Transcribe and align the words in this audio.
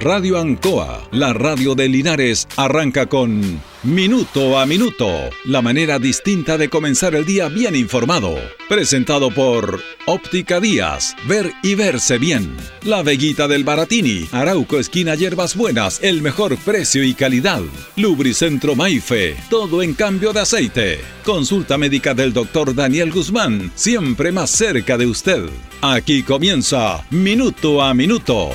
Radio 0.00 0.38
Ancoa, 0.38 1.08
la 1.10 1.32
radio 1.32 1.74
de 1.74 1.88
Linares, 1.88 2.46
arranca 2.56 3.06
con 3.06 3.60
Minuto 3.82 4.56
a 4.56 4.64
Minuto, 4.64 5.08
la 5.44 5.60
manera 5.60 5.98
distinta 5.98 6.56
de 6.56 6.68
comenzar 6.68 7.16
el 7.16 7.24
día 7.24 7.48
bien 7.48 7.74
informado. 7.74 8.36
Presentado 8.68 9.32
por 9.32 9.82
Óptica 10.06 10.60
Díaz, 10.60 11.16
ver 11.26 11.50
y 11.64 11.74
verse 11.74 12.18
bien. 12.18 12.56
La 12.84 13.02
Veguita 13.02 13.48
del 13.48 13.64
Baratini, 13.64 14.28
Arauco 14.30 14.78
Esquina 14.78 15.16
Hierbas 15.16 15.56
Buenas, 15.56 15.98
el 16.00 16.22
mejor 16.22 16.56
precio 16.58 17.02
y 17.02 17.14
calidad. 17.14 17.62
Lubricentro 17.96 18.76
Maife, 18.76 19.36
todo 19.50 19.82
en 19.82 19.94
cambio 19.94 20.32
de 20.32 20.40
aceite. 20.40 21.00
Consulta 21.24 21.76
médica 21.76 22.14
del 22.14 22.32
doctor 22.32 22.72
Daniel 22.72 23.10
Guzmán, 23.10 23.72
siempre 23.74 24.30
más 24.30 24.50
cerca 24.50 24.96
de 24.96 25.06
usted. 25.06 25.48
Aquí 25.82 26.22
comienza 26.22 27.04
Minuto 27.10 27.82
a 27.82 27.92
Minuto. 27.94 28.50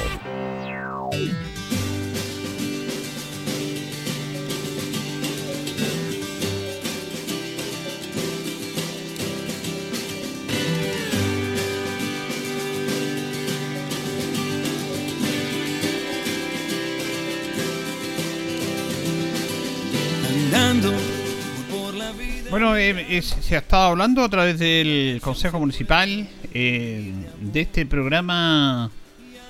Eh, 22.85 23.21
se 23.21 23.55
ha 23.55 23.59
estado 23.59 23.91
hablando 23.91 24.25
a 24.25 24.29
través 24.29 24.59
del 24.59 25.21
Consejo 25.23 25.57
Municipal 25.57 26.27
eh, 26.53 27.13
de 27.39 27.61
este 27.61 27.85
programa 27.85 28.91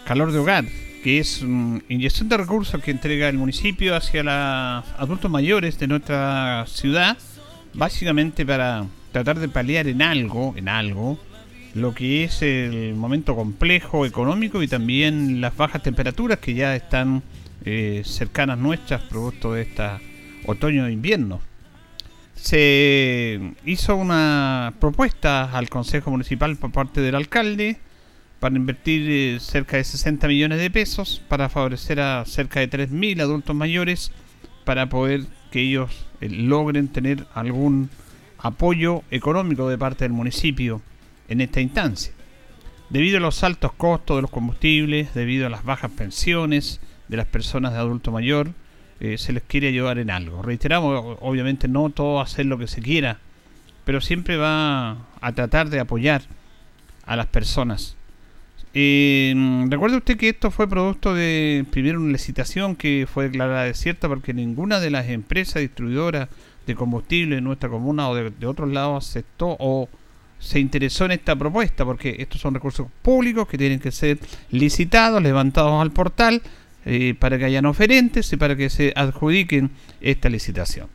Calor 0.06 0.32
de 0.32 0.38
Hogar, 0.38 0.66
que 1.04 1.18
es 1.18 1.42
una 1.42 1.82
inyección 1.90 2.30
de 2.30 2.38
recursos 2.38 2.80
que 2.84 2.92
entrega 2.92 3.28
el 3.30 3.40
municipio 3.40 3.96
hacia 3.96 4.22
los 4.22 4.86
adultos 5.00 5.32
mayores 5.32 5.80
de 5.80 5.88
nuestra 5.88 6.66
ciudad, 6.68 7.18
básicamente 7.74 8.46
para 8.46 8.86
tratar 9.12 9.40
de 9.40 9.50
paliar 9.50 9.88
en 9.88 10.04
algo, 10.04 10.54
en 10.56 10.70
algo, 10.70 11.18
lo 11.74 11.96
que 11.96 12.26
es 12.26 12.44
el 12.44 12.94
momento 12.94 13.36
complejo 13.36 14.06
económico 14.06 14.62
y 14.62 14.68
también 14.68 15.42
las 15.42 15.58
bajas 15.58 15.82
temperaturas 15.82 16.38
que 16.38 16.54
ya 16.54 16.76
están 16.76 17.24
eh, 17.66 18.04
cercanas 18.06 18.60
nuestras 18.60 19.02
producto 19.02 19.54
de 19.54 19.64
esta 19.64 20.00
otoño 20.46 20.86
e 20.86 20.92
invierno 20.92 21.42
se 22.44 23.40
hizo 23.66 23.96
una 23.96 24.74
propuesta 24.82 25.46
al 25.58 25.70
Consejo 25.70 26.12
Municipal 26.12 26.58
por 26.58 26.74
parte 26.74 27.00
del 27.00 27.16
alcalde 27.16 27.78
para 28.42 28.58
invertir 28.58 29.10
eh, 29.10 29.40
cerca 29.40 29.78
de 29.78 29.86
60 29.86 30.28
millones 30.28 30.60
de 30.60 30.70
pesos 30.70 31.22
para 31.30 31.48
favorecer 31.48 32.02
a 32.02 32.26
cerca 32.26 32.60
de 32.60 32.70
3.000 32.70 33.22
adultos 33.22 33.56
mayores 33.56 34.12
para 34.66 34.90
poder 34.90 35.24
que 35.52 35.62
ellos 35.62 36.06
eh, 36.20 36.28
logren 36.28 36.90
tener 36.90 37.26
algún 37.34 37.90
apoyo 38.40 39.04
económico 39.10 39.70
de 39.70 39.78
parte 39.78 40.04
del 40.04 40.12
municipio 40.12 40.82
en 41.30 41.40
esta 41.40 41.62
instancia. 41.62 42.12
Debido 42.90 43.20
a 43.20 43.22
los 43.22 43.42
altos 43.46 43.72
costos 43.72 44.18
de 44.18 44.22
los 44.22 44.32
combustibles, 44.32 45.14
debido 45.14 45.48
a 45.48 45.50
las 45.50 45.64
bajas 45.64 45.92
pensiones 45.92 46.82
de 47.08 47.16
las 47.16 47.26
personas 47.26 47.72
de 47.72 47.80
adulto 47.80 48.12
mayor, 48.12 48.52
eh, 49.04 49.18
se 49.18 49.34
les 49.34 49.44
quiere 49.44 49.68
ayudar 49.68 50.00
en 50.00 50.10
algo. 50.10 50.42
Reiteramos, 50.42 51.18
obviamente 51.20 51.68
no 51.68 51.90
todo 51.90 52.22
hacer 52.22 52.46
lo 52.46 52.58
que 52.58 52.68
se 52.68 52.82
quiera, 52.82 53.20
pero 53.84 54.00
siempre 54.00 54.38
va 54.38 54.92
a 55.20 55.32
tratar 55.34 55.70
de 55.70 55.82
apoyar 55.82 56.22
a 57.06 57.18
las 57.18 57.28
personas. 57.28 57.98
Eh, 58.74 59.36
recuerde 59.68 59.98
usted 59.98 60.16
que 60.16 60.30
esto 60.30 60.52
fue 60.52 60.70
producto 60.70 61.14
de 61.14 61.66
primero 61.70 62.00
una 62.00 62.14
licitación 62.14 62.78
que 62.78 63.06
fue 63.14 63.26
declarada 63.26 63.66
desierta 63.66 64.08
porque 64.08 64.34
ninguna 64.34 64.80
de 64.80 64.90
las 64.90 65.10
empresas 65.10 65.62
distribuidoras 65.62 66.30
de 66.66 66.74
combustible 66.74 67.40
en 67.40 67.44
nuestra 67.44 67.68
comuna 67.68 68.08
o 68.08 68.16
de, 68.16 68.30
de 68.30 68.48
otros 68.48 68.72
lados 68.72 69.06
aceptó 69.06 69.58
o 69.60 69.90
se 70.40 70.62
interesó 70.62 71.04
en 71.04 71.12
esta 71.12 71.36
propuesta 71.36 71.84
porque 71.84 72.16
estos 72.20 72.40
son 72.40 72.54
recursos 72.54 72.88
públicos 73.02 73.50
que 73.50 73.58
tienen 73.58 73.82
que 73.82 73.92
ser 73.92 74.18
licitados, 74.50 75.22
levantados 75.22 75.82
al 75.82 75.92
portal 75.92 76.42
eh, 76.86 77.16
para 77.18 77.38
que 77.38 77.46
hayan 77.46 77.66
oferentes 77.66 78.32
y 78.34 78.38
para 78.38 78.56
que 78.56 78.70
se 78.70 78.94
adjudiquen 78.96 79.72
esta 80.02 80.30
licitación. 80.30 80.88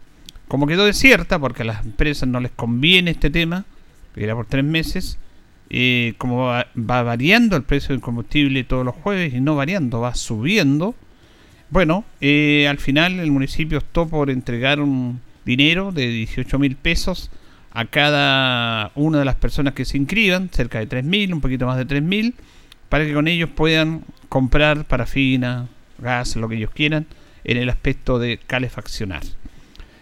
Como 0.49 0.67
quedó 0.67 0.85
desierta, 0.85 1.39
porque 1.39 1.63
a 1.63 1.67
las 1.67 1.85
empresas 1.85 2.29
no 2.29 2.41
les 2.41 2.51
conviene 2.53 3.11
este 3.11 3.31
tema, 3.31 3.65
que 4.15 4.25
era 4.25 4.35
por 4.35 4.47
tres 4.47 4.65
meses, 4.65 5.19
eh, 5.71 6.15
como 6.19 6.47
va, 6.47 6.67
variando 6.75 7.57
el 7.57 7.63
precio 7.63 7.91
del 7.91 8.01
combustible 8.01 8.65
todos 8.65 8.85
los 8.85 8.95
jueves 8.95 9.35
y 9.35 9.41
no 9.41 9.57
variando, 9.57 10.01
va 10.01 10.15
subiendo, 10.15 10.95
bueno, 11.71 12.05
eh, 12.23 12.67
al 12.69 12.79
final 12.79 13.21
el 13.21 13.31
municipio 13.31 13.79
optó 13.79 14.09
por 14.09 14.31
entregar 14.31 14.81
un 14.81 15.21
dinero 15.45 15.93
de 15.93 16.09
18 16.09 16.59
mil 16.59 16.77
pesos 16.77 17.31
a 17.73 17.85
cada 17.85 18.91
una 18.95 19.19
de 19.19 19.27
las 19.27 19.35
personas 19.35 19.75
que 19.75 19.85
se 19.85 19.99
inscriban, 19.99 20.49
cerca 20.51 20.79
de 20.79 20.87
3 20.87 21.05
mil, 21.05 21.35
un 21.35 21.43
poquito 21.43 21.67
más 21.67 21.77
de 21.77 21.85
3 21.85 22.03
mil, 22.03 22.35
para 22.89 23.05
que 23.05 23.13
con 23.13 23.29
ellos 23.29 23.51
puedan 23.55 24.03
comprar 24.31 24.87
parafina, 24.87 25.69
gas, 25.99 26.37
lo 26.37 26.49
que 26.49 26.57
ellos 26.57 26.71
quieran, 26.71 27.07
en 27.45 27.57
el 27.57 27.69
aspecto 27.69 28.19
de 28.19 28.39
calefaccionar. 28.39 29.23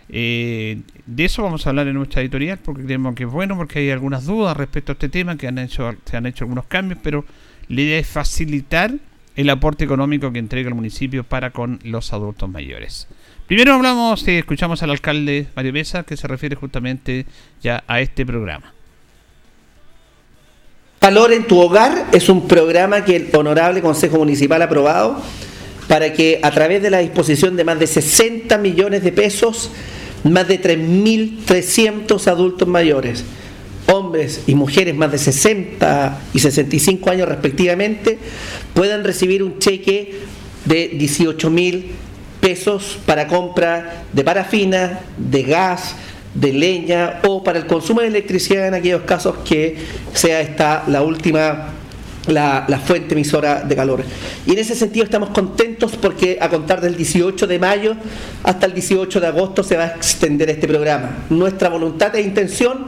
Eh, 0.09 0.83
de 1.07 1.25
eso 1.25 1.43
vamos 1.43 1.67
a 1.67 1.71
hablar 1.71 1.89
en 1.89 1.95
nuestra 1.95 2.23
editorial 2.23 2.59
porque 2.59 2.85
creemos 2.85 3.15
que 3.15 3.25
es 3.25 3.31
bueno, 3.31 3.57
porque 3.57 3.81
hay 3.81 3.91
algunas 3.91 4.25
dudas 4.25 4.57
respecto 4.57 4.93
a 4.93 4.95
este 4.95 5.09
tema, 5.09 5.37
que 5.37 5.49
han 5.49 5.59
hecho, 5.59 5.95
se 6.05 6.17
han 6.17 6.27
hecho 6.27 6.45
algunos 6.45 6.67
cambios, 6.67 7.01
pero 7.03 7.25
la 7.69 7.81
idea 7.81 7.99
es 7.99 8.07
facilitar 8.07 8.95
el 9.35 9.51
aporte 9.51 9.85
económico 9.85 10.33
que 10.33 10.39
entrega 10.39 10.69
el 10.69 10.75
municipio 10.75 11.25
para 11.25 11.51
con 11.51 11.79
los 11.85 12.13
adultos 12.13 12.49
mayores. 12.49 13.09
Primero 13.47 13.75
hablamos 13.75 14.27
y 14.27 14.33
escuchamos 14.33 14.83
al 14.83 14.91
alcalde 14.91 15.47
Mario 15.55 15.73
Mesa, 15.73 16.03
que 16.03 16.17
se 16.17 16.27
refiere 16.27 16.57
justamente 16.57 17.27
ya 17.63 17.85
a 17.87 18.01
este 18.01 18.25
programa. 18.25 18.73
Calor 20.99 21.33
en 21.33 21.47
tu 21.47 21.61
hogar 21.61 22.07
es 22.13 22.29
un 22.29 22.49
programa 22.49 23.05
que 23.05 23.17
el 23.17 23.29
Honorable 23.33 23.83
Consejo 23.83 24.17
Municipal 24.17 24.63
ha 24.63 24.65
aprobado 24.65 25.23
para 25.89 26.13
que 26.13 26.41
a 26.43 26.51
través 26.51 26.83
de 26.83 26.91
la 26.91 26.99
disposición 26.99 27.57
de 27.57 27.65
más 27.65 27.79
de 27.79 27.87
60 27.87 28.59
millones 28.59 29.03
de 29.03 29.13
pesos, 29.13 29.71
más 30.25 30.49
de 30.49 30.61
3.300 30.61 32.27
adultos 32.27 32.67
mayores, 32.67 33.25
hombres 33.87 34.43
y 34.47 34.55
mujeres 34.55 34.95
más 34.95 35.13
de 35.13 35.19
60 35.19 36.21
y 36.35 36.39
65 36.41 37.11
años 37.11 37.29
respectivamente, 37.29 38.19
puedan 38.75 39.05
recibir 39.05 39.43
un 39.43 39.59
cheque 39.59 40.15
de 40.65 40.89
18 40.89 41.51
mil 41.51 41.93
pesos 42.41 42.99
para 43.07 43.29
compra 43.29 44.05
de 44.13 44.25
parafina, 44.25 45.01
de 45.17 45.43
gas, 45.45 45.95
de 46.35 46.53
leña 46.53 47.21
o 47.27 47.43
para 47.43 47.59
el 47.59 47.67
consumo 47.67 48.03
de 48.03 48.09
electricidad 48.09 48.69
en 48.69 48.75
aquellos 48.75 49.03
casos 49.03 49.37
que 49.45 49.77
sea 50.13 50.41
esta 50.41 50.85
la 50.87 51.03
última 51.03 51.73
la, 52.29 52.83
fuente 52.85 53.15
emisora 53.15 53.63
de 53.63 53.77
calor. 53.77 54.05
Y 54.47 54.53
en 54.53 54.59
ese 54.59 54.75
sentido 54.75 55.05
estamos 55.05 55.31
contentos 55.31 55.97
porque 55.97 56.39
a 56.41 56.49
contar 56.49 56.81
del 56.81 56.97
18 56.97 57.47
de 57.47 57.59
mayo 57.59 57.97
hasta 58.43 58.67
el 58.67 58.75
18 58.75 59.21
de 59.21 59.27
agosto 59.27 59.63
se 59.63 59.77
va 59.77 59.85
a 59.85 59.89
extender 59.89 60.51
este 60.51 60.69
programa. 60.69 61.25
Nuestra 61.31 61.69
voluntad 61.69 62.15
e 62.15 62.23
intención 62.23 62.87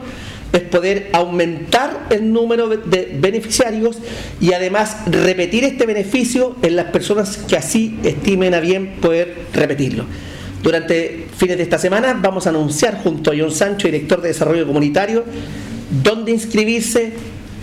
es 0.51 0.61
poder 0.61 1.09
aumentar 1.13 2.07
el 2.09 2.33
número 2.33 2.69
de 2.69 3.17
beneficiarios 3.19 3.97
y 4.41 4.53
además 4.53 4.97
repetir 5.05 5.63
este 5.63 5.85
beneficio 5.85 6.55
en 6.61 6.75
las 6.75 6.85
personas 6.85 7.37
que 7.37 7.55
así 7.55 7.99
estimen 8.03 8.53
a 8.53 8.59
bien 8.59 8.95
poder 8.99 9.35
repetirlo. 9.53 10.05
Durante 10.63 11.27
fines 11.37 11.57
de 11.57 11.63
esta 11.63 11.77
semana 11.77 12.17
vamos 12.21 12.45
a 12.45 12.49
anunciar 12.49 13.01
junto 13.01 13.31
a 13.31 13.35
John 13.37 13.51
Sancho, 13.51 13.87
director 13.87 14.21
de 14.21 14.29
Desarrollo 14.29 14.67
Comunitario, 14.67 15.23
dónde 16.03 16.31
inscribirse, 16.31 17.13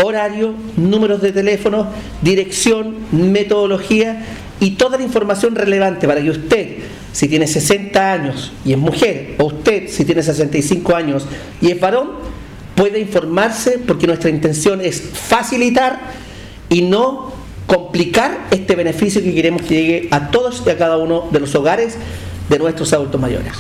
horario, 0.03 0.55
números 0.77 1.23
de 1.23 1.33
teléfono, 1.33 1.87
dirección, 2.23 2.97
metodología 3.13 4.25
y 4.61 4.73
toda 4.73 4.99
la 4.99 5.05
información 5.05 5.55
relevante 5.55 6.07
para 6.07 6.23
que 6.23 6.31
usted, 6.31 6.77
si 7.13 7.29
tiene 7.29 7.47
60 7.47 8.13
años 8.13 8.53
y 8.65 8.73
es 8.73 8.79
mujer, 8.79 9.35
o 9.39 9.45
usted, 9.47 9.89
si 9.89 10.05
tiene 10.05 10.23
65 10.23 10.95
años 10.95 11.27
y 11.61 11.71
es 11.71 11.81
varón, 11.81 12.11
pueda 12.75 12.99
informarse 12.99 13.79
porque 13.87 14.07
nuestra 14.07 14.31
intención 14.31 14.81
es 14.81 15.01
facilitar 15.01 15.99
y 16.69 16.83
no 16.83 17.33
complicar 17.67 18.47
este 18.51 18.77
beneficio 18.77 19.23
que 19.23 19.35
queremos 19.35 19.63
que 19.63 19.75
llegue 19.75 20.09
a 20.11 20.31
todos 20.31 20.63
y 20.65 20.71
a 20.71 20.79
cada 20.79 20.99
uno 20.99 21.29
de 21.31 21.41
los 21.41 21.55
hogares 21.55 21.97
de 22.49 22.59
nuestros 22.59 22.93
adultos 22.93 23.21
mayores. 23.21 23.53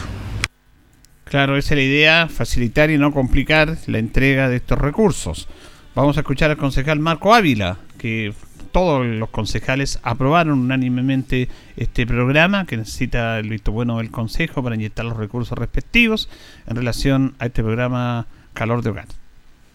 Claro, 1.24 1.56
esa 1.56 1.74
es 1.74 1.78
la 1.78 1.82
idea, 1.82 2.28
facilitar 2.28 2.90
y 2.90 2.98
no 2.98 3.12
complicar 3.12 3.76
la 3.86 3.98
entrega 3.98 4.48
de 4.48 4.56
estos 4.56 4.78
recursos. 4.78 5.48
Vamos 5.96 6.18
a 6.18 6.20
escuchar 6.20 6.50
al 6.50 6.58
concejal 6.58 7.00
Marco 7.00 7.34
Ávila, 7.34 7.78
que 7.96 8.34
todos 8.70 9.06
los 9.06 9.30
concejales 9.30 9.98
aprobaron 10.02 10.58
unánimemente 10.58 11.48
este 11.78 12.06
programa 12.06 12.66
que 12.66 12.76
necesita 12.76 13.38
el 13.38 13.48
visto 13.48 13.72
bueno 13.72 13.96
del 13.96 14.10
Consejo 14.10 14.62
para 14.62 14.74
inyectar 14.74 15.06
los 15.06 15.16
recursos 15.16 15.56
respectivos 15.56 16.28
en 16.66 16.76
relación 16.76 17.34
a 17.38 17.46
este 17.46 17.62
programa 17.62 18.26
Calor 18.52 18.82
de 18.82 18.90
Hogar. 18.90 19.06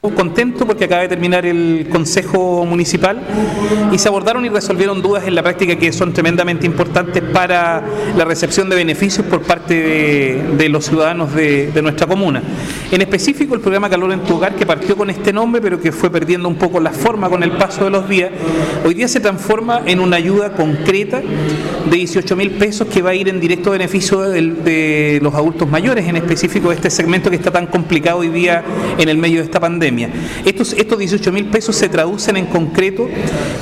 Contento 0.02 0.66
porque 0.66 0.86
acaba 0.86 1.04
de 1.04 1.10
terminar 1.10 1.46
el 1.46 1.88
Consejo 1.92 2.66
Municipal 2.66 3.22
y 3.92 4.00
se 4.00 4.08
abordaron 4.08 4.44
y 4.44 4.50
resolvieron 4.50 5.00
dudas 5.00 5.28
en 5.28 5.36
la 5.36 5.44
práctica 5.44 5.76
que 5.76 5.94
son 5.94 6.12
tremendamente 6.12 6.66
importantes 6.66 7.22
para 7.22 7.84
la 8.18 8.26
recepción 8.26 8.68
de 8.68 8.78
beneficios 8.78 9.28
por 9.28 9.44
parte 9.44 10.44
de, 10.58 10.70
los 10.70 10.86
ciudadanos 10.86 11.36
de, 11.36 11.80
nuestra 11.84 12.08
comuna. 12.08 12.42
En 12.92 13.00
específico 13.02 13.54
el 13.54 13.62
programa 13.62 13.92
Calor 13.92 14.12
en 14.12 14.22
tu 14.22 14.38
Hogar 14.38 14.56
que 14.56 14.66
partió 14.66 14.98
con 14.98 15.12
este 15.12 15.32
nombre 15.32 15.62
pero 15.62 15.80
que 15.80 15.92
fue 15.92 16.10
perdiendo 16.10 16.50
un 16.50 16.56
poco 16.56 16.80
la 16.80 16.90
forma 16.90 17.30
con 17.30 17.44
el 17.44 17.52
paso 17.52 17.84
de 17.84 17.92
los 17.92 18.10
días, 18.10 18.32
hoy 18.84 18.96
día 18.96 19.08
se 19.08 19.20
transforma 19.20 19.84
en 19.86 20.00
una 20.00 20.16
ayuda 20.16 20.54
concreta 20.54 21.22
de 21.22 21.96
18 21.96 22.36
mil 22.36 22.50
pesos 22.50 22.88
que 22.88 23.04
va 23.04 23.12
a 23.12 23.14
ir 23.14 23.30
en 23.30 23.40
directo 23.40 23.70
beneficio 23.70 24.22
de, 24.22 24.42
de 24.42 25.20
los 25.22 25.36
adultos 25.36 25.70
mayores, 25.70 26.08
en 26.08 26.16
específico 26.16 26.70
de 26.70 26.76
este 26.76 26.90
segmento 26.90 27.30
que 27.30 27.36
está 27.36 27.52
tan 27.52 27.68
complicado 27.68 28.18
hoy 28.18 28.30
día 28.30 28.64
en 28.98 29.08
el 29.08 29.20
medio 29.20 29.38
de 29.38 29.46
esta 29.46 29.60
pandemia. 29.60 29.91
Estos, 30.46 30.74
estos 30.74 30.98
18 30.98 31.32
mil 31.32 31.46
pesos 31.46 31.76
se 31.76 31.90
traducen 31.90 32.38
en 32.38 32.46
concreto 32.46 33.10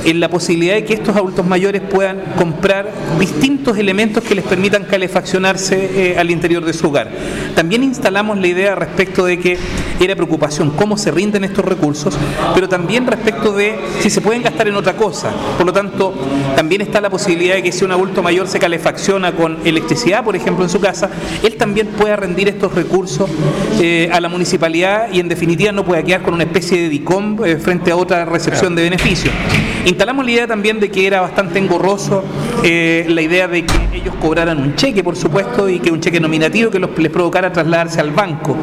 en 0.04 0.20
la 0.20 0.28
posibilidad 0.28 0.74
de 0.74 0.84
que 0.84 0.94
estos 0.94 1.16
adultos 1.16 1.46
mayores 1.46 1.82
puedan 1.82 2.20
comprar 2.36 2.90
distintos 3.18 3.76
elementos 3.78 4.22
que 4.22 4.34
les 4.34 4.44
permitan 4.44 4.84
calefaccionarse 4.84 6.12
eh, 6.12 6.18
al 6.18 6.30
interior 6.30 6.64
de 6.64 6.72
su 6.72 6.88
hogar. 6.88 7.10
También 7.54 7.82
instalamos 7.82 8.38
la 8.38 8.46
idea 8.46 8.74
respecto 8.74 9.24
de 9.24 9.38
que 9.38 9.58
era 10.00 10.14
preocupación 10.16 10.70
cómo 10.70 10.96
se 10.96 11.10
rinden 11.10 11.44
estos 11.44 11.64
recursos, 11.64 12.16
pero 12.54 12.68
también 12.68 13.06
respecto 13.06 13.52
de 13.52 13.78
si 14.00 14.10
se 14.10 14.20
pueden 14.20 14.42
gastar 14.42 14.68
en 14.68 14.76
otra 14.76 14.94
cosa. 14.94 15.30
Por 15.56 15.66
lo 15.66 15.72
tanto, 15.72 16.14
también 16.56 16.80
está 16.80 17.00
la 17.00 17.10
posibilidad 17.10 17.54
de 17.54 17.62
que 17.62 17.72
si 17.72 17.84
un 17.84 17.92
adulto 17.92 18.22
mayor 18.22 18.48
se 18.48 18.58
calefacciona 18.58 19.32
con 19.32 19.58
electricidad, 19.64 20.24
por 20.24 20.36
ejemplo, 20.36 20.64
en 20.64 20.70
su 20.70 20.80
casa, 20.80 21.10
él 21.42 21.56
también 21.56 21.88
pueda 21.88 22.16
rendir 22.16 22.48
estos 22.48 22.74
recursos 22.74 23.28
eh, 23.80 24.08
a 24.12 24.20
la 24.20 24.28
municipalidad 24.28 25.12
y 25.12 25.20
en 25.20 25.28
definitiva 25.28 25.72
no 25.72 25.84
pueda 25.84 26.02
quedar 26.02 26.19
con 26.22 26.34
una 26.34 26.44
especie 26.44 26.82
de 26.82 26.88
DICOM 26.88 27.44
eh, 27.44 27.56
frente 27.56 27.90
a 27.90 27.96
otra 27.96 28.24
recepción 28.24 28.74
de 28.74 28.82
beneficios. 28.82 29.34
Instalamos 29.84 30.24
la 30.26 30.30
idea 30.30 30.46
también 30.46 30.78
de 30.78 30.90
que 30.90 31.06
era 31.06 31.22
bastante 31.22 31.58
engorroso 31.58 32.22
eh, 32.62 33.06
la 33.08 33.22
idea 33.22 33.48
de 33.48 33.64
que 33.64 33.74
ellos 33.94 34.14
cobraran 34.20 34.60
un 34.60 34.76
cheque, 34.76 35.02
por 35.02 35.16
supuesto, 35.16 35.68
y 35.68 35.78
que 35.78 35.90
un 35.90 36.00
cheque 36.00 36.20
nominativo 36.20 36.70
que 36.70 36.78
les 36.78 37.10
provocara 37.10 37.52
trasladarse 37.52 38.00
al 38.00 38.10
banco. 38.10 38.56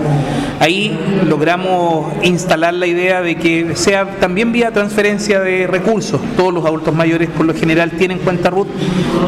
Ahí 0.60 0.98
logramos 1.28 2.14
instalar 2.24 2.74
la 2.74 2.86
idea 2.86 3.22
de 3.22 3.36
que 3.36 3.76
sea 3.76 4.06
también 4.20 4.52
vía 4.52 4.72
transferencia 4.72 5.40
de 5.40 5.66
recursos. 5.66 6.22
Todos 6.36 6.54
los 6.54 6.66
adultos 6.66 6.94
mayores 6.94 7.30
por 7.30 7.46
lo 7.46 7.54
general 7.54 7.92
tienen 7.92 8.20
cuenta 8.20 8.50
RUT 8.50 8.68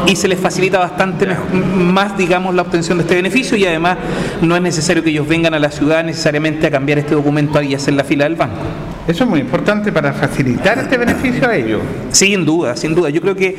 y 0.06 0.14
se 0.14 0.28
les 0.28 0.38
facilita 0.38 0.78
bastante 0.78 1.26
más, 1.52 2.16
digamos, 2.16 2.54
la 2.54 2.62
obtención 2.62 2.98
de 2.98 3.02
este 3.02 3.16
beneficio 3.16 3.56
y 3.56 3.64
además 3.64 3.98
no 4.40 4.54
es 4.54 4.62
necesario 4.62 5.02
que 5.02 5.10
ellos 5.10 5.26
vengan 5.26 5.54
a 5.54 5.58
la 5.58 5.70
ciudad 5.70 6.04
necesariamente 6.04 6.66
a 6.66 6.70
cambiar 6.70 6.98
este 6.98 7.14
documento 7.14 7.60
y 7.62 7.74
hacer 7.74 7.94
la 7.94 8.04
fila 8.04 8.24
del 8.24 8.36
banco. 8.36 8.60
Eso 9.08 9.24
es 9.24 9.30
muy 9.30 9.40
importante 9.40 9.92
para 9.92 10.12
facilitar 10.12 10.78
este 10.78 10.96
beneficio 10.96 11.48
a 11.48 11.56
ellos. 11.56 11.80
Sin 12.12 12.44
duda, 12.44 12.76
sin 12.76 12.94
duda. 12.94 13.10
Yo 13.10 13.20
creo 13.20 13.34
que 13.34 13.56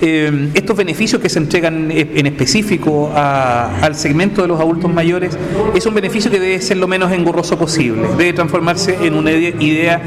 eh, 0.00 0.50
estos 0.54 0.76
beneficios 0.76 1.20
que 1.20 1.28
se 1.28 1.38
entregan 1.38 1.90
en 1.90 2.26
específico 2.26 3.12
al 3.14 3.94
segmento 3.94 4.42
de 4.42 4.48
los 4.48 4.60
adultos 4.60 4.92
mayores 4.92 5.36
es 5.74 5.86
un 5.86 5.94
beneficio 5.94 6.30
que 6.30 6.38
debe 6.38 6.60
ser 6.60 6.76
lo 6.76 6.86
menos 6.86 7.10
engorroso 7.12 7.58
posible. 7.58 8.02
Debe 8.16 8.32
transformarse 8.32 8.96
en 9.02 9.14
una 9.14 9.32
idea 9.32 10.00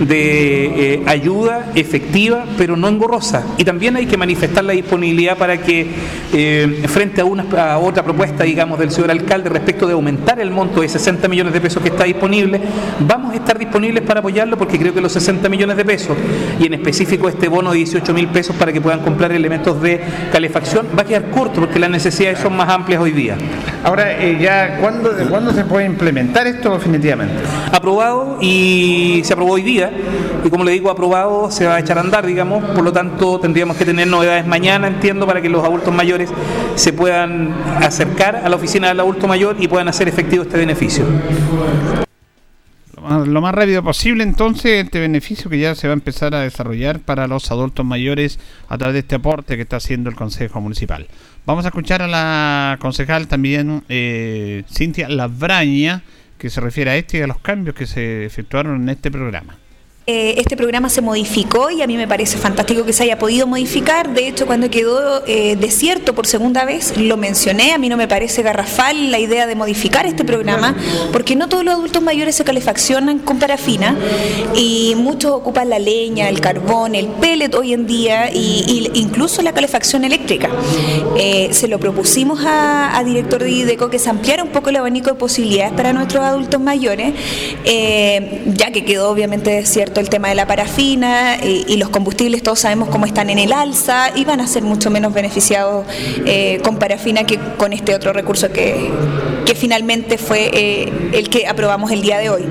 de 0.00 0.94
eh, 0.94 1.02
ayuda 1.06 1.70
efectiva, 1.74 2.44
pero 2.56 2.76
no 2.76 2.88
engorrosa. 2.88 3.44
Y 3.56 3.64
también 3.64 3.96
hay 3.96 4.06
que 4.06 4.16
manifestar 4.16 4.64
la 4.64 4.72
disponibilidad 4.72 5.36
para 5.36 5.58
que, 5.58 5.86
eh, 6.32 6.84
frente 6.88 7.20
a, 7.20 7.24
una, 7.24 7.44
a 7.72 7.78
otra 7.78 8.02
propuesta, 8.02 8.44
digamos, 8.44 8.78
del 8.78 8.90
señor 8.90 9.10
alcalde 9.10 9.48
respecto 9.48 9.86
de 9.86 9.92
aumentar 9.94 10.40
el 10.40 10.50
monto 10.50 10.80
de 10.80 10.88
60 10.88 11.28
millones 11.28 11.52
de 11.52 11.60
pesos 11.60 11.82
que 11.82 11.88
está 11.88 12.04
disponible, 12.04 12.60
vamos 13.00 13.32
a 13.32 13.36
estar 13.36 13.58
disponibles 13.58 14.02
para 14.02 14.20
apoyarlo 14.20 14.56
porque 14.56 14.78
creo 14.78 14.94
que 14.94 15.00
los 15.00 15.12
60 15.12 15.48
millones 15.48 15.76
de 15.76 15.84
pesos 15.84 16.16
y 16.60 16.66
en 16.66 16.74
específico 16.74 17.28
este 17.28 17.48
bono 17.48 17.70
de 17.72 17.78
18 17.78 18.14
mil 18.14 18.28
pesos 18.28 18.54
para 18.56 18.72
que 18.72 18.80
puedan 18.80 19.00
comprar 19.00 19.32
elementos 19.32 19.80
de 19.80 20.00
calefacción 20.32 20.86
va 20.96 21.02
a 21.02 21.04
quedar 21.04 21.30
corto 21.30 21.60
porque 21.60 21.78
las 21.78 21.90
necesidades 21.90 22.38
son 22.38 22.56
más 22.56 22.68
amplias 22.68 23.00
hoy 23.00 23.12
día. 23.12 23.36
Ahora, 23.84 24.18
eh, 24.22 24.38
ya 24.40 24.78
¿cuándo, 24.80 25.10
¿cuándo 25.28 25.52
se 25.52 25.64
puede 25.64 25.86
implementar 25.86 26.46
esto 26.46 26.72
definitivamente? 26.74 27.34
Aprobado 27.72 28.38
y 28.40 29.22
se 29.24 29.32
aprobó 29.32 29.52
hoy 29.52 29.62
día 29.62 29.87
y 30.44 30.50
como 30.50 30.64
le 30.64 30.72
digo, 30.72 30.90
aprobado, 30.90 31.50
se 31.50 31.66
va 31.66 31.76
a 31.76 31.80
echar 31.80 31.98
a 31.98 32.00
andar, 32.00 32.26
digamos, 32.26 32.64
por 32.70 32.84
lo 32.84 32.92
tanto 32.92 33.38
tendríamos 33.40 33.76
que 33.76 33.84
tener 33.84 34.06
novedades 34.06 34.46
mañana, 34.46 34.88
entiendo, 34.88 35.26
para 35.26 35.40
que 35.40 35.48
los 35.48 35.64
adultos 35.64 35.94
mayores 35.94 36.30
se 36.74 36.92
puedan 36.92 37.54
acercar 37.80 38.36
a 38.36 38.48
la 38.48 38.56
oficina 38.56 38.88
del 38.88 39.00
adulto 39.00 39.28
mayor 39.28 39.56
y 39.58 39.68
puedan 39.68 39.88
hacer 39.88 40.08
efectivo 40.08 40.42
este 40.42 40.58
beneficio. 40.58 41.04
Lo 43.26 43.40
más 43.40 43.54
rápido 43.54 43.82
posible 43.82 44.22
entonces 44.22 44.84
este 44.84 45.00
beneficio 45.00 45.48
que 45.48 45.58
ya 45.58 45.74
se 45.74 45.88
va 45.88 45.92
a 45.92 45.94
empezar 45.94 46.34
a 46.34 46.40
desarrollar 46.40 47.00
para 47.00 47.26
los 47.26 47.50
adultos 47.50 47.86
mayores 47.86 48.38
a 48.68 48.76
través 48.76 48.94
de 48.94 49.00
este 49.00 49.14
aporte 49.14 49.56
que 49.56 49.62
está 49.62 49.76
haciendo 49.76 50.10
el 50.10 50.16
Consejo 50.16 50.60
Municipal. 50.60 51.06
Vamos 51.46 51.64
a 51.64 51.68
escuchar 51.68 52.02
a 52.02 52.06
la 52.06 52.76
concejal 52.80 53.26
también 53.26 53.82
eh, 53.88 54.64
Cintia 54.70 55.08
Labraña 55.08 56.02
que 56.36 56.50
se 56.50 56.60
refiere 56.60 56.90
a 56.90 56.96
este 56.96 57.18
y 57.18 57.22
a 57.22 57.26
los 57.26 57.38
cambios 57.40 57.74
que 57.74 57.86
se 57.86 58.26
efectuaron 58.26 58.82
en 58.82 58.88
este 58.90 59.10
programa. 59.10 59.56
Eh, 60.10 60.40
este 60.40 60.56
programa 60.56 60.88
se 60.88 61.02
modificó 61.02 61.70
y 61.70 61.82
a 61.82 61.86
mí 61.86 61.98
me 61.98 62.08
parece 62.08 62.38
fantástico 62.38 62.86
que 62.86 62.94
se 62.94 63.02
haya 63.02 63.18
podido 63.18 63.46
modificar. 63.46 64.14
De 64.14 64.26
hecho, 64.26 64.46
cuando 64.46 64.70
quedó 64.70 65.22
eh, 65.26 65.54
desierto 65.56 66.14
por 66.14 66.26
segunda 66.26 66.64
vez, 66.64 66.96
lo 66.96 67.18
mencioné, 67.18 67.74
a 67.74 67.78
mí 67.78 67.90
no 67.90 67.98
me 67.98 68.08
parece 68.08 68.40
garrafal 68.40 69.10
la 69.10 69.18
idea 69.18 69.46
de 69.46 69.54
modificar 69.54 70.06
este 70.06 70.24
programa, 70.24 70.74
porque 71.12 71.36
no 71.36 71.50
todos 71.50 71.62
los 71.62 71.74
adultos 71.74 72.02
mayores 72.02 72.36
se 72.36 72.44
calefaccionan 72.44 73.18
con 73.18 73.38
parafina 73.38 73.98
y 74.54 74.94
muchos 74.96 75.30
ocupan 75.30 75.68
la 75.68 75.78
leña, 75.78 76.30
el 76.30 76.40
carbón, 76.40 76.94
el 76.94 77.08
pellet 77.08 77.54
hoy 77.54 77.74
en 77.74 77.86
día 77.86 78.28
e 78.28 78.88
incluso 78.94 79.42
la 79.42 79.52
calefacción 79.52 80.04
eléctrica. 80.04 80.48
Eh, 81.18 81.50
se 81.52 81.68
lo 81.68 81.78
propusimos 81.78 82.40
a, 82.46 83.02
director 83.04 83.44
de 83.44 83.50
IDECO 83.50 83.90
que 83.90 83.98
se 83.98 84.08
ampliara 84.08 84.42
un 84.42 84.50
poco 84.50 84.70
el 84.70 84.76
abanico 84.76 85.10
de 85.10 85.16
posibilidades 85.16 85.74
para 85.74 85.92
nuestros 85.92 86.24
adultos 86.24 86.58
mayores, 86.62 87.12
ya 88.46 88.72
que 88.72 88.86
quedó 88.86 89.10
obviamente 89.10 89.50
desierto 89.50 89.97
el 90.00 90.08
tema 90.08 90.28
de 90.28 90.34
la 90.34 90.46
parafina 90.46 91.36
eh, 91.36 91.64
y 91.66 91.76
los 91.76 91.88
combustibles, 91.88 92.42
todos 92.42 92.60
sabemos 92.60 92.88
cómo 92.88 93.06
están 93.06 93.30
en 93.30 93.38
el 93.38 93.52
alza 93.52 94.10
y 94.14 94.24
van 94.24 94.40
a 94.40 94.46
ser 94.46 94.62
mucho 94.62 94.90
menos 94.90 95.12
beneficiados 95.12 95.86
eh, 96.24 96.60
con 96.62 96.76
parafina 96.76 97.24
que 97.24 97.38
con 97.56 97.72
este 97.72 97.94
otro 97.94 98.12
recurso 98.12 98.50
que, 98.52 98.90
que 99.44 99.54
finalmente 99.54 100.18
fue 100.18 100.50
eh, 100.52 100.92
el 101.12 101.28
que 101.28 101.46
aprobamos 101.46 101.90
el 101.90 102.02
día 102.02 102.18
de 102.18 102.30
hoy. 102.30 102.44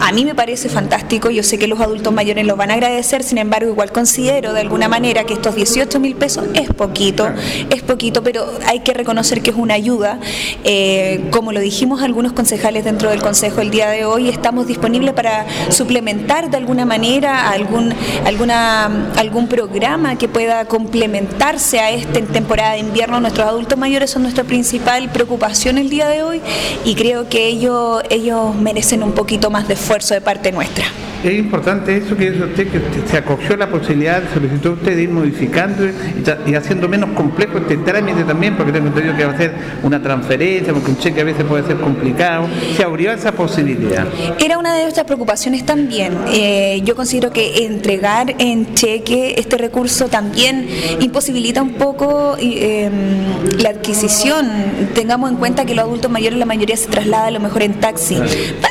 a 0.00 0.12
mí 0.12 0.24
me 0.24 0.34
parece 0.34 0.68
fantástico, 0.68 1.30
yo 1.30 1.42
sé 1.42 1.58
que 1.58 1.66
los 1.66 1.80
adultos 1.80 2.12
mayores 2.12 2.46
lo 2.46 2.56
van 2.56 2.70
a 2.70 2.74
agradecer, 2.74 3.22
sin 3.22 3.38
embargo 3.38 3.70
igual 3.70 3.92
considero 3.92 4.52
de 4.52 4.60
alguna 4.60 4.88
manera 4.88 5.24
que 5.24 5.34
estos 5.34 5.54
18 5.54 6.00
mil 6.00 6.14
pesos 6.16 6.46
es 6.54 6.68
poquito, 6.68 7.28
es 7.70 7.82
poquito, 7.82 8.22
pero 8.22 8.46
hay 8.66 8.80
que 8.80 8.92
reconocer 8.92 9.42
que 9.42 9.50
es 9.50 9.56
una 9.56 9.74
ayuda. 9.74 10.18
como 11.30 11.52
lo 11.52 11.60
dijimos 11.60 12.02
algunos 12.02 12.32
concejales 12.32 12.84
dentro 12.84 13.10
del 13.10 13.22
Consejo 13.22 13.60
el 13.60 13.70
día 13.70 13.88
de 13.90 14.04
hoy, 14.04 14.28
estamos 14.28 14.66
disponibles 14.66 15.14
para 15.14 15.46
suplir 15.70 15.81
implementar 15.82 16.50
de 16.50 16.56
alguna 16.56 16.84
manera 16.84 17.50
algún, 17.50 17.94
alguna, 18.24 19.12
algún 19.16 19.48
programa 19.48 20.16
que 20.16 20.28
pueda 20.28 20.64
complementarse 20.64 21.80
a 21.80 21.90
esta 21.90 22.20
temporada 22.20 22.72
de 22.72 22.78
invierno. 22.78 23.20
Nuestros 23.20 23.46
adultos 23.46 23.78
mayores 23.78 24.10
son 24.10 24.22
nuestra 24.22 24.44
principal 24.44 25.10
preocupación 25.10 25.78
el 25.78 25.90
día 25.90 26.08
de 26.08 26.22
hoy 26.22 26.40
y 26.84 26.94
creo 26.94 27.28
que 27.28 27.46
ellos, 27.46 28.02
ellos 28.10 28.54
merecen 28.54 29.02
un 29.02 29.12
poquito 29.12 29.50
más 29.50 29.68
de 29.68 29.74
esfuerzo 29.74 30.14
de 30.14 30.20
parte 30.20 30.52
nuestra 30.52 30.86
es 31.24 31.38
importante 31.38 31.96
eso 31.96 32.16
que 32.16 32.30
dice 32.30 32.44
usted, 32.44 32.68
que 32.68 32.80
se 33.08 33.16
acogió 33.16 33.56
la 33.56 33.68
posibilidad, 33.68 34.22
solicitó 34.32 34.72
usted 34.72 34.96
de 34.96 35.02
ir 35.02 35.10
modificando 35.10 35.84
y, 36.46 36.54
haciendo 36.54 36.88
menos 36.88 37.10
complejo 37.10 37.58
este 37.58 37.76
trámite 37.78 38.24
también, 38.24 38.56
porque 38.56 38.72
tengo 38.72 38.88
entendido 38.88 39.16
que 39.16 39.24
va 39.24 39.32
a 39.32 39.36
ser 39.36 39.52
una 39.82 40.02
transferencia, 40.02 40.72
porque 40.72 40.90
un 40.90 40.98
cheque 40.98 41.20
a 41.20 41.24
veces 41.24 41.44
puede 41.44 41.64
ser 41.64 41.76
complicado. 41.76 42.48
Se 42.76 42.82
abrió 42.82 43.12
esa 43.12 43.32
posibilidad. 43.32 44.06
Era 44.38 44.58
una 44.58 44.74
de 44.74 44.82
nuestras 44.82 45.06
preocupaciones 45.06 45.64
también. 45.64 46.16
Eh, 46.32 46.80
yo 46.84 46.96
considero 46.96 47.30
que 47.30 47.66
entregar 47.66 48.34
en 48.38 48.74
cheque 48.74 49.34
este 49.38 49.56
recurso 49.58 50.08
también 50.08 50.68
imposibilita 51.00 51.62
un 51.62 51.74
poco 51.74 52.36
em, 52.38 52.92
la 53.58 53.70
adquisición. 53.70 54.48
Tengamos 54.94 55.30
en 55.30 55.36
cuenta 55.36 55.64
que 55.64 55.74
los 55.74 55.84
adultos 55.84 56.10
mayores, 56.10 56.38
la 56.38 56.46
mayoría 56.46 56.76
se 56.76 56.88
traslada 56.88 57.26
a 57.26 57.30
lo 57.30 57.40
mejor 57.40 57.62
en 57.62 57.74
taxi. 57.74 58.16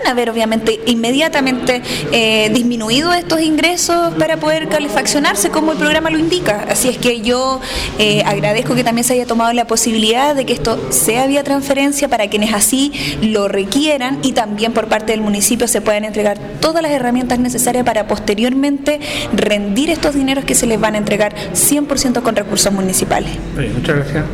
Van 0.02 0.12
a 0.12 0.14
ver, 0.14 0.30
obviamente, 0.30 0.80
inmediatamente. 0.86 1.82
Eh, 2.12 2.50
disminuido 2.54 3.14
estos 3.14 3.42
ingresos 3.42 4.14
para 4.16 4.38
poder 4.38 4.68
calefaccionarse 4.68 5.50
como 5.50 5.74
el 5.74 5.78
programa 5.78 6.10
lo 6.10 6.18
indica. 6.18 6.66
Así 6.70 6.90
es 6.90 6.98
que 6.98 7.22
yo 7.22 7.60
eh, 8.00 8.24
agradezco 8.26 8.76
que 8.76 8.84
también 8.84 9.04
se 9.06 9.14
haya 9.14 9.26
tomado 9.26 9.54
la 9.54 9.66
posibilidad 9.66 10.36
de 10.36 10.46
que 10.46 10.54
esto 10.54 10.80
sea 10.92 11.28
vía 11.28 11.44
transferencia 11.44 12.08
para 12.08 12.30
quienes 12.30 12.54
así 12.54 12.92
lo 13.22 13.48
requieran 13.48 14.20
y 14.24 14.34
también 14.34 14.74
por 14.74 14.88
parte 14.88 15.12
del 15.12 15.22
municipio 15.22 15.68
se 15.68 15.82
puedan 15.82 16.06
entregar 16.06 16.38
todas 16.60 16.82
las 16.82 16.92
herramientas 16.92 17.40
necesarias 17.40 17.84
para 17.84 18.08
posteriormente 18.08 19.00
rendir 19.34 19.90
estos 19.90 20.16
dineros 20.16 20.46
que 20.46 20.56
se 20.56 20.66
les 20.66 20.80
van 20.80 20.96
a 20.96 20.98
entregar 20.98 21.34
100% 21.54 22.22
con 22.22 22.36
recursos 22.36 22.72
municipales. 22.74 23.32
muchas 23.56 23.96
gracias. 23.96 24.26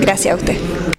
Gracias 0.00 0.34
a 0.34 0.36
usted. 0.36 0.97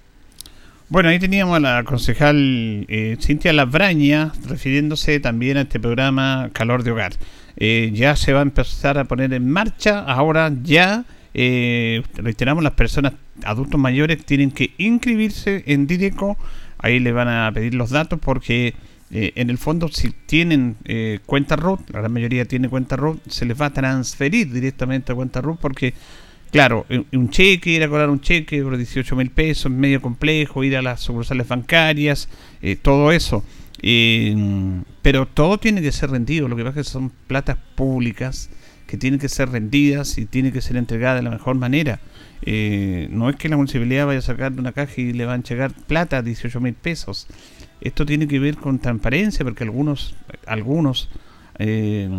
Bueno, 0.92 1.10
ahí 1.10 1.20
teníamos 1.20 1.56
a 1.56 1.60
la 1.60 1.84
concejal 1.84 2.88
eh, 2.90 3.16
Cintia 3.20 3.54
Labraña 3.54 4.34
refiriéndose 4.48 5.20
también 5.20 5.58
a 5.58 5.62
este 5.62 5.80
programa 5.80 6.50
Calor 6.52 6.82
de 6.82 6.90
Hogar. 6.90 7.14
Eh, 7.58 7.92
ya 7.94 8.16
se 8.16 8.34
va 8.34 8.40
a 8.40 8.42
empezar 8.42 8.98
a 8.98 9.04
poner 9.04 9.32
en 9.34 9.48
marcha, 9.48 10.00
ahora 10.00 10.52
ya, 10.64 11.06
eh, 11.36 12.02
reiteramos, 12.16 12.64
las 12.64 12.74
personas 12.74 13.14
adultos 13.44 13.80
mayores 13.80 14.26
tienen 14.26 14.50
que 14.50 14.74
inscribirse 14.80 15.64
en 15.68 15.86
Dideco, 15.86 16.40
ahí 16.80 17.00
le 17.00 17.12
van 17.12 17.28
a 17.28 17.52
pedir 17.54 17.76
los 17.76 17.92
datos 17.92 18.18
porque 18.20 18.74
eh, 19.12 19.34
en 19.36 19.52
el 19.52 19.60
fondo 19.60 19.90
si 19.90 20.10
tienen 20.10 20.76
cuenta 21.28 21.56
RUT, 21.56 21.88
la 21.92 22.00
gran 22.00 22.14
mayoría 22.14 22.46
tiene 22.46 22.68
cuenta 22.68 22.96
RUT, 22.96 23.22
se 23.28 23.46
les 23.46 23.62
va 23.62 23.68
a 23.68 23.74
transferir 23.74 24.52
directamente 24.52 25.12
a 25.12 25.16
cuenta 25.16 25.40
RUT 25.40 25.60
porque 25.60 25.94
Claro, 26.52 26.86
un 27.12 27.30
cheque, 27.30 27.70
ir 27.70 27.84
a 27.84 27.88
cobrar 27.88 28.10
un 28.10 28.22
cheque 28.22 28.64
por 28.64 28.76
18 28.76 29.16
mil 29.16 29.30
pesos, 29.30 29.72
medio 29.72 30.02
complejo, 30.02 30.64
ir 30.64 30.76
a 30.78 30.82
las 30.82 31.02
sucursales 31.02 31.48
bancarias, 31.48 32.28
eh, 32.62 32.76
todo 32.76 33.12
eso. 33.12 33.44
pero 35.02 35.28
todo 35.28 35.58
tiene 35.60 35.82
que 35.82 35.92
ser 35.92 36.10
rendido, 36.10 36.48
lo 36.48 36.56
que 36.56 36.64
pasa 36.64 36.82
es 36.82 36.88
que 36.88 36.92
son 36.92 37.12
platas 37.28 37.58
públicas 37.76 38.50
que 38.90 38.98
tienen 38.98 39.20
que 39.20 39.30
ser 39.30 39.50
rendidas 39.50 40.18
y 40.18 40.26
tienen 40.26 40.52
que 40.52 40.62
ser 40.62 40.76
entregadas 40.76 41.20
de 41.20 41.24
la 41.24 41.30
mejor 41.30 41.56
manera. 41.56 42.00
Eh, 42.42 43.08
no 43.12 43.30
es 43.30 43.36
que 43.36 43.48
la 43.48 43.56
municipalidad 43.56 44.08
vaya 44.08 44.18
a 44.18 44.24
sacar 44.24 44.52
de 44.52 44.60
una 44.60 44.72
caja 44.72 44.94
y 44.98 45.14
le 45.14 45.26
van 45.26 45.42
a 45.42 45.44
llegar 45.44 45.72
plata, 45.72 46.24
18 46.24 46.60
mil 46.60 46.74
pesos. 46.74 47.28
Esto 47.82 48.04
tiene 48.04 48.28
que 48.28 48.40
ver 48.40 48.58
con 48.58 48.80
transparencia, 48.80 49.46
porque 49.46 49.64
algunos, 49.64 50.16
algunos 50.48 51.10
eh, 51.60 52.10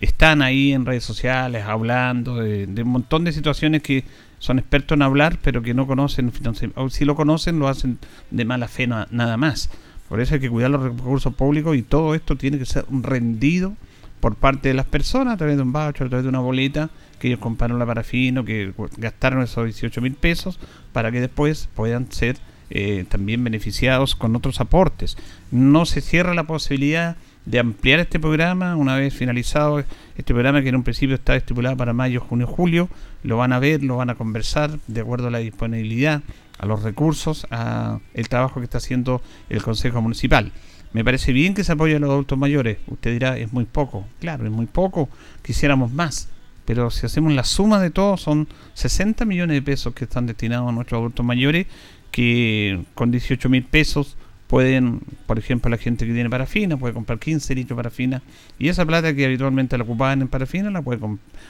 están 0.00 0.42
ahí 0.42 0.72
en 0.72 0.84
redes 0.84 1.04
sociales 1.04 1.64
hablando 1.64 2.36
de, 2.36 2.66
un 2.82 2.88
montón 2.88 3.24
de 3.24 3.32
situaciones 3.32 3.82
que 3.82 4.04
son 4.38 4.58
expertos 4.58 4.96
en 4.96 5.02
hablar, 5.02 5.38
pero 5.42 5.62
que 5.62 5.74
no 5.74 5.86
conocen, 5.86 6.32
o 6.74 6.90
si 6.90 7.04
lo 7.04 7.14
conocen, 7.14 7.58
lo 7.58 7.68
hacen 7.68 7.98
de 8.30 8.44
mala 8.44 8.68
fe 8.68 8.86
nada 8.86 9.36
más. 9.36 9.70
Por 10.08 10.20
eso 10.20 10.34
hay 10.34 10.40
que 10.40 10.50
cuidar 10.50 10.70
los 10.70 10.82
recursos 10.82 11.34
públicos 11.34 11.76
y 11.76 11.82
todo 11.82 12.14
esto 12.14 12.36
tiene 12.36 12.58
que 12.58 12.66
ser 12.66 12.84
rendido 12.90 13.74
por 14.20 14.36
parte 14.36 14.68
de 14.68 14.74
las 14.74 14.86
personas 14.86 15.34
a 15.34 15.36
través 15.36 15.56
de 15.56 15.62
un 15.62 15.72
voucher, 15.72 16.06
a 16.06 16.10
través 16.10 16.24
de 16.24 16.28
una 16.28 16.40
boleta 16.40 16.90
que 17.18 17.28
ellos 17.28 17.40
compraron 17.40 17.78
la 17.78 17.86
parafina, 17.86 18.44
que 18.44 18.72
gastaron 18.98 19.42
esos 19.42 19.64
18 19.64 20.00
mil 20.00 20.14
pesos 20.14 20.58
para 20.92 21.10
que 21.10 21.20
después 21.20 21.68
puedan 21.74 22.10
ser 22.12 22.36
eh, 22.70 23.04
también 23.08 23.42
beneficiados 23.42 24.14
con 24.14 24.36
otros 24.36 24.60
aportes. 24.60 25.16
No 25.50 25.86
se 25.86 26.00
cierra 26.00 26.34
la 26.34 26.44
posibilidad 26.44 27.16
de 27.46 27.60
ampliar 27.60 28.00
este 28.00 28.18
programa 28.20 28.76
una 28.76 28.96
vez 28.96 29.14
finalizado 29.14 29.78
este 30.16 30.34
programa 30.34 30.62
que 30.62 30.68
en 30.68 30.76
un 30.76 30.82
principio 30.82 31.14
está 31.14 31.36
estipulado 31.36 31.76
para 31.76 31.92
mayo, 31.92 32.20
junio, 32.20 32.46
julio. 32.46 32.88
Lo 33.22 33.38
van 33.38 33.52
a 33.52 33.58
ver, 33.58 33.82
lo 33.82 33.96
van 33.96 34.10
a 34.10 34.16
conversar 34.16 34.78
de 34.86 35.00
acuerdo 35.00 35.28
a 35.28 35.30
la 35.30 35.38
disponibilidad, 35.38 36.22
a 36.58 36.66
los 36.66 36.82
recursos, 36.82 37.46
a 37.50 38.00
el 38.14 38.28
trabajo 38.28 38.60
que 38.60 38.64
está 38.64 38.78
haciendo 38.78 39.22
el 39.48 39.62
Consejo 39.62 40.02
Municipal. 40.02 40.52
Me 40.92 41.04
parece 41.04 41.32
bien 41.32 41.54
que 41.54 41.62
se 41.62 41.72
apoye 41.72 41.96
a 41.96 41.98
los 41.98 42.10
adultos 42.10 42.38
mayores. 42.38 42.78
Usted 42.88 43.12
dirá, 43.12 43.38
es 43.38 43.52
muy 43.52 43.64
poco. 43.64 44.06
Claro, 44.18 44.44
es 44.44 44.52
muy 44.52 44.66
poco. 44.66 45.08
Quisiéramos 45.42 45.92
más. 45.92 46.28
Pero 46.64 46.90
si 46.90 47.06
hacemos 47.06 47.32
la 47.32 47.44
suma 47.44 47.80
de 47.80 47.90
todo, 47.90 48.16
son 48.16 48.48
60 48.74 49.24
millones 49.24 49.54
de 49.54 49.62
pesos 49.62 49.94
que 49.94 50.04
están 50.04 50.26
destinados 50.26 50.68
a 50.68 50.72
nuestros 50.72 50.98
adultos 50.98 51.24
mayores, 51.24 51.66
que 52.10 52.82
con 52.94 53.12
18 53.12 53.48
mil 53.48 53.62
pesos 53.62 54.16
pueden, 54.46 55.00
por 55.26 55.38
ejemplo, 55.38 55.70
la 55.70 55.78
gente 55.78 56.06
que 56.06 56.12
tiene 56.12 56.30
parafina 56.30 56.76
puede 56.76 56.94
comprar 56.94 57.18
15 57.18 57.54
litros 57.54 57.76
de 57.76 57.82
parafina 57.82 58.22
y 58.58 58.68
esa 58.68 58.84
plata 58.86 59.14
que 59.14 59.24
habitualmente 59.24 59.76
la 59.76 59.84
ocupaban 59.84 60.22
en 60.22 60.28
parafina 60.28 60.70
la 60.70 60.82
puede 60.82 61.00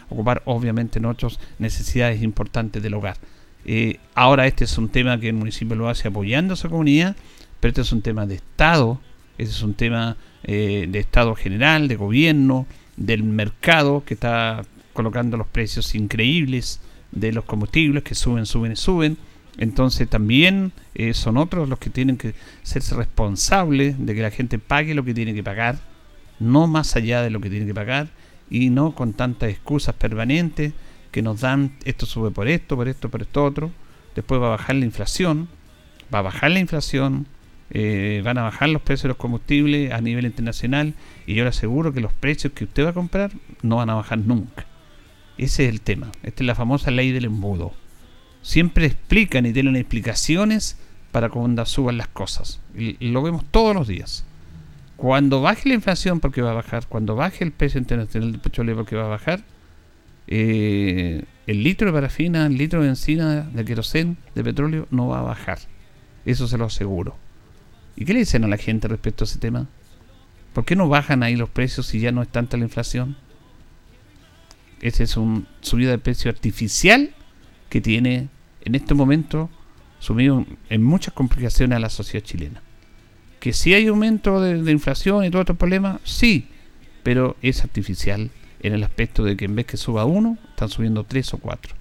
ocupar 0.08 0.42
obviamente 0.46 0.98
en 0.98 1.04
otras 1.04 1.38
necesidades 1.58 2.22
importantes 2.22 2.82
del 2.82 2.94
hogar. 2.94 3.16
Eh, 3.64 3.98
ahora 4.14 4.46
este 4.46 4.64
es 4.64 4.78
un 4.78 4.88
tema 4.88 5.18
que 5.18 5.28
el 5.28 5.34
municipio 5.34 5.76
lo 5.76 5.88
hace 5.88 6.08
apoyando 6.08 6.54
a 6.54 6.56
su 6.56 6.70
comunidad, 6.70 7.16
pero 7.60 7.70
este 7.70 7.82
es 7.82 7.92
un 7.92 8.02
tema 8.02 8.26
de 8.26 8.36
Estado, 8.36 9.00
este 9.38 9.52
es 9.52 9.62
un 9.62 9.74
tema 9.74 10.16
eh, 10.44 10.86
de 10.88 10.98
Estado 10.98 11.34
general, 11.34 11.88
de 11.88 11.96
gobierno, 11.96 12.66
del 12.96 13.24
mercado 13.24 14.04
que 14.06 14.14
está 14.14 14.62
colocando 14.92 15.36
los 15.36 15.46
precios 15.48 15.94
increíbles 15.94 16.80
de 17.12 17.32
los 17.32 17.44
combustibles 17.44 18.02
que 18.02 18.14
suben, 18.14 18.46
suben 18.46 18.72
y 18.72 18.76
suben 18.76 19.18
entonces 19.58 20.08
también 20.08 20.72
eh, 20.94 21.14
son 21.14 21.36
otros 21.36 21.68
los 21.68 21.78
que 21.78 21.90
tienen 21.90 22.16
que 22.16 22.34
ser 22.62 22.82
responsables 22.96 24.04
de 24.04 24.14
que 24.14 24.22
la 24.22 24.30
gente 24.30 24.58
pague 24.58 24.94
lo 24.94 25.04
que 25.04 25.14
tiene 25.14 25.34
que 25.34 25.42
pagar, 25.42 25.78
no 26.38 26.66
más 26.66 26.96
allá 26.96 27.22
de 27.22 27.30
lo 27.30 27.40
que 27.40 27.48
tiene 27.48 27.66
que 27.66 27.74
pagar 27.74 28.08
y 28.50 28.70
no 28.70 28.94
con 28.94 29.12
tantas 29.12 29.50
excusas 29.50 29.94
permanentes 29.94 30.72
que 31.10 31.22
nos 31.22 31.40
dan 31.40 31.72
esto 31.84 32.04
sube 32.04 32.30
por 32.30 32.48
esto, 32.48 32.76
por 32.76 32.88
esto, 32.88 33.10
por 33.10 33.22
esto 33.22 33.44
otro. 33.44 33.70
Después 34.14 34.40
va 34.40 34.46
a 34.46 34.50
bajar 34.50 34.76
la 34.76 34.84
inflación, 34.84 35.48
va 36.14 36.18
a 36.18 36.22
bajar 36.22 36.50
la 36.50 36.58
inflación, 36.58 37.26
eh, 37.70 38.20
van 38.24 38.38
a 38.38 38.42
bajar 38.42 38.68
los 38.68 38.82
precios 38.82 39.04
de 39.04 39.08
los 39.08 39.16
combustibles 39.16 39.92
a 39.92 40.00
nivel 40.00 40.26
internacional 40.26 40.94
y 41.26 41.34
yo 41.34 41.44
le 41.44 41.50
aseguro 41.50 41.92
que 41.92 42.00
los 42.00 42.12
precios 42.12 42.52
que 42.52 42.64
usted 42.64 42.84
va 42.84 42.90
a 42.90 42.94
comprar 42.94 43.32
no 43.62 43.76
van 43.76 43.88
a 43.90 43.94
bajar 43.94 44.18
nunca. 44.18 44.66
Ese 45.38 45.64
es 45.64 45.70
el 45.70 45.80
tema. 45.80 46.12
Esta 46.22 46.42
es 46.42 46.46
la 46.46 46.54
famosa 46.54 46.90
ley 46.90 47.12
del 47.12 47.26
embudo 47.26 47.72
siempre 48.46 48.86
explican 48.86 49.44
y 49.44 49.52
tienen 49.52 49.74
explicaciones 49.74 50.76
para 51.10 51.30
cuando 51.30 51.66
suban 51.66 51.98
las 51.98 52.06
cosas. 52.06 52.60
Y, 52.78 52.94
lo 53.08 53.20
vemos 53.20 53.44
todos 53.50 53.74
los 53.74 53.88
días. 53.88 54.24
Cuando 54.96 55.42
baje 55.42 55.68
la 55.68 55.74
inflación, 55.74 56.20
porque 56.20 56.42
va 56.42 56.52
a 56.52 56.54
bajar, 56.54 56.86
cuando 56.86 57.16
baje 57.16 57.42
el 57.42 57.50
precio 57.50 57.80
internacional 57.80 58.30
del 58.30 58.40
petróleo, 58.40 58.76
porque 58.76 58.94
va 58.94 59.06
a 59.06 59.08
bajar, 59.08 59.42
eh, 60.28 61.24
el 61.48 61.64
litro 61.64 61.88
de 61.88 61.92
parafina, 61.92 62.46
el 62.46 62.56
litro 62.56 62.80
de 62.80 62.86
benzina, 62.86 63.42
de 63.42 63.64
querosén, 63.64 64.16
de 64.36 64.44
petróleo, 64.44 64.86
no 64.92 65.08
va 65.08 65.18
a 65.18 65.22
bajar. 65.22 65.58
Eso 66.24 66.46
se 66.46 66.56
lo 66.56 66.66
aseguro. 66.66 67.16
¿Y 67.96 68.04
qué 68.04 68.12
le 68.12 68.20
dicen 68.20 68.44
a 68.44 68.48
la 68.48 68.58
gente 68.58 68.86
respecto 68.86 69.24
a 69.24 69.26
ese 69.26 69.40
tema? 69.40 69.66
¿Por 70.54 70.64
qué 70.64 70.76
no 70.76 70.88
bajan 70.88 71.24
ahí 71.24 71.34
los 71.34 71.50
precios 71.50 71.88
si 71.88 71.98
ya 71.98 72.12
no 72.12 72.22
es 72.22 72.28
tanta 72.28 72.56
la 72.56 72.62
inflación? 72.62 73.16
Esa 74.80 75.02
es 75.02 75.16
una 75.16 75.42
subida 75.62 75.90
de 75.90 75.98
precio 75.98 76.30
artificial 76.30 77.12
que 77.70 77.80
tiene 77.80 78.28
en 78.66 78.74
este 78.74 78.94
momento 78.94 79.48
sumido 80.00 80.44
en 80.68 80.82
muchas 80.82 81.14
complicaciones 81.14 81.76
a 81.76 81.80
la 81.80 81.88
sociedad 81.88 82.26
chilena. 82.26 82.62
Que 83.38 83.52
si 83.52 83.72
hay 83.72 83.86
aumento 83.86 84.40
de, 84.40 84.70
inflación 84.72 85.24
y 85.24 85.30
todos 85.30 85.44
estos 85.44 85.56
problemas, 85.56 86.00
sí, 86.02 86.48
pero 87.04 87.36
es 87.42 87.62
artificial 87.62 88.30
en 88.60 88.72
el 88.72 88.82
aspecto 88.82 89.22
de 89.22 89.36
que 89.36 89.44
en 89.44 89.54
vez 89.54 89.66
que 89.66 89.76
suba 89.76 90.04
uno, 90.04 90.36
están 90.50 90.68
subiendo 90.68 91.04
tres 91.04 91.32
o 91.32 91.38
cuatro. 91.38 91.76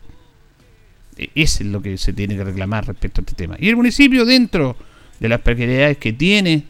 E, 1.18 1.32
Eso 1.34 1.64
es 1.64 1.70
lo 1.70 1.82
que 1.82 1.98
se 1.98 2.14
tiene 2.14 2.36
que 2.36 2.44
reclamar 2.44 2.86
respecto 2.86 3.22
a 3.22 3.24
este 3.24 3.34
tema. 3.34 3.56
Y 3.60 3.68
el 3.68 3.76
municipio, 3.76 4.24
dentro 4.24 4.78
de 5.20 5.28
las 5.28 5.42
precariedades 5.42 5.98
que 5.98 6.14
tiene, 6.14 6.66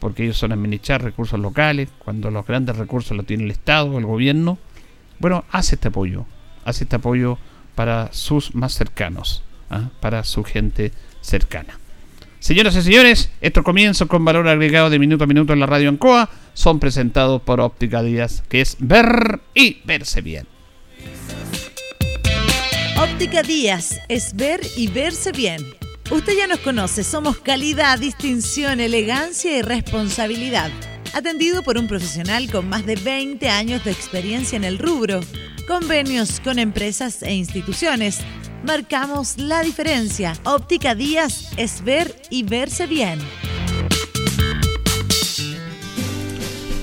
porque 0.00 0.24
ellos 0.24 0.38
son 0.38 0.50
administrar 0.50 1.04
recursos 1.04 1.38
locales, 1.38 1.88
cuando 2.00 2.32
los 2.32 2.44
grandes 2.44 2.76
recursos 2.76 3.16
los 3.16 3.26
tiene 3.26 3.44
el 3.44 3.52
Estado, 3.52 3.96
el 3.96 4.06
gobierno, 4.06 4.58
bueno, 5.20 5.44
hace 5.52 5.76
este 5.76 5.86
apoyo, 5.86 6.26
hace 6.64 6.82
este 6.82 6.96
apoyo 6.96 7.38
para 7.74 8.12
sus 8.12 8.54
más 8.54 8.74
cercanos, 8.74 9.42
¿ah? 9.70 9.90
para 10.00 10.24
su 10.24 10.44
gente 10.44 10.92
cercana. 11.20 11.78
Señoras 12.40 12.74
y 12.74 12.82
señores, 12.82 13.30
estos 13.42 13.62
comienzos 13.62 14.08
con 14.08 14.24
valor 14.24 14.48
agregado 14.48 14.88
de 14.88 14.98
minuto 14.98 15.24
a 15.24 15.26
minuto 15.26 15.52
en 15.52 15.60
la 15.60 15.66
radio 15.66 15.90
Ancoa 15.90 16.30
son 16.54 16.80
presentados 16.80 17.42
por 17.42 17.60
Óptica 17.60 18.02
Díaz, 18.02 18.42
que 18.48 18.62
es 18.62 18.76
ver 18.78 19.40
y 19.54 19.82
verse 19.84 20.22
bien. 20.22 20.46
Óptica 22.98 23.42
Díaz 23.42 24.00
es 24.08 24.34
ver 24.34 24.60
y 24.76 24.88
verse 24.88 25.32
bien. 25.32 25.62
Usted 26.10 26.32
ya 26.36 26.46
nos 26.46 26.60
conoce, 26.60 27.04
somos 27.04 27.38
calidad, 27.38 27.98
distinción, 27.98 28.80
elegancia 28.80 29.58
y 29.58 29.62
responsabilidad. 29.62 30.70
Atendido 31.12 31.62
por 31.62 31.76
un 31.76 31.88
profesional 31.88 32.50
con 32.50 32.68
más 32.68 32.86
de 32.86 32.96
20 32.96 33.48
años 33.48 33.84
de 33.84 33.90
experiencia 33.90 34.56
en 34.56 34.64
el 34.64 34.78
rubro 34.78 35.20
convenios 35.70 36.40
con 36.40 36.58
empresas 36.58 37.22
e 37.22 37.32
instituciones. 37.32 38.18
Marcamos 38.64 39.38
la 39.38 39.62
diferencia. 39.62 40.32
Óptica 40.42 40.96
Díaz 40.96 41.52
es 41.56 41.84
ver 41.84 42.12
y 42.28 42.42
verse 42.42 42.88
bien. 42.88 43.20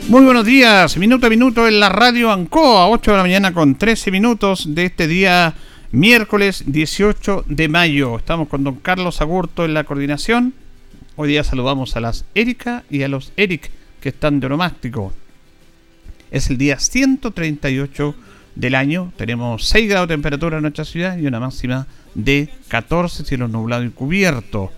Muy 0.08 0.24
buenos 0.24 0.46
días, 0.46 0.96
minuto 0.96 1.28
a 1.28 1.30
minuto 1.30 1.68
en 1.68 1.82
la 1.82 1.90
radio 1.90 2.32
Ancoa, 2.32 2.88
8 2.88 3.12
de 3.12 3.18
la 3.18 3.24
mañana 3.24 3.54
con 3.54 3.76
13 3.76 4.10
minutos 4.10 4.74
de 4.74 4.86
este 4.86 5.06
día 5.06 5.54
miércoles 5.92 6.64
18 6.66 7.44
de 7.46 7.68
mayo. 7.68 8.16
Estamos 8.16 8.48
con 8.48 8.64
don 8.64 8.76
Carlos 8.76 9.20
Agurto 9.20 9.66
en 9.66 9.74
la 9.74 9.84
coordinación. 9.84 10.54
Hoy 11.18 11.28
día 11.28 11.44
saludamos 11.44 11.98
a 11.98 12.00
las 12.00 12.24
Erika 12.36 12.86
y 12.90 13.04
a 13.04 13.10
los 13.10 13.34
Eric 13.36 13.70
que 14.02 14.10
están 14.10 14.40
de 14.40 14.46
oromástico. 14.46 15.14
Es 16.32 16.50
el 16.50 16.58
día 16.58 16.80
138 16.80 18.16
del 18.56 18.76
año. 18.76 19.14
Tenemos 19.18 19.66
6 19.68 19.90
grados 19.90 20.08
de 20.08 20.16
temperatura 20.16 20.58
en 20.58 20.64
nuestra 20.64 20.86
ciudad 20.86 21.18
y 21.18 21.28
una 21.28 21.40
máxima 21.40 21.88
de 22.16 22.50
14, 22.68 23.24
cielo 23.24 23.48
nublado 23.48 23.84
y 23.84 23.90
cubierto. 23.90 24.72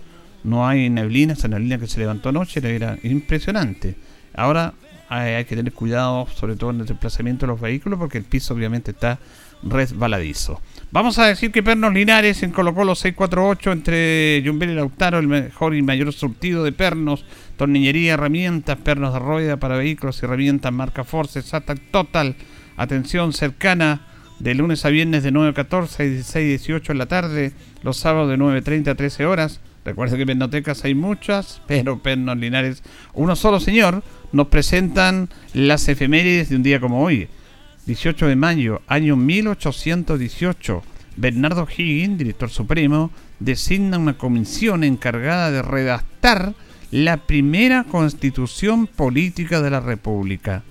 No 0.44 0.68
hay 0.68 0.90
neblina, 0.90 1.34
esa 1.34 1.48
neblina 1.48 1.78
que 1.78 1.88
se 1.88 2.00
levantó 2.00 2.30
anoche 2.30 2.62
era 2.64 2.98
impresionante. 3.04 3.96
Ahora 4.34 4.74
eh, 5.12 5.36
hay 5.38 5.46
que 5.46 5.56
tener 5.56 5.74
cuidado, 5.74 6.28
sobre 6.36 6.56
todo 6.56 6.70
en 6.70 6.82
el 6.82 6.86
desplazamiento 6.86 7.46
de 7.46 7.54
los 7.54 7.62
vehículos, 7.62 8.00
porque 8.00 8.18
el 8.18 8.24
piso 8.24 8.54
obviamente 8.54 8.92
está 8.92 9.20
resbaladizo. 9.64 10.62
Vamos 10.92 11.20
a 11.20 11.28
decir 11.28 11.52
que 11.52 11.62
Pernos 11.62 11.94
Linares 11.94 12.42
en 12.42 12.52
Colo 12.52 12.74
Colo 12.74 12.96
648 12.96 13.72
entre 13.72 14.42
Jumbel 14.44 14.72
y 14.72 14.76
Lautaro, 14.76 15.20
el 15.20 15.28
mejor 15.28 15.76
y 15.76 15.84
mayor 15.84 16.12
surtido 16.14 16.64
de 16.64 16.72
pernos, 16.72 17.26
tornillería, 17.58 18.14
herramientas, 18.14 18.78
pernos 18.78 19.14
de 19.14 19.20
rueda 19.20 19.58
para 19.58 19.78
vehículos 19.78 20.22
y 20.22 20.26
herramientas 20.26 20.74
marca 20.74 21.04
Force, 21.04 21.44
SATA 21.44 21.76
Total, 21.76 22.36
atención 22.76 23.34
cercana 23.34 24.08
de 24.40 24.56
lunes 24.56 24.84
a 24.86 24.90
viernes 24.90 25.22
de 25.22 25.32
9 25.32 25.50
a 25.50 25.54
14 25.54 26.06
y 26.06 26.10
16 26.10 26.36
a 26.36 26.40
18 26.40 26.92
en 26.94 26.98
la 26.98 27.06
tarde, 27.06 27.52
los 27.84 27.98
sábados 27.98 28.30
de 28.30 28.38
9.30 28.38 28.88
a 28.88 28.96
13 28.96 29.26
horas. 29.26 29.60
Recuerde 29.86 30.18
que 30.18 30.26
pernotecas 30.26 30.84
hay 30.86 30.96
muchas, 30.96 31.62
pero 31.68 32.00
Pernos 32.02 32.38
Linares, 32.38 32.82
uno 33.14 33.36
solo 33.36 33.60
señor, 33.60 34.02
nos 34.32 34.48
presentan 34.48 35.30
las 35.54 35.88
efemérides 35.88 36.50
de 36.50 36.56
un 36.56 36.64
día 36.64 36.80
como 36.80 37.04
hoy. 37.04 37.28
18 37.90 38.28
de 38.28 38.36
mayo, 38.36 38.82
año 38.86 39.16
1818, 39.16 40.84
Bernardo 41.18 41.68
Higgins, 41.76 42.20
director 42.20 42.52
supremo, 42.52 43.10
designa 43.40 43.98
una 43.98 44.16
comisión 44.16 44.84
encargada 44.84 45.50
de 45.50 45.64
redactar 45.64 46.54
la 46.92 47.18
primera 47.18 47.86
constitución 47.86 48.86
política 48.86 49.64
de 49.64 49.72
la 49.72 49.80
República. 49.80 50.62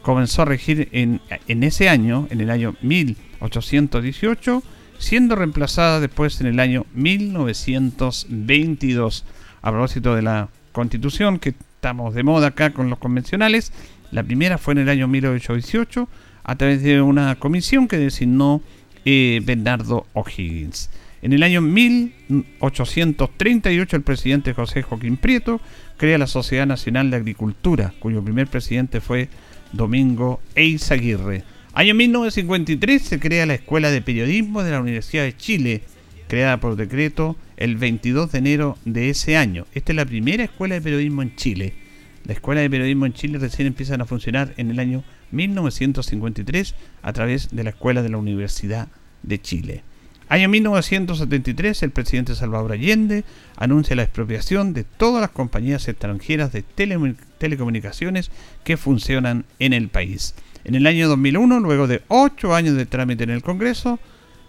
Comenzó 0.00 0.40
a 0.40 0.46
regir 0.46 0.88
en, 0.92 1.20
en 1.46 1.62
ese 1.62 1.90
año, 1.90 2.26
en 2.30 2.40
el 2.40 2.48
año 2.48 2.74
1818, 2.80 4.62
siendo 4.96 5.36
reemplazada 5.36 6.00
después 6.00 6.40
en 6.40 6.46
el 6.46 6.58
año 6.58 6.86
1922. 6.94 9.26
A 9.60 9.70
propósito 9.70 10.14
de 10.14 10.22
la 10.22 10.48
constitución, 10.72 11.38
que 11.38 11.50
estamos 11.50 12.14
de 12.14 12.22
moda 12.22 12.46
acá 12.46 12.72
con 12.72 12.88
los 12.88 12.98
convencionales, 12.98 13.74
la 14.10 14.22
primera 14.22 14.56
fue 14.56 14.72
en 14.72 14.78
el 14.78 14.88
año 14.88 15.06
1818 15.06 16.08
a 16.44 16.56
través 16.56 16.82
de 16.82 17.02
una 17.02 17.34
comisión 17.36 17.88
que 17.88 17.98
designó 17.98 18.62
eh, 19.04 19.40
Bernardo 19.44 20.06
O'Higgins. 20.12 20.90
En 21.22 21.32
el 21.32 21.42
año 21.44 21.60
1838 21.60 23.96
el 23.96 24.02
presidente 24.02 24.54
José 24.54 24.82
Joaquín 24.82 25.16
Prieto 25.16 25.60
crea 25.96 26.18
la 26.18 26.26
Sociedad 26.26 26.66
Nacional 26.66 27.10
de 27.10 27.16
Agricultura, 27.16 27.94
cuyo 28.00 28.24
primer 28.24 28.48
presidente 28.48 29.00
fue 29.00 29.28
Domingo 29.72 30.40
Eizaguirre. 30.56 31.44
Año 31.74 31.94
1953 31.94 33.02
se 33.02 33.20
crea 33.20 33.46
la 33.46 33.54
Escuela 33.54 33.90
de 33.90 34.02
Periodismo 34.02 34.62
de 34.62 34.72
la 34.72 34.80
Universidad 34.80 35.22
de 35.22 35.36
Chile, 35.36 35.82
creada 36.28 36.58
por 36.58 36.76
decreto 36.76 37.36
el 37.56 37.76
22 37.76 38.32
de 38.32 38.38
enero 38.38 38.76
de 38.84 39.10
ese 39.10 39.36
año. 39.36 39.66
Esta 39.74 39.92
es 39.92 39.96
la 39.96 40.04
primera 40.04 40.44
escuela 40.44 40.74
de 40.74 40.80
periodismo 40.80 41.22
en 41.22 41.36
Chile. 41.36 41.74
La 42.24 42.34
Escuela 42.34 42.60
de 42.60 42.70
Periodismo 42.70 43.06
en 43.06 43.14
Chile 43.14 43.38
recién 43.38 43.66
empiezan 43.66 44.00
a 44.00 44.06
funcionar 44.06 44.54
en 44.56 44.70
el 44.70 44.78
año 44.78 45.02
1953 45.32 46.74
a 47.02 47.12
través 47.12 47.48
de 47.50 47.64
la 47.64 47.70
Escuela 47.70 48.02
de 48.02 48.10
la 48.10 48.18
Universidad 48.18 48.88
de 49.22 49.40
Chile. 49.40 49.82
Año 50.28 50.48
1973, 50.48 51.82
el 51.82 51.90
presidente 51.90 52.34
Salvador 52.34 52.72
Allende 52.72 53.24
anuncia 53.56 53.96
la 53.96 54.04
expropiación 54.04 54.72
de 54.72 54.84
todas 54.84 55.20
las 55.20 55.30
compañías 55.30 55.88
extranjeras 55.88 56.52
de 56.52 56.62
telecomunicaciones 57.38 58.30
que 58.64 58.76
funcionan 58.76 59.44
en 59.58 59.72
el 59.72 59.88
país. 59.88 60.34
En 60.64 60.74
el 60.74 60.86
año 60.86 61.08
2001, 61.08 61.60
luego 61.60 61.86
de 61.86 62.02
ocho 62.08 62.54
años 62.54 62.76
de 62.76 62.86
trámite 62.86 63.24
en 63.24 63.30
el 63.30 63.42
Congreso, 63.42 63.98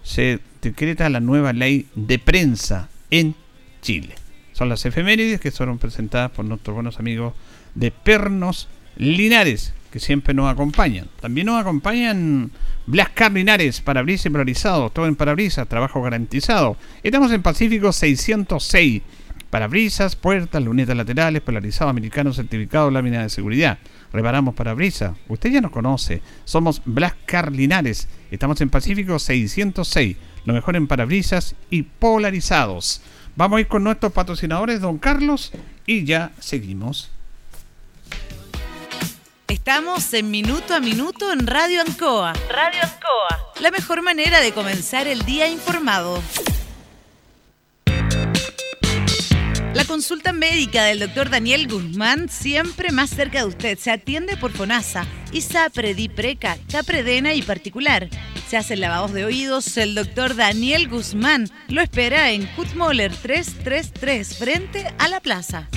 se 0.03 0.39
decreta 0.61 1.09
la 1.09 1.19
nueva 1.19 1.53
ley 1.53 1.87
de 1.95 2.19
prensa 2.19 2.87
en 3.09 3.35
Chile. 3.81 4.15
Son 4.53 4.69
las 4.69 4.85
efemérides 4.85 5.41
que 5.41 5.51
fueron 5.51 5.79
presentadas 5.79 6.31
por 6.31 6.45
nuestros 6.45 6.75
buenos 6.75 6.99
amigos 6.99 7.33
de 7.75 7.91
Pernos 7.91 8.67
Linares, 8.95 9.73
que 9.91 9.99
siempre 9.99 10.33
nos 10.33 10.51
acompañan. 10.51 11.07
También 11.19 11.47
nos 11.47 11.61
acompañan 11.61 12.51
Blascar 12.85 13.31
Linares, 13.31 13.79
parabrisas 13.81 14.25
y 14.25 14.29
polarizado, 14.29 14.89
todo 14.89 15.07
en 15.07 15.15
parabrisas, 15.15 15.67
trabajo 15.67 16.01
garantizado. 16.01 16.77
Estamos 17.03 17.31
en 17.31 17.41
Pacífico 17.41 17.91
606. 17.91 19.01
Parabrisas, 19.49 20.15
puertas, 20.15 20.63
lunetas 20.63 20.97
laterales, 20.97 21.41
polarizado 21.43 21.91
americano 21.91 22.33
certificado, 22.33 22.89
lámina 22.89 23.21
de 23.21 23.29
seguridad. 23.29 23.77
Reparamos 24.11 24.55
parabrisas. 24.55 25.15
Usted 25.27 25.51
ya 25.51 25.61
nos 25.61 25.71
conoce. 25.71 26.23
Somos 26.43 26.81
Blascar 26.85 27.51
Linares. 27.51 28.07
Estamos 28.31 28.59
en 28.61 28.69
Pacífico 28.69 29.19
606. 29.19 30.17
Lo 30.45 30.53
mejor 30.53 30.75
en 30.75 30.87
parabrisas 30.87 31.55
y 31.69 31.83
polarizados. 31.83 33.01
Vamos 33.35 33.57
a 33.57 33.61
ir 33.61 33.67
con 33.67 33.83
nuestros 33.83 34.11
patrocinadores, 34.11 34.81
don 34.81 34.97
Carlos, 34.97 35.51
y 35.85 36.03
ya 36.03 36.31
seguimos. 36.39 37.12
Estamos 39.47 40.13
en 40.13 40.29
Minuto 40.31 40.73
a 40.75 40.79
Minuto 40.79 41.31
en 41.31 41.47
Radio 41.47 41.81
Ancoa. 41.81 42.33
Radio 42.49 42.81
Ancoa. 42.81 43.53
La 43.61 43.71
mejor 43.71 44.01
manera 44.01 44.41
de 44.41 44.51
comenzar 44.51 45.07
el 45.07 45.23
día 45.25 45.47
informado. 45.47 46.21
La 49.73 49.85
consulta 49.85 50.33
médica 50.33 50.83
del 50.83 50.99
doctor 50.99 51.29
Daniel 51.29 51.67
Guzmán 51.67 52.29
siempre 52.29 52.91
más 52.91 53.09
cerca 53.09 53.39
de 53.39 53.45
usted. 53.45 53.77
Se 53.79 53.89
atiende 53.89 54.37
por 54.37 54.51
FONASA, 54.51 55.05
ISAPRE, 55.31 55.95
DIPRECA, 55.95 56.57
CAPREDENA 56.71 57.33
y 57.33 57.41
particular. 57.41 58.09
Se 58.47 58.57
hacen 58.57 58.81
lavados 58.81 59.13
de 59.13 59.25
oídos. 59.25 59.77
El 59.77 59.95
doctor 59.95 60.35
Daniel 60.35 60.89
Guzmán 60.89 61.49
lo 61.69 61.81
espera 61.81 62.31
en 62.31 62.45
Kutmoller 62.55 63.15
333 63.15 64.37
frente 64.37 64.93
a 64.99 65.07
la 65.07 65.19
plaza. 65.21 65.69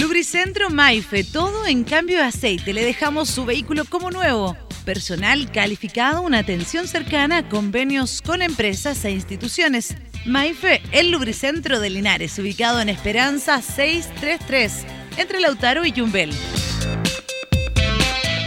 Lubricentro 0.00 0.70
Maife, 0.70 1.24
todo 1.24 1.66
en 1.66 1.84
cambio 1.84 2.16
de 2.16 2.24
aceite. 2.24 2.72
Le 2.72 2.82
dejamos 2.82 3.28
su 3.28 3.44
vehículo 3.44 3.84
como 3.84 4.10
nuevo. 4.10 4.56
Personal 4.86 5.52
calificado, 5.52 6.22
una 6.22 6.38
atención 6.38 6.88
cercana, 6.88 7.46
convenios 7.50 8.22
con 8.22 8.40
empresas 8.40 9.04
e 9.04 9.10
instituciones. 9.10 9.94
Maife, 10.24 10.80
el 10.92 11.10
lubricentro 11.10 11.80
de 11.80 11.90
Linares, 11.90 12.38
ubicado 12.38 12.80
en 12.80 12.88
Esperanza 12.88 13.60
633, 13.60 14.86
entre 15.18 15.38
Lautaro 15.38 15.84
y 15.84 15.92
Yumbel. 15.92 16.30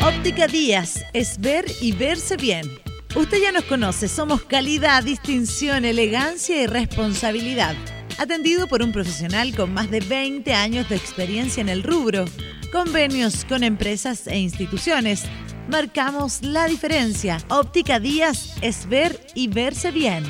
Óptica 0.03 0.47
Díaz, 0.47 1.05
es 1.13 1.39
ver 1.39 1.65
y 1.81 1.91
verse 1.91 2.35
bien. 2.35 2.67
Usted 3.15 3.37
ya 3.39 3.51
nos 3.51 3.65
conoce, 3.65 4.07
somos 4.07 4.41
calidad, 4.41 5.03
distinción, 5.03 5.85
elegancia 5.85 6.63
y 6.63 6.65
responsabilidad 6.65 7.75
atendido 8.17 8.67
por 8.67 8.81
un 8.81 8.91
profesional 8.91 9.55
con 9.55 9.73
más 9.73 9.89
de 9.89 9.99
20 9.99 10.53
años 10.53 10.89
de 10.89 10.95
experiencia 10.95 11.61
en 11.61 11.69
el 11.69 11.83
rubro, 11.83 12.25
convenios 12.71 13.45
con 13.45 13.63
empresas 13.63 14.27
e 14.27 14.37
instituciones. 14.37 15.23
Marcamos 15.69 16.41
la 16.41 16.67
diferencia. 16.67 17.37
Óptica 17.49 17.99
Díaz 17.99 18.55
es 18.61 18.87
ver 18.87 19.19
y 19.35 19.47
verse 19.47 19.91
bien. 19.91 20.23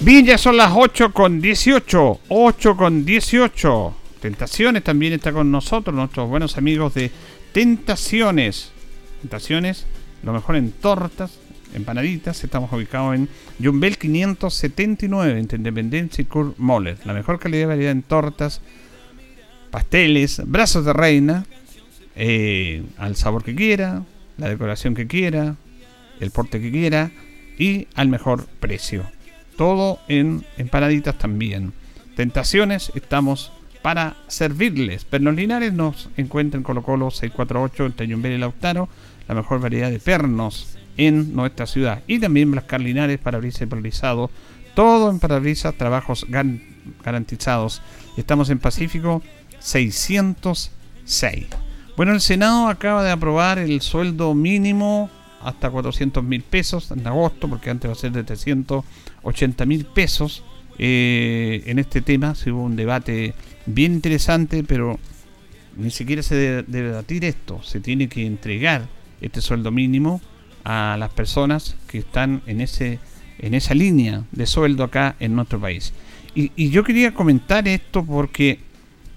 Bien, 0.00 0.24
ya 0.24 0.38
son 0.38 0.56
las 0.56 0.72
8 0.74 1.12
con 1.12 1.40
18. 1.40 2.20
8 2.28 2.76
con 2.76 3.04
18. 3.04 3.94
Tentaciones 4.20 4.84
también 4.84 5.12
está 5.12 5.32
con 5.32 5.50
nosotros, 5.50 5.94
nuestros 5.94 6.28
buenos 6.28 6.56
amigos 6.56 6.94
de 6.94 7.10
Tentaciones. 7.52 8.72
Tentaciones, 9.22 9.86
lo 10.22 10.32
mejor 10.32 10.56
en 10.56 10.72
tortas, 10.72 11.38
empanaditas. 11.74 12.42
Estamos 12.44 12.72
ubicados 12.72 13.14
en 13.14 13.28
Jumbel 13.62 13.98
579, 13.98 15.38
entre 15.38 15.58
Independencia 15.58 16.22
y 16.22 16.24
Kurt 16.24 16.58
Moller. 16.58 16.98
La 17.04 17.12
mejor 17.12 17.38
calidad 17.38 17.62
de 17.62 17.66
variedad 17.66 17.92
en 17.92 18.02
tortas, 18.02 18.60
pasteles, 19.70 20.42
brazos 20.46 20.84
de 20.84 20.92
reina, 20.92 21.46
eh, 22.14 22.82
al 22.98 23.16
sabor 23.16 23.44
que 23.44 23.54
quiera, 23.54 24.02
la 24.38 24.48
decoración 24.48 24.94
que 24.94 25.06
quiera, 25.06 25.56
el 26.20 26.30
porte 26.30 26.60
que 26.60 26.70
quiera 26.70 27.10
y 27.58 27.88
al 27.94 28.08
mejor 28.08 28.46
precio. 28.60 29.04
Todo 29.56 30.00
en 30.08 30.44
empanaditas 30.58 31.18
también. 31.18 31.72
Tentaciones, 32.14 32.92
estamos 32.94 33.52
para 33.82 34.16
servirles. 34.28 35.04
Pernos 35.04 35.34
Linares 35.36 35.72
nos 35.72 36.08
encuentra 36.16 36.58
en 36.58 36.64
Colo 36.64 36.82
Colo 36.82 37.10
648 37.10 37.86
entre 37.86 38.10
Jumbel 38.10 38.32
y 38.32 38.38
Lautaro, 38.38 38.88
la 39.28 39.34
mejor 39.34 39.60
variedad 39.60 39.90
de 39.90 39.98
pernos 39.98 40.75
en 40.96 41.34
nuestra 41.34 41.66
ciudad. 41.66 42.02
Y 42.06 42.18
también 42.18 42.50
Blascar 42.50 42.80
Linares, 42.80 43.18
parabrisas 43.18 43.68
paralizado. 43.68 44.30
Todo 44.74 45.10
en 45.10 45.18
parabrisas, 45.18 45.74
trabajos 45.74 46.26
garantizados. 47.02 47.82
Estamos 48.16 48.50
en 48.50 48.58
Pacífico 48.58 49.22
606. 49.58 51.46
Bueno, 51.96 52.12
el 52.12 52.20
Senado 52.20 52.68
acaba 52.68 53.02
de 53.02 53.10
aprobar 53.10 53.58
el 53.58 53.80
sueldo 53.80 54.34
mínimo 54.34 55.08
hasta 55.42 55.70
400 55.70 56.22
mil 56.24 56.42
pesos 56.42 56.90
en 56.90 57.06
agosto, 57.06 57.48
porque 57.48 57.70
antes 57.70 57.88
va 57.88 57.92
a 57.92 57.96
ser 57.96 58.12
de 58.12 58.24
380 58.24 59.64
mil 59.64 59.86
pesos. 59.86 60.44
Eh, 60.78 61.62
en 61.66 61.78
este 61.78 62.02
tema 62.02 62.34
se 62.34 62.52
hubo 62.52 62.62
un 62.62 62.76
debate 62.76 63.34
bien 63.64 63.94
interesante, 63.94 64.62
pero 64.62 64.98
ni 65.76 65.90
siquiera 65.90 66.22
se 66.22 66.34
debe 66.34 66.64
debatir 66.64 67.24
esto. 67.24 67.62
Se 67.62 67.80
tiene 67.80 68.08
que 68.08 68.26
entregar 68.26 68.86
este 69.20 69.40
sueldo 69.40 69.70
mínimo 69.70 70.20
a 70.68 70.96
las 70.98 71.10
personas 71.10 71.76
que 71.86 71.98
están 71.98 72.42
en 72.46 72.60
ese 72.60 72.98
en 73.38 73.54
esa 73.54 73.72
línea 73.72 74.24
de 74.32 74.46
sueldo 74.46 74.82
acá 74.82 75.14
en 75.20 75.36
nuestro 75.36 75.60
país. 75.60 75.92
Y, 76.34 76.70
yo 76.70 76.82
quería 76.82 77.14
comentar 77.14 77.66
esto 77.68 78.04
porque 78.04 78.58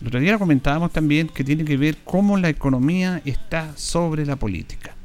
El 0.01 0.07
otro 0.07 0.39
comentábamos 0.39 0.93
también 0.93 1.27
que 1.27 1.43
tiene 1.43 1.65
que 1.65 1.75
ver 1.75 1.97
cómo 2.05 2.37
la 2.37 2.49
economía 2.49 3.21
está 3.25 3.75
sobre 3.75 4.25
la 4.25 4.35
política. 4.35 4.95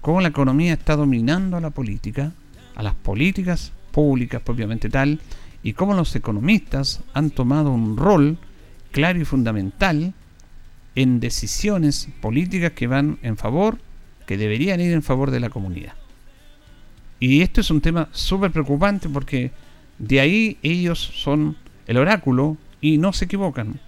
Cómo 0.00 0.20
la 0.20 0.28
economía 0.28 0.74
está 0.74 0.96
dominando 0.96 1.56
a 1.56 1.60
la 1.60 1.70
política, 1.70 2.32
a 2.76 2.82
las 2.82 2.94
políticas 2.94 3.72
públicas 3.90 4.42
propiamente 4.42 4.90
tal, 4.90 5.18
y 5.62 5.72
cómo 5.72 5.94
los 5.94 6.14
economistas 6.14 7.00
han 7.14 7.30
tomado 7.30 7.72
un 7.72 7.96
rol 7.96 8.36
claro 8.92 9.18
y 9.18 9.24
fundamental 9.24 10.12
en 10.94 11.20
decisiones 11.20 12.08
políticas 12.20 12.72
que 12.72 12.86
van 12.86 13.18
en 13.22 13.36
favor, 13.36 13.78
que 14.26 14.36
deberían 14.36 14.80
ir 14.80 14.92
en 14.92 15.02
favor 15.02 15.30
de 15.30 15.40
la 15.40 15.50
comunidad. 15.50 15.94
Y 17.20 17.42
esto 17.42 17.60
es 17.60 17.70
un 17.70 17.80
tema 17.80 18.08
súper 18.12 18.50
preocupante 18.50 19.08
porque 19.08 19.52
de 19.98 20.20
ahí 20.20 20.58
ellos 20.62 20.98
son 20.98 21.56
el 21.86 21.96
oráculo 21.96 22.56
y 22.80 22.98
no 22.98 23.12
se 23.12 23.26
equivocan 23.26 23.80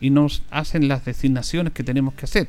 y 0.00 0.10
nos 0.10 0.42
hacen 0.50 0.88
las 0.88 1.04
designaciones 1.04 1.72
que 1.72 1.82
tenemos 1.82 2.14
que 2.14 2.26
hacer. 2.26 2.48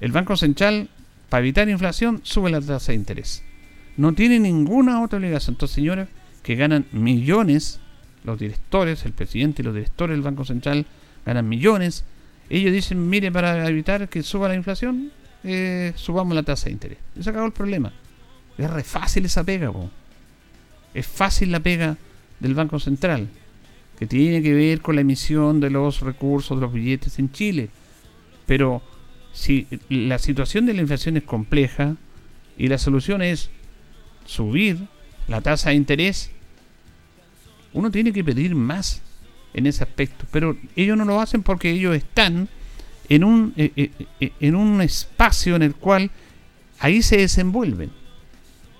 El 0.00 0.12
Banco 0.12 0.36
Central, 0.36 0.88
para 1.28 1.40
evitar 1.40 1.68
inflación, 1.68 2.20
sube 2.22 2.50
la 2.50 2.60
tasa 2.60 2.92
de 2.92 2.96
interés. 2.96 3.42
No 3.96 4.12
tiene 4.12 4.38
ninguna 4.38 5.02
otra 5.02 5.18
obligación. 5.18 5.54
Entonces, 5.54 5.74
señores, 5.74 6.08
que 6.42 6.56
ganan 6.56 6.86
millones, 6.92 7.80
los 8.24 8.38
directores, 8.38 9.04
el 9.04 9.12
presidente 9.12 9.62
y 9.62 9.64
los 9.64 9.74
directores 9.74 10.14
del 10.14 10.22
Banco 10.22 10.44
Central 10.44 10.86
ganan 11.26 11.48
millones. 11.48 12.04
Ellos 12.48 12.72
dicen, 12.72 13.08
mire, 13.08 13.30
para 13.30 13.68
evitar 13.68 14.08
que 14.08 14.22
suba 14.22 14.48
la 14.48 14.54
inflación, 14.54 15.12
eh, 15.44 15.92
subamos 15.96 16.34
la 16.34 16.42
tasa 16.42 16.66
de 16.66 16.72
interés. 16.72 16.98
Se 17.20 17.30
acabó 17.30 17.46
el 17.46 17.52
problema. 17.52 17.92
Es 18.58 18.70
re 18.70 18.84
fácil 18.84 19.24
esa 19.24 19.44
pega, 19.44 19.72
Es 20.92 21.06
fácil 21.06 21.50
la 21.50 21.60
pega 21.60 21.96
del 22.40 22.54
Banco 22.54 22.78
Central, 22.78 23.28
que 23.98 24.06
tiene 24.06 24.42
que 24.42 24.52
ver 24.52 24.80
con 24.80 24.96
la 24.96 25.00
emisión 25.00 25.60
de 25.60 25.70
los 25.70 26.00
recursos 26.00 26.56
de 26.56 26.62
los 26.62 26.72
billetes 26.72 27.18
en 27.18 27.32
Chile. 27.32 27.70
Pero 28.46 28.82
si 29.32 29.66
la 29.88 30.18
situación 30.18 30.66
de 30.66 30.74
la 30.74 30.82
inflación 30.82 31.16
es 31.16 31.22
compleja 31.22 31.96
y 32.58 32.68
la 32.68 32.78
solución 32.78 33.22
es 33.22 33.50
subir 34.26 34.78
la 35.28 35.40
tasa 35.40 35.70
de 35.70 35.76
interés, 35.76 36.30
uno 37.72 37.90
tiene 37.90 38.12
que 38.12 38.24
pedir 38.24 38.54
más 38.54 39.00
en 39.54 39.66
ese 39.66 39.84
aspecto. 39.84 40.26
Pero 40.30 40.56
ellos 40.76 40.96
no 40.96 41.04
lo 41.04 41.20
hacen 41.20 41.42
porque 41.42 41.70
ellos 41.70 41.94
están 41.94 42.48
en 43.10 43.24
un, 43.24 43.52
eh, 43.56 43.72
eh, 43.76 43.90
eh, 44.20 44.32
en 44.40 44.54
un 44.54 44.80
espacio 44.80 45.56
en 45.56 45.62
el 45.62 45.74
cual 45.74 46.10
ahí 46.78 47.02
se 47.02 47.18
desenvuelven. 47.18 47.90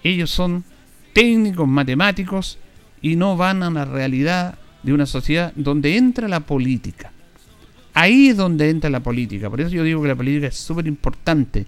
Ellos 0.03 0.31
son 0.31 0.64
técnicos, 1.12 1.69
matemáticos 1.69 2.59
y 3.03 3.16
no 3.16 3.37
van 3.37 3.62
a 3.64 3.71
la 3.71 3.85
realidad 3.85 4.57
de 4.85 4.93
una 4.95 5.05
sociedad 5.05 5.53
donde 5.57 5.97
entra 5.97 6.29
la 6.29 6.40
política. 6.40 7.12
Ahí 7.93 8.29
es 8.29 8.37
donde 8.37 8.71
entra 8.71 8.88
la 8.88 9.01
política. 9.01 9.51
Por 9.51 9.61
eso 9.61 9.71
yo 9.71 9.83
digo 9.83 10.01
que 10.01 10.09
la 10.09 10.16
política 10.16 10.47
es 10.47 10.57
súper 10.57 10.87
importante 10.87 11.66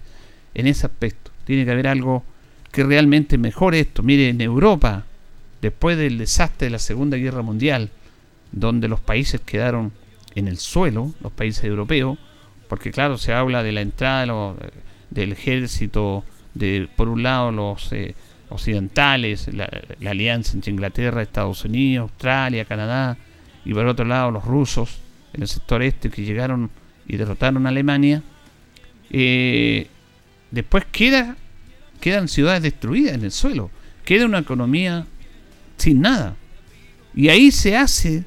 en 0.53 0.65
ese 0.65 0.85
aspecto. 0.85 1.31
Tiene 1.43 1.65
que 1.65 1.71
haber 1.71 1.87
algo 1.87 2.23
que 2.71 2.85
realmente 2.85 3.37
mejore 3.37 3.81
esto. 3.81 4.03
Mire, 4.03 4.29
en 4.29 4.39
Europa, 4.39 5.05
después 5.61 5.97
del 5.97 6.17
desastre 6.17 6.67
de 6.67 6.71
la 6.71 6.79
Segunda 6.79 7.17
Guerra 7.17 7.41
Mundial, 7.41 7.89
donde 8.53 8.87
los 8.87 9.01
países 9.01 9.41
quedaron 9.41 9.91
en 10.33 10.47
el 10.47 10.57
suelo, 10.57 11.13
los 11.21 11.33
países 11.33 11.65
europeos, 11.65 12.17
porque 12.73 12.89
claro, 12.89 13.19
se 13.19 13.31
habla 13.33 13.61
de 13.61 13.71
la 13.71 13.81
entrada 13.81 14.55
del 15.11 15.31
ejército, 15.31 16.23
de 16.55 16.89
por 16.95 17.07
un 17.07 17.21
lado 17.21 17.51
los 17.51 17.93
eh, 17.93 18.15
occidentales, 18.49 19.47
la, 19.53 19.69
alianza 20.09 20.53
entre 20.53 20.71
Inglaterra, 20.71 21.21
Estados 21.21 21.65
Unidos, 21.65 22.09
Australia, 22.09 22.65
Canadá, 22.65 23.15
y 23.63 23.75
por 23.75 23.85
otro 23.85 24.05
lado 24.05 24.31
los 24.31 24.43
rusos 24.43 24.97
en 25.33 25.43
el 25.43 25.47
sector 25.47 25.83
este 25.83 26.09
que 26.09 26.23
llegaron 26.23 26.71
y 27.07 27.17
derrotaron 27.17 27.63
a 27.67 27.69
Alemania. 27.69 28.23
Eh, 29.11 29.85
después 30.49 30.85
queda 30.85 31.37
quedan 32.01 32.27
ciudades 32.27 32.63
destruidas 32.63 33.13
en 33.13 33.23
el 33.23 33.31
suelo, 33.31 33.69
queda 34.03 34.25
una 34.25 34.39
economía 34.39 35.05
sin 35.77 36.01
nada. 36.01 36.35
Y 37.13 37.29
ahí 37.29 37.51
se 37.51 37.77
hace 37.77 38.23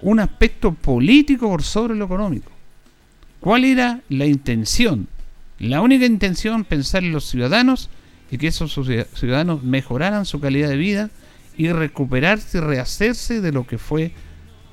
un 0.00 0.20
aspecto 0.20 0.72
político 0.72 1.48
por 1.48 1.64
sobre 1.64 1.96
lo 1.96 2.04
económico. 2.04 2.53
¿Cuál 3.44 3.66
era 3.66 4.00
la 4.08 4.24
intención? 4.24 5.06
La 5.58 5.82
única 5.82 6.06
intención, 6.06 6.64
pensar 6.64 7.04
en 7.04 7.12
los 7.12 7.26
ciudadanos 7.26 7.90
y 8.30 8.38
que 8.38 8.46
esos 8.46 8.72
ciudadanos 9.12 9.62
mejoraran 9.62 10.24
su 10.24 10.40
calidad 10.40 10.70
de 10.70 10.78
vida 10.78 11.10
y 11.58 11.68
recuperarse 11.68 12.56
y 12.56 12.60
rehacerse 12.62 13.42
de 13.42 13.52
lo 13.52 13.66
que 13.66 13.76
fue 13.76 14.12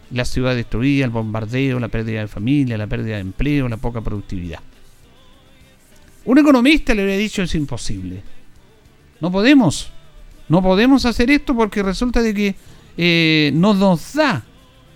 la 0.09 0.23
ciudad 0.23 0.55
destruida, 0.55 1.03
el 1.03 1.11
bombardeo, 1.11 1.81
la 1.81 1.89
pérdida 1.89 2.21
de 2.21 2.29
familia, 2.29 2.77
la 2.77 2.87
pérdida 2.87 3.15
de 3.15 3.23
empleo, 3.23 3.67
la 3.67 3.75
poca 3.75 3.99
productividad. 3.99 4.61
Un 6.23 6.37
economista 6.37 6.95
le 6.95 7.01
habría 7.01 7.17
dicho 7.17 7.43
es 7.43 7.53
imposible. 7.55 8.23
No 9.19 9.33
podemos. 9.33 9.91
No 10.47 10.61
podemos 10.61 11.03
hacer 11.03 11.29
esto 11.29 11.53
porque 11.53 11.83
resulta 11.83 12.21
de 12.21 12.33
que 12.33 12.55
eh, 12.95 13.51
no 13.53 13.73
nos 13.73 14.13
da. 14.13 14.45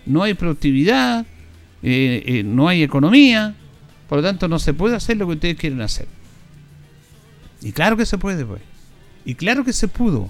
No 0.06 0.24
hay 0.24 0.34
productividad, 0.34 1.26
eh, 1.84 2.24
eh, 2.26 2.44
no 2.46 2.70
hay 2.70 2.82
economía. 2.82 3.54
Por 4.16 4.24
lo 4.24 4.30
tanto, 4.30 4.48
no 4.48 4.60
se 4.60 4.74
puede 4.74 4.96
hacer 4.96 5.18
lo 5.18 5.28
que 5.28 5.34
ustedes 5.34 5.58
quieren 5.58 5.82
hacer. 5.82 6.08
Y 7.62 7.74
claro 7.74 7.98
que 7.98 8.06
se 8.06 8.18
puede, 8.18 8.46
pues. 8.46 8.62
Y 9.26 9.36
claro 9.36 9.66
que 9.66 9.74
se 9.74 9.90
pudo. 9.90 10.30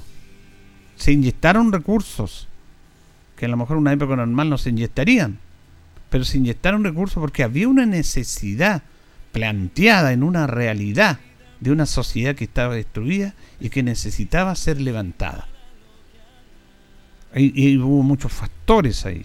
Se 0.95 1.11
inyectaron 1.11 1.71
recursos 1.71 2.47
que 3.37 3.45
a 3.45 3.47
lo 3.47 3.57
mejor 3.57 3.77
en 3.77 3.81
una 3.81 3.93
época 3.93 4.15
normal 4.15 4.49
no 4.49 4.57
se 4.57 4.71
inyectarían. 4.71 5.37
Pero 6.09 6.23
se 6.23 6.39
inyectaron 6.39 6.83
recursos 6.83 7.21
porque 7.21 7.43
había 7.43 7.67
una 7.67 7.85
necesidad 7.85 8.81
planteada 9.31 10.13
en 10.13 10.23
una 10.23 10.47
realidad 10.47 11.19
de 11.59 11.71
una 11.71 11.85
sociedad 11.85 12.33
que 12.33 12.45
estaba 12.45 12.73
destruida 12.73 13.35
y 13.59 13.69
que 13.69 13.83
necesitaba 13.83 14.55
ser 14.55 14.81
levantada. 14.81 15.47
Y, 17.35 17.77
hubo 17.77 18.01
muchos 18.01 18.33
factores 18.33 19.05
ahí. 19.05 19.23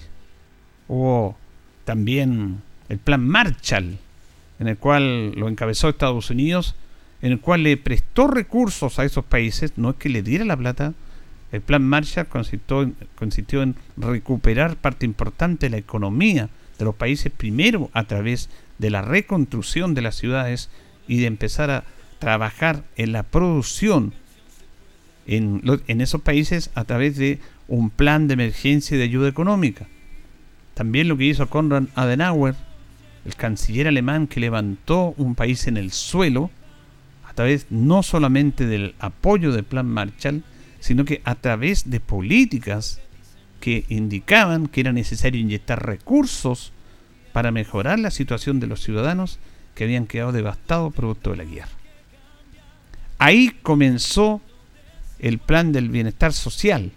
Hubo 0.86 1.38
también 1.86 2.60
el 2.90 2.98
plan 2.98 3.26
Marshall, 3.26 3.98
en 4.60 4.68
el 4.68 4.76
cual 4.76 5.32
lo 5.32 5.48
encabezó 5.48 5.88
Estados 5.88 6.30
Unidos, 6.30 6.76
en 7.22 7.32
el 7.32 7.40
cual 7.40 7.62
le 7.62 7.76
prestó 7.76 8.28
recursos 8.28 8.98
a 8.98 9.04
esos 9.04 9.24
países, 9.24 9.72
no 9.76 9.90
es 9.90 9.96
que 9.96 10.10
le 10.10 10.22
diera 10.22 10.44
la 10.44 10.56
plata, 10.56 10.92
el 11.50 11.62
plan 11.62 11.82
Marshall 11.82 12.28
consistió, 12.28 13.62
en 13.62 13.74
recuperar 13.96 14.76
parte 14.76 15.06
importante 15.06 15.66
de 15.66 15.70
la 15.70 15.78
economía 15.78 16.48
de 16.78 16.84
los 16.84 16.94
países, 16.94 17.32
primero 17.32 17.90
a 17.92 18.04
través 18.04 18.50
de 18.78 18.90
la 18.90 19.02
reconstrucción 19.02 19.94
de 19.94 20.02
las 20.02 20.14
ciudades 20.14 20.70
y 21.08 21.18
de 21.18 21.26
empezar 21.26 21.70
a 21.70 21.84
trabajar 22.18 22.84
en 22.96 23.12
la 23.12 23.24
producción 23.24 24.12
en, 25.26 25.62
en 25.86 26.00
esos 26.00 26.20
países 26.20 26.70
a 26.74 26.84
través 26.84 27.16
de 27.16 27.40
un 27.66 27.90
plan 27.90 28.28
de 28.28 28.34
emergencia 28.34 28.94
y 28.94 28.98
de 28.98 29.04
ayuda 29.04 29.28
económica. 29.28 29.88
También 30.74 31.08
lo 31.08 31.16
que 31.16 31.24
hizo 31.24 31.48
Konrad 31.48 31.84
Adenauer, 31.94 32.54
el 33.24 33.34
canciller 33.34 33.88
alemán 33.88 34.26
que 34.26 34.40
levantó 34.40 35.14
un 35.16 35.34
país 35.34 35.66
en 35.66 35.76
el 35.76 35.92
suelo, 35.92 36.50
a 37.24 37.32
través 37.32 37.66
no 37.70 38.02
solamente 38.02 38.66
del 38.66 38.94
apoyo 38.98 39.52
del 39.52 39.64
plan 39.64 39.86
Marshall, 39.86 40.42
sino 40.80 41.04
que 41.04 41.20
a 41.24 41.34
través 41.34 41.90
de 41.90 42.00
políticas 42.00 43.00
que 43.60 43.84
indicaban 43.88 44.66
que 44.66 44.80
era 44.80 44.92
necesario 44.92 45.40
inyectar 45.40 45.84
recursos 45.84 46.72
para 47.32 47.52
mejorar 47.52 47.98
la 47.98 48.10
situación 48.10 48.58
de 48.58 48.66
los 48.66 48.80
ciudadanos 48.82 49.38
que 49.74 49.84
habían 49.84 50.06
quedado 50.06 50.32
devastados 50.32 50.92
producto 50.94 51.30
de 51.30 51.36
la 51.36 51.44
guerra. 51.44 51.68
Ahí 53.18 53.50
comenzó 53.62 54.40
el 55.18 55.38
plan 55.38 55.72
del 55.72 55.90
bienestar 55.90 56.32
social, 56.32 56.90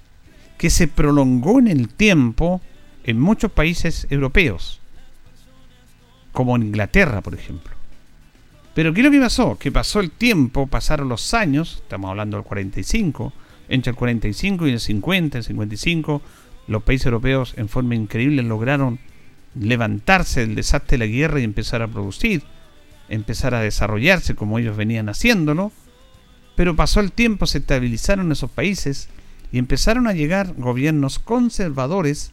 que 0.58 0.70
se 0.70 0.88
prolongó 0.88 1.60
en 1.60 1.68
el 1.68 1.90
tiempo 1.90 2.62
en 3.04 3.20
muchos 3.20 3.52
países 3.52 4.08
europeos, 4.10 4.80
como 6.34 6.58
en 6.58 6.64
Inglaterra, 6.64 7.22
por 7.22 7.36
ejemplo. 7.36 7.72
Pero 8.74 8.94
¿qué 8.94 9.02
es 9.02 9.06
lo 9.06 9.12
que 9.12 9.20
pasó? 9.20 9.58
Que 9.58 9.72
pasó 9.72 10.00
el 10.00 10.12
tiempo, 10.12 10.68
pasaron 10.68 11.08
los 11.08 11.34
años, 11.34 11.82
estamos 11.84 12.10
hablando 12.10 12.38
del 12.38 12.46
45, 12.46 13.32
entre 13.70 13.92
el 13.92 13.96
45 13.96 14.68
y 14.68 14.72
el 14.72 14.80
50, 14.80 15.38
el 15.38 15.44
55, 15.44 16.22
los 16.68 16.84
países 16.84 17.06
europeos 17.06 17.54
en 17.56 17.70
forma 17.70 17.96
increíble 17.96 18.42
lograron 18.42 19.00
levantarse 19.56 20.42
del 20.42 20.56
desastre 20.56 20.98
de 20.98 21.06
la 21.06 21.12
guerra 21.12 21.40
y 21.40 21.44
empezar 21.44 21.84
a 21.84 21.88
producir, 21.88 22.44
empezar 23.10 23.54
a 23.54 23.62
desarrollarse 23.62 24.36
como 24.36 24.58
ellos 24.58 24.76
venían 24.76 25.10
haciéndolo, 25.10 25.72
pero 26.56 26.76
pasó 26.76 27.00
el 27.00 27.12
tiempo, 27.12 27.46
se 27.46 27.60
estabilizaron 27.60 28.32
esos 28.32 28.50
países 28.50 29.10
y 29.52 29.60
empezaron 29.60 30.08
a 30.08 30.14
llegar 30.14 30.56
gobiernos 30.58 31.20
conservadores 31.20 32.32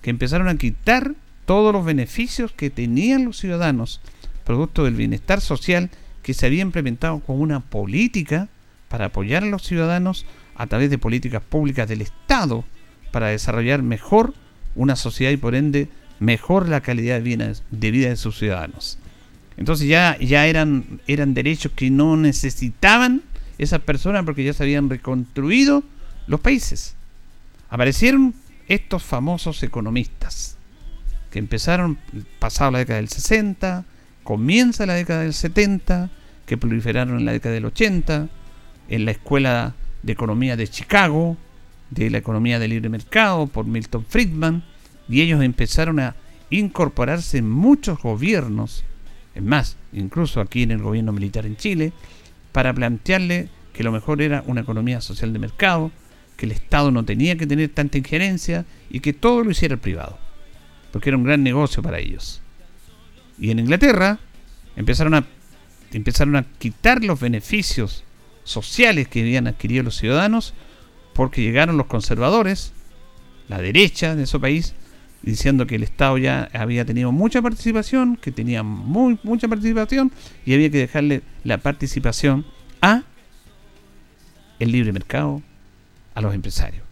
que 0.00 0.10
empezaron 0.10 0.48
a 0.48 0.56
quitar 0.56 1.14
todos 1.46 1.72
los 1.72 1.84
beneficios 1.84 2.52
que 2.52 2.70
tenían 2.70 3.24
los 3.24 3.38
ciudadanos, 3.38 4.00
producto 4.44 4.84
del 4.84 4.94
bienestar 4.94 5.40
social 5.40 5.90
que 6.22 6.34
se 6.34 6.46
había 6.46 6.62
implementado 6.62 7.20
con 7.20 7.40
una 7.40 7.60
política 7.60 8.48
para 8.88 9.06
apoyar 9.06 9.44
a 9.44 9.46
los 9.46 9.62
ciudadanos 9.62 10.26
a 10.56 10.66
través 10.66 10.90
de 10.90 10.98
políticas 10.98 11.42
públicas 11.42 11.88
del 11.88 12.02
Estado 12.02 12.64
para 13.12 13.28
desarrollar 13.28 13.82
mejor 13.82 14.34
una 14.74 14.96
sociedad 14.96 15.30
y 15.30 15.36
por 15.36 15.54
ende 15.54 15.88
mejor 16.18 16.68
la 16.68 16.80
calidad 16.80 17.20
de 17.20 17.90
vida 17.90 18.08
de 18.08 18.16
sus 18.16 18.38
ciudadanos. 18.38 18.98
Entonces 19.56 19.88
ya, 19.88 20.18
ya 20.18 20.46
eran, 20.46 21.00
eran 21.06 21.32
derechos 21.32 21.72
que 21.74 21.90
no 21.90 22.16
necesitaban 22.16 23.22
esas 23.58 23.80
personas 23.80 24.24
porque 24.24 24.44
ya 24.44 24.52
se 24.52 24.64
habían 24.64 24.90
reconstruido 24.90 25.82
los 26.26 26.40
países. 26.40 26.94
Aparecieron 27.70 28.34
estos 28.68 29.02
famosos 29.02 29.62
economistas 29.62 30.55
que 31.36 31.40
empezaron 31.40 31.98
pasado 32.38 32.70
la 32.70 32.78
década 32.78 32.96
del 32.96 33.10
60, 33.10 33.84
comienza 34.24 34.86
la 34.86 34.94
década 34.94 35.20
del 35.20 35.34
70, 35.34 36.08
que 36.46 36.56
proliferaron 36.56 37.18
en 37.18 37.26
la 37.26 37.32
década 37.32 37.54
del 37.54 37.66
80, 37.66 38.28
en 38.88 39.04
la 39.04 39.10
Escuela 39.10 39.74
de 40.02 40.14
Economía 40.14 40.56
de 40.56 40.66
Chicago, 40.66 41.36
de 41.90 42.08
la 42.08 42.16
Economía 42.16 42.58
de 42.58 42.68
Libre 42.68 42.88
Mercado 42.88 43.48
por 43.48 43.66
Milton 43.66 44.06
Friedman, 44.08 44.64
y 45.10 45.20
ellos 45.20 45.42
empezaron 45.42 46.00
a 46.00 46.16
incorporarse 46.48 47.36
en 47.36 47.50
muchos 47.50 48.00
gobiernos, 48.00 48.82
es 49.34 49.42
más, 49.42 49.76
incluso 49.92 50.40
aquí 50.40 50.62
en 50.62 50.70
el 50.70 50.80
gobierno 50.80 51.12
militar 51.12 51.44
en 51.44 51.58
Chile, 51.58 51.92
para 52.52 52.72
plantearle 52.72 53.50
que 53.74 53.84
lo 53.84 53.92
mejor 53.92 54.22
era 54.22 54.42
una 54.46 54.62
economía 54.62 55.02
social 55.02 55.34
de 55.34 55.38
mercado, 55.38 55.90
que 56.38 56.46
el 56.46 56.52
Estado 56.52 56.90
no 56.90 57.04
tenía 57.04 57.36
que 57.36 57.46
tener 57.46 57.68
tanta 57.68 57.98
injerencia 57.98 58.64
y 58.88 59.00
que 59.00 59.12
todo 59.12 59.44
lo 59.44 59.50
hiciera 59.50 59.74
el 59.74 59.80
privado, 59.80 60.18
porque 60.96 61.10
era 61.10 61.18
un 61.18 61.24
gran 61.24 61.42
negocio 61.42 61.82
para 61.82 61.98
ellos. 61.98 62.40
Y 63.38 63.50
en 63.50 63.58
Inglaterra 63.58 64.18
empezaron 64.76 65.12
a, 65.12 65.26
empezaron 65.92 66.36
a 66.36 66.46
quitar 66.58 67.04
los 67.04 67.20
beneficios 67.20 68.02
sociales 68.44 69.06
que 69.06 69.20
habían 69.20 69.46
adquirido 69.46 69.82
los 69.82 69.98
ciudadanos 69.98 70.54
porque 71.12 71.42
llegaron 71.42 71.76
los 71.76 71.84
conservadores, 71.84 72.72
la 73.46 73.60
derecha 73.60 74.16
de 74.16 74.22
ese 74.22 74.38
país, 74.38 74.74
diciendo 75.20 75.66
que 75.66 75.74
el 75.74 75.82
Estado 75.82 76.16
ya 76.16 76.48
había 76.54 76.86
tenido 76.86 77.12
mucha 77.12 77.42
participación, 77.42 78.16
que 78.16 78.32
tenía 78.32 78.62
muy, 78.62 79.18
mucha 79.22 79.48
participación 79.48 80.10
y 80.46 80.54
había 80.54 80.70
que 80.70 80.78
dejarle 80.78 81.20
la 81.44 81.58
participación 81.58 82.46
a 82.80 83.02
el 84.58 84.72
libre 84.72 84.94
mercado, 84.94 85.42
a 86.14 86.22
los 86.22 86.34
empresarios. 86.34 86.85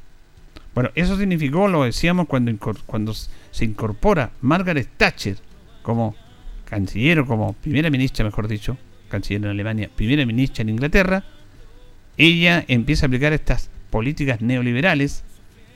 Bueno, 0.75 0.91
eso 0.95 1.17
significó, 1.17 1.69
lo 1.69 1.85
decíamos, 1.85 2.27
cuando, 2.27 2.53
cuando 2.87 3.15
se 3.15 3.65
incorpora 3.65 4.33
Margaret 4.41 4.89
Thatcher 4.97 5.37
como 5.83 6.17
canciller 6.65 7.21
o 7.21 7.27
como 7.27 7.53
primera 7.53 7.91
ministra, 7.91 8.25
mejor 8.25 8.49
dicho, 8.49 8.77
canciller 9.09 9.45
en 9.45 9.51
Alemania, 9.51 9.91
primera 9.95 10.27
ministra 10.27 10.63
en 10.63 10.71
Inglaterra, 10.71 11.25
ella 12.17 12.65
empieza 12.67 13.07
a 13.07 13.09
aplicar 13.09 13.33
estas 13.33 13.71
políticas 13.91 14.41
neoliberales 14.41 15.23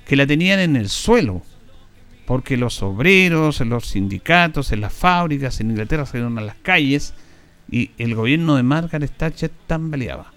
que 0.06 0.16
la 0.16 0.26
tenían 0.26 0.58
en 0.58 0.74
el 0.74 0.88
suelo, 0.88 1.42
porque 2.26 2.56
los 2.56 2.82
obreros, 2.82 3.60
los 3.60 3.86
sindicatos, 3.86 4.72
en 4.72 4.80
las 4.80 4.92
fábricas 4.92 5.60
en 5.60 5.70
Inglaterra 5.70 6.06
salieron 6.06 6.38
a 6.38 6.42
las 6.42 6.56
calles 6.56 7.14
y 7.70 7.92
el 7.98 8.14
gobierno 8.14 8.56
de 8.56 8.62
Margaret 8.64 9.12
Thatcher 9.16 9.50
tambaleaba. 9.66 10.32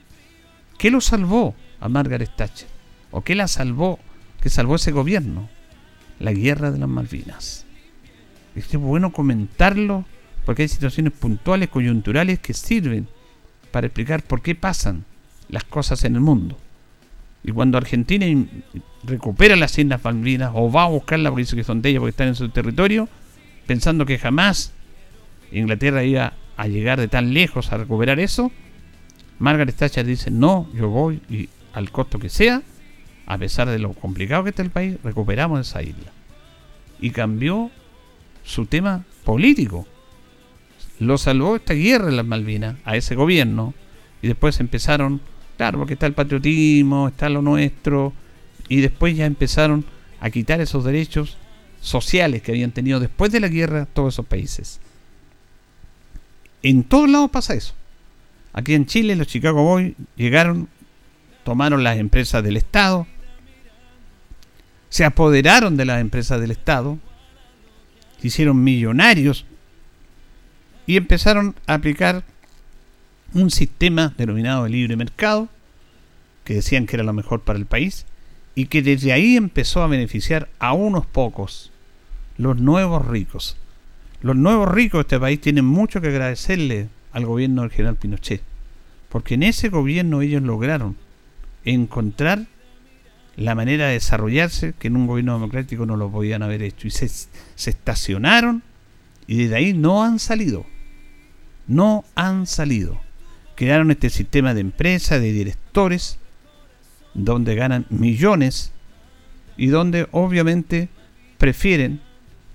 ¿Qué 0.78 0.91
lo 0.91 1.02
salvó 1.02 1.56
a 1.80 1.89
Margaret 1.89 2.36
Thatcher? 2.36 2.67
¿O 3.12 3.21
qué 3.21 3.34
la 3.36 3.47
salvó? 3.47 4.00
¿Qué 4.41 4.49
salvó 4.49 4.75
ese 4.75 4.91
gobierno? 4.91 5.49
La 6.19 6.34
guerra 6.34 6.71
de 6.71 6.80
las 6.80 6.89
Malvinas. 6.89 7.65
Es 8.56 8.75
bueno 8.75 9.12
comentarlo 9.12 10.06
porque 10.45 10.63
hay 10.63 10.67
situaciones 10.67 11.13
puntuales, 11.13 11.69
coyunturales 11.69 12.39
que 12.39 12.54
sirven 12.54 13.08
para 13.71 13.88
explicar 13.88 14.23
por 14.23 14.41
qué 14.41 14.56
pasan 14.56 15.06
las 15.49 15.63
cosas 15.63 16.04
en 16.04 16.15
el 16.15 16.21
mundo. 16.21 16.58
Y 17.43 17.51
cuando 17.51 17.77
Argentina 17.77 18.25
recupera 19.04 19.56
las 19.56 19.77
Islas 19.77 20.04
Malvinas 20.04 20.51
o 20.54 20.71
va 20.71 20.84
a 20.84 20.89
buscarlas 20.89 21.32
porque 21.32 21.43
dice 21.43 21.56
que 21.56 21.63
son 21.63 21.82
de 21.82 21.89
ellas 21.89 21.99
porque 21.99 22.12
están 22.12 22.27
en 22.27 22.36
su 22.36 22.49
territorio, 22.49 23.08
pensando 23.67 24.06
que 24.06 24.19
jamás 24.19 24.73
Inglaterra 25.51 26.04
iba 26.04 26.34
a 26.58 26.67
llegar 26.67 26.99
de 26.99 27.08
tan 27.08 27.34
lejos 27.34 27.71
a 27.71 27.77
recuperar 27.77 28.19
eso, 28.19 28.51
Margaret 29.39 29.75
Thatcher 29.75 30.06
dice, 30.06 30.30
no, 30.30 30.67
yo 30.73 30.89
voy 30.89 31.21
y 31.30 31.49
al 31.73 31.89
costo 31.91 32.19
que 32.19 32.30
sea, 32.30 32.62
a 33.25 33.38
pesar 33.38 33.69
de 33.69 33.79
lo 33.79 33.93
complicado 33.93 34.43
que 34.43 34.49
está 34.49 34.62
el 34.62 34.69
país, 34.71 34.97
recuperamos 35.03 35.67
esa 35.67 35.81
isla. 35.81 36.12
Y 36.99 37.12
cambió 37.12 37.71
su 38.43 38.65
tema 38.65 39.05
político. 39.23 39.88
Lo 40.99 41.17
salvó 41.17 41.55
esta 41.55 41.73
guerra 41.73 42.10
en 42.10 42.17
las 42.17 42.25
Malvinas 42.25 42.75
a 42.86 42.95
ese 42.95 43.15
gobierno 43.15 43.73
y 44.21 44.27
después 44.27 44.60
empezaron 44.60 45.21
Claro, 45.62 45.77
porque 45.77 45.93
está 45.93 46.07
el 46.07 46.13
patriotismo, 46.13 47.10
está 47.10 47.29
lo 47.29 47.43
nuestro, 47.43 48.13
y 48.67 48.81
después 48.81 49.15
ya 49.15 49.27
empezaron 49.27 49.86
a 50.19 50.31
quitar 50.31 50.60
esos 50.60 50.84
derechos 50.84 51.38
sociales 51.81 52.41
que 52.41 52.51
habían 52.51 52.71
tenido 52.71 52.99
después 52.99 53.31
de 53.31 53.39
la 53.39 53.47
guerra 53.47 53.86
todos 53.86 54.15
esos 54.15 54.25
países. 54.25 54.79
En 56.63 56.84
todos 56.84 57.07
lados 57.07 57.29
pasa 57.29 57.53
eso. 57.53 57.75
Aquí 58.53 58.73
en 58.73 58.88
Chile 58.88 59.15
los 59.15 59.27
Chicago 59.27 59.62
Boys 59.62 59.93
llegaron, 60.15 60.67
tomaron 61.43 61.84
las 61.84 61.97
empresas 61.97 62.43
del 62.43 62.58
Estado, 62.58 63.08
se 64.89 65.06
apoderaron 65.06 65.77
de 65.77 65.86
las 65.86 66.01
empresas 66.01 66.41
del 66.41 66.51
Estado, 66.51 66.99
se 68.19 68.27
hicieron 68.27 68.63
millonarios 68.63 69.45
y 70.86 70.97
empezaron 70.97 71.56
a 71.65 71.75
aplicar 71.75 72.23
un 73.34 73.49
sistema 73.49 74.13
denominado 74.17 74.65
de 74.65 74.71
libre 74.71 74.95
mercado, 74.95 75.47
que 76.43 76.56
decían 76.56 76.86
que 76.86 76.97
era 76.97 77.04
lo 77.04 77.13
mejor 77.13 77.41
para 77.41 77.58
el 77.58 77.65
país, 77.65 78.06
y 78.56 78.65
que 78.65 78.82
desde 78.82 79.13
ahí 79.13 79.38
empezó 79.38 79.82
a 79.82 79.88
beneficiar 79.88 80.49
a 80.60 80.73
unos 80.73 81.06
pocos, 81.06 81.71
los 82.38 82.58
nuevos 82.58 83.08
ricos. 83.08 83.58
Los 84.21 84.36
nuevos 84.36 84.69
ricos 84.69 84.99
de 84.99 85.01
este 85.01 85.19
país 85.19 85.39
tienen 85.39 85.65
mucho 85.65 86.01
que 86.01 86.10
agradecerle 86.10 86.89
al 87.13 87.25
gobierno 87.25 87.62
del 87.62 87.71
general 87.71 87.95
Pinochet, 87.95 88.41
porque 89.10 89.36
en 89.36 89.43
ese 89.43 89.69
gobierno 89.69 90.21
ellos 90.21 90.41
lograron 90.41 90.97
encontrar 91.65 92.47
la 93.36 93.56
manera 93.56 93.88
de 93.88 93.93
desarrollarse 93.93 94.74
que 94.78 94.88
en 94.88 94.97
un 94.97 95.08
gobierno 95.08 95.34
democrático 95.34 95.86
no 95.86 95.97
lo 95.97 96.12
podían 96.12 96.43
haber 96.43 96.62
hecho. 96.62 96.88
Y 96.88 96.91
se, 96.91 97.08
se 97.08 97.69
estacionaron 97.69 98.63
y 99.28 99.38
desde 99.38 99.56
ahí 99.56 99.74
no 99.74 100.04
han 100.04 100.19
salido. 100.19 100.65
No 101.67 102.04
han 102.15 102.47
salido 102.47 103.00
crearon 103.62 103.91
este 103.91 104.10
sistema 104.10 104.56
de 104.56 104.62
empresas, 104.62 105.21
de 105.21 105.32
directores, 105.32 106.17
donde 107.13 107.54
ganan 107.54 107.86
millones 107.89 108.71
y 109.56 109.67
donde 109.67 110.08
obviamente 110.12 110.89
prefieren 111.38 112.02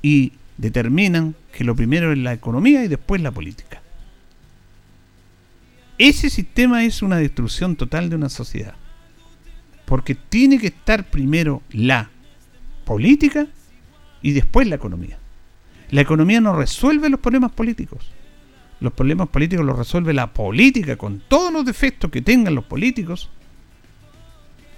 y 0.02 0.32
determinan 0.56 1.36
que 1.52 1.62
lo 1.62 1.76
primero 1.76 2.10
es 2.10 2.18
la 2.18 2.32
economía 2.32 2.84
y 2.84 2.88
después 2.88 3.20
la 3.22 3.30
política. 3.30 3.82
Ese 5.96 6.28
sistema 6.28 6.84
es 6.84 7.02
una 7.02 7.18
destrucción 7.18 7.76
total 7.76 8.10
de 8.10 8.16
una 8.16 8.28
sociedad. 8.28 8.74
Porque 9.86 10.14
tiene 10.14 10.58
que 10.58 10.68
estar 10.68 11.08
primero 11.10 11.62
la 11.70 12.10
política 12.84 13.46
y 14.20 14.32
después 14.32 14.66
la 14.66 14.76
economía. 14.76 15.18
La 15.90 16.00
economía 16.00 16.40
no 16.40 16.54
resuelve 16.54 17.08
los 17.08 17.20
problemas 17.20 17.52
políticos 17.52 18.10
los 18.80 18.92
problemas 18.92 19.28
políticos 19.28 19.64
los 19.64 19.78
resuelve 19.78 20.12
la 20.12 20.32
política 20.32 20.96
con 20.96 21.22
todos 21.28 21.52
los 21.52 21.64
defectos 21.64 22.10
que 22.10 22.22
tengan 22.22 22.54
los 22.54 22.64
políticos 22.64 23.30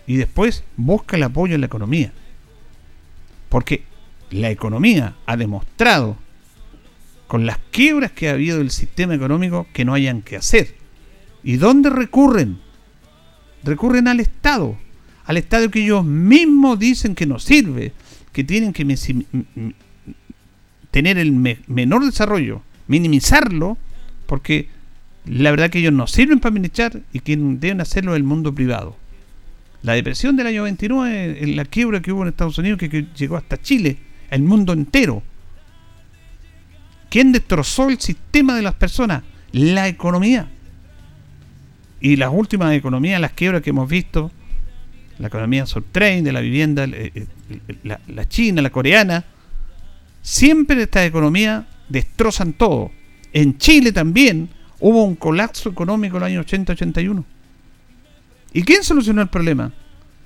y 0.07 0.17
después 0.17 0.65
busca 0.77 1.17
el 1.17 1.25
apoyo 1.25 1.55
en 1.55 1.61
la 1.61 1.67
economía. 1.67 2.13
Porque 3.49 3.85
la 4.31 4.51
economía 4.51 5.17
ha 5.27 5.37
demostrado 5.37 6.17
con 7.27 7.45
las 7.45 7.59
quiebras 7.71 8.13
que 8.13 8.29
ha 8.29 8.33
habido 8.33 8.59
del 8.59 8.71
sistema 8.71 9.15
económico 9.15 9.67
que 9.73 9.85
no 9.85 9.95
hayan 9.95 10.23
que 10.23 10.37
hacer. 10.37 10.77
¿Y 11.43 11.57
dónde 11.57 11.91
recurren? 11.91 12.61
Recurren 13.65 14.09
al 14.09 14.21
Estado, 14.21 14.79
al 15.29 15.37
Estado 15.37 15.71
que 15.71 15.85
ellos 15.85 16.07
mismos 16.07 16.79
dicen 16.79 17.15
que 17.15 17.27
no 17.27 17.39
sirve, 17.39 17.93
que 18.33 18.45
tienen 18.45 18.73
que 18.73 18.97
tener 20.91 21.19
el 21.19 21.33
menor 21.67 22.07
desarrollo, 22.07 22.63
minimizarlo 22.87 23.77
porque 24.25 24.71
la 25.27 25.51
verdad 25.51 25.69
que 25.69 25.81
ellos 25.81 25.93
no 25.93 26.07
sirven 26.07 26.41
para 26.41 26.49
administrar 26.49 27.03
y 27.13 27.21
que 27.21 27.37
deben 27.37 27.83
hacerlo 27.83 28.13
en 28.13 28.17
el 28.17 28.23
mundo 28.23 28.55
privado. 28.55 28.97
La 29.83 29.93
depresión 29.93 30.35
del 30.35 30.47
año 30.47 30.63
29, 30.63 31.47
la 31.49 31.67
quiebra 31.67 32.01
que 32.01 32.11
hubo 32.11 32.23
en 32.23 32.29
Estados 32.29 32.57
Unidos, 32.57 32.79
que, 32.79 33.07
llegó 33.15 33.37
hasta 33.37 33.61
Chile, 33.61 33.99
el 34.31 34.43
mundo 34.43 34.73
entero. 34.73 35.23
¿Quién 37.11 37.33
destrozó 37.33 37.91
el 37.91 38.01
sistema 38.01 38.57
de 38.57 38.63
las 38.63 38.75
personas? 38.75 39.25
La 39.53 39.89
economía. 39.89 40.49
Y 42.01 42.17
las 42.17 42.31
últimas 42.33 42.75
economías, 42.75 43.21
las 43.21 43.33
quiebras 43.33 43.61
que 43.61 43.71
hemos 43.71 43.91
visto, 43.91 44.33
la 45.19 45.29
economía 45.29 45.67
subtrain 45.67 46.25
de 46.25 46.33
la 46.33 46.41
vivienda, 46.41 46.85
eh, 46.85 47.13
eh, 47.15 47.77
la, 47.83 48.29
china, 48.29 48.63
la 48.63 48.71
coreana, 48.71 49.25
siempre 50.23 50.83
estas 50.83 51.07
economías 51.07 51.65
destrozan 51.89 52.53
todo. 52.53 52.91
En 53.33 53.59
Chile 53.59 53.93
también 53.93 54.49
hubo 54.81 55.05
un 55.05 55.17
colapso 55.17 55.69
económico 55.69 56.17
en 56.17 56.21
los 56.21 56.27
años 56.29 56.47
80-81. 56.47 57.25
¿Y 58.53 58.63
quién 58.63 58.83
solucionó 58.83 59.23
el 59.23 59.29
problema? 59.29 59.73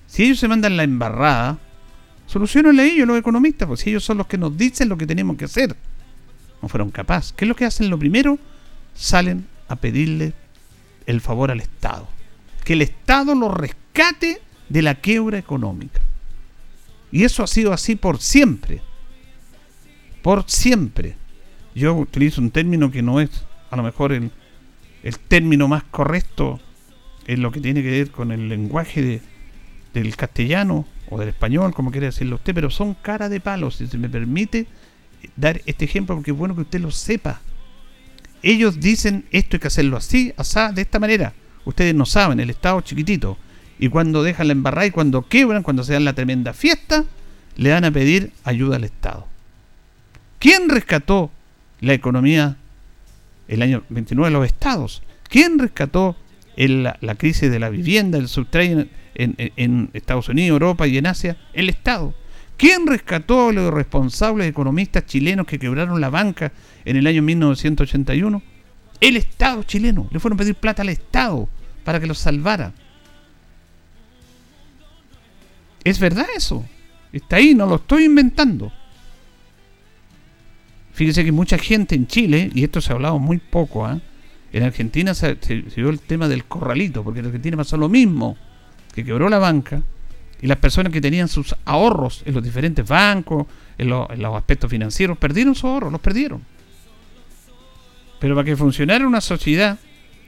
Si 0.06 0.24
ellos 0.24 0.38
se 0.38 0.48
mandan 0.48 0.76
la 0.76 0.84
embarrada, 0.84 1.58
Solucionenle 2.32 2.86
ellos, 2.86 3.06
los 3.06 3.18
economistas, 3.18 3.68
pues 3.68 3.86
ellos 3.86 4.02
son 4.02 4.16
los 4.16 4.26
que 4.26 4.38
nos 4.38 4.56
dicen 4.56 4.88
lo 4.88 4.96
que 4.96 5.06
tenemos 5.06 5.36
que 5.36 5.44
hacer. 5.44 5.76
No 6.62 6.68
fueron 6.68 6.90
capaces. 6.90 7.34
¿Qué 7.36 7.44
es 7.44 7.48
lo 7.48 7.54
que 7.54 7.66
hacen? 7.66 7.90
Lo 7.90 7.98
primero, 7.98 8.38
salen 8.94 9.46
a 9.68 9.76
pedirle 9.76 10.32
el 11.04 11.20
favor 11.20 11.50
al 11.50 11.60
Estado. 11.60 12.08
Que 12.64 12.72
el 12.72 12.80
Estado 12.80 13.34
lo 13.34 13.50
rescate 13.50 14.40
de 14.72 14.80
la 14.80 14.94
quiebra 14.94 15.36
económica. 15.36 16.00
Y 17.10 17.24
eso 17.24 17.42
ha 17.42 17.46
sido 17.46 17.74
así 17.74 17.94
por 17.94 18.20
siempre. 18.20 18.80
Por 20.22 20.44
siempre. 20.48 21.14
Yo 21.74 21.94
utilizo 21.94 22.40
un 22.40 22.50
término 22.50 22.90
que 22.90 23.02
no 23.02 23.20
es 23.20 23.44
a 23.70 23.76
lo 23.76 23.82
mejor 23.82 24.12
el, 24.12 24.30
el 25.02 25.18
término 25.18 25.68
más 25.68 25.84
correcto 25.84 26.58
en 27.26 27.42
lo 27.42 27.52
que 27.52 27.60
tiene 27.60 27.82
que 27.82 27.90
ver 27.90 28.10
con 28.10 28.32
el 28.32 28.48
lenguaje 28.48 29.20
del 29.92 30.16
castellano 30.16 30.86
o 31.10 31.18
del 31.18 31.28
español, 31.28 31.74
como 31.74 31.90
quiere 31.90 32.06
decirlo 32.06 32.36
usted, 32.36 32.54
pero 32.54 32.70
son 32.70 32.94
cara 32.94 33.28
de 33.28 33.40
palos, 33.40 33.76
si 33.76 33.86
se 33.86 33.98
me 33.98 34.08
permite 34.08 34.66
dar 35.36 35.60
este 35.66 35.84
ejemplo, 35.84 36.14
porque 36.14 36.30
es 36.30 36.36
bueno 36.36 36.54
que 36.54 36.62
usted 36.62 36.80
lo 36.80 36.90
sepa. 36.90 37.42
Ellos 38.42 38.80
dicen 38.80 39.26
esto 39.30 39.56
hay 39.56 39.60
que 39.60 39.68
hacerlo 39.68 39.98
así, 39.98 40.32
así, 40.38 40.58
de 40.72 40.82
esta 40.82 40.98
manera. 40.98 41.34
Ustedes 41.66 41.94
no 41.94 42.06
saben, 42.06 42.40
el 42.40 42.48
Estado 42.50 42.80
chiquitito. 42.80 43.36
Y 43.82 43.88
cuando 43.88 44.22
dejan 44.22 44.46
la 44.46 44.52
embarrada 44.52 44.86
y 44.86 44.92
cuando 44.92 45.26
quebran, 45.26 45.64
cuando 45.64 45.82
se 45.82 45.94
dan 45.94 46.04
la 46.04 46.12
tremenda 46.12 46.52
fiesta, 46.52 47.04
le 47.56 47.72
van 47.72 47.84
a 47.84 47.90
pedir 47.90 48.30
ayuda 48.44 48.76
al 48.76 48.84
Estado. 48.84 49.26
¿Quién 50.38 50.68
rescató 50.68 51.32
la 51.80 51.92
economía 51.92 52.58
el 53.48 53.60
año 53.60 53.82
29 53.88 54.30
de 54.30 54.38
los 54.38 54.46
estados? 54.46 55.02
¿Quién 55.28 55.58
rescató 55.58 56.14
la, 56.54 57.14
crisis 57.16 57.50
de 57.50 57.58
la 57.58 57.70
vivienda, 57.70 58.18
el 58.18 58.28
subtrade 58.28 58.86
en, 59.16 59.34
en, 59.36 59.90
Estados 59.94 60.28
Unidos, 60.28 60.50
Europa 60.50 60.86
y 60.86 60.98
en 60.98 61.08
Asia? 61.08 61.36
El 61.52 61.68
Estado. 61.68 62.14
¿Quién 62.56 62.86
rescató 62.86 63.48
a 63.48 63.52
los 63.52 63.74
responsables 63.74 64.46
economistas 64.46 65.06
chilenos 65.06 65.44
que 65.44 65.58
quebraron 65.58 66.00
la 66.00 66.08
banca 66.08 66.52
en 66.84 66.98
el 66.98 67.08
año 67.08 67.20
1981? 67.22 68.42
El 69.00 69.16
Estado 69.16 69.64
chileno. 69.64 70.08
Le 70.12 70.20
fueron 70.20 70.36
a 70.36 70.38
pedir 70.38 70.54
plata 70.54 70.82
al 70.82 70.88
Estado 70.88 71.48
para 71.82 71.98
que 71.98 72.06
los 72.06 72.18
salvara. 72.18 72.74
Es 75.84 75.98
verdad 75.98 76.26
eso. 76.36 76.64
Está 77.12 77.36
ahí, 77.36 77.54
no 77.54 77.66
lo 77.66 77.76
estoy 77.76 78.04
inventando. 78.04 78.72
Fíjese 80.92 81.24
que 81.24 81.32
mucha 81.32 81.58
gente 81.58 81.94
en 81.94 82.06
Chile, 82.06 82.50
y 82.54 82.64
esto 82.64 82.80
se 82.80 82.92
ha 82.92 82.94
hablado 82.94 83.18
muy 83.18 83.38
poco, 83.38 83.86
¿ah? 83.86 84.00
en 84.52 84.62
Argentina 84.62 85.14
se, 85.14 85.36
vio 85.76 85.88
el 85.88 86.00
tema 86.00 86.28
del 86.28 86.44
corralito, 86.44 87.02
porque 87.02 87.20
en 87.20 87.26
Argentina 87.26 87.56
pasó 87.56 87.76
lo 87.76 87.88
mismo, 87.88 88.36
que 88.94 89.04
quebró 89.04 89.28
la 89.28 89.38
banca, 89.38 89.82
y 90.40 90.46
las 90.46 90.58
personas 90.58 90.92
que 90.92 91.00
tenían 91.00 91.28
sus 91.28 91.54
ahorros 91.64 92.22
en 92.26 92.34
los 92.34 92.44
diferentes 92.44 92.86
bancos, 92.86 93.46
en, 93.78 93.90
en 93.90 94.22
los 94.22 94.34
aspectos 94.34 94.70
financieros, 94.70 95.16
perdieron 95.16 95.54
sus 95.54 95.64
ahorros, 95.64 95.92
los 95.92 96.00
perdieron. 96.00 96.42
Pero 98.20 98.34
para 98.34 98.44
que 98.44 98.56
funcionara 98.56 99.06
una 99.06 99.20
sociedad, 99.20 99.78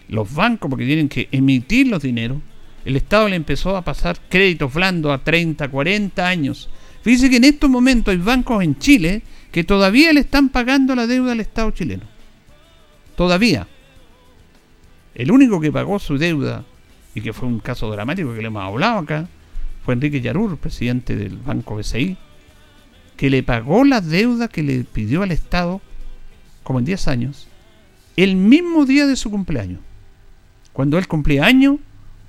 los 0.09 0.33
bancos, 0.33 0.71
porque 0.71 0.87
tienen 0.87 1.09
que 1.09 1.29
emitir 1.31 1.89
los 1.89 2.03
dineros, 2.03 2.39
el 2.85 2.97
Estado 2.97 3.29
le 3.29 3.37
empezó 3.37 3.77
a 3.77 3.83
pasar 3.83 4.19
créditos 4.29 4.73
blandos 4.73 5.13
a 5.13 5.23
30, 5.23 5.69
40 5.69 6.27
años. 6.27 6.69
Fíjese 7.03 7.31
que 7.31 7.37
en 7.37 7.45
estos 7.45 7.71
momentos 7.71 8.13
hay 8.13 8.19
bancos 8.19 8.63
en 8.63 8.79
Chile 8.79 9.23
que 9.51 9.65
todavía 9.65 10.13
le 10.13 10.21
están 10.21 10.49
pagando 10.49 10.95
la 10.95 11.07
deuda 11.07 11.33
al 11.33 11.41
Estado 11.41 11.71
chileno. 11.71 12.05
Todavía. 13.17 13.67
El 15.15 15.31
único 15.31 15.61
que 15.61 15.71
pagó 15.71 15.99
su 15.99 16.19
deuda, 16.19 16.65
y 17.15 17.21
que 17.21 17.33
fue 17.33 17.49
un 17.49 17.61
caso 17.61 17.91
dramático 17.91 18.35
que 18.35 18.41
le 18.41 18.49
hemos 18.49 18.65
hablado 18.65 18.99
acá, 18.99 19.29
fue 19.85 19.95
Enrique 19.95 20.21
Yarur, 20.21 20.57
presidente 20.59 21.15
del 21.15 21.37
Banco 21.37 21.77
BCI, 21.77 22.17
que 23.17 23.31
le 23.31 23.43
pagó 23.43 23.85
la 23.85 24.01
deuda 24.01 24.49
que 24.49 24.63
le 24.63 24.83
pidió 24.85 25.23
al 25.23 25.31
Estado, 25.31 25.81
como 26.65 26.81
en 26.81 26.85
10 26.85 27.09
años, 27.09 27.47
el 28.17 28.37
mismo 28.37 28.87
día 28.87 29.07
de 29.07 29.17
su 29.17 29.31
cumpleaños. 29.31 29.81
Cuando 30.73 30.99
él 30.99 31.07
cumplía 31.07 31.45
año, 31.45 31.79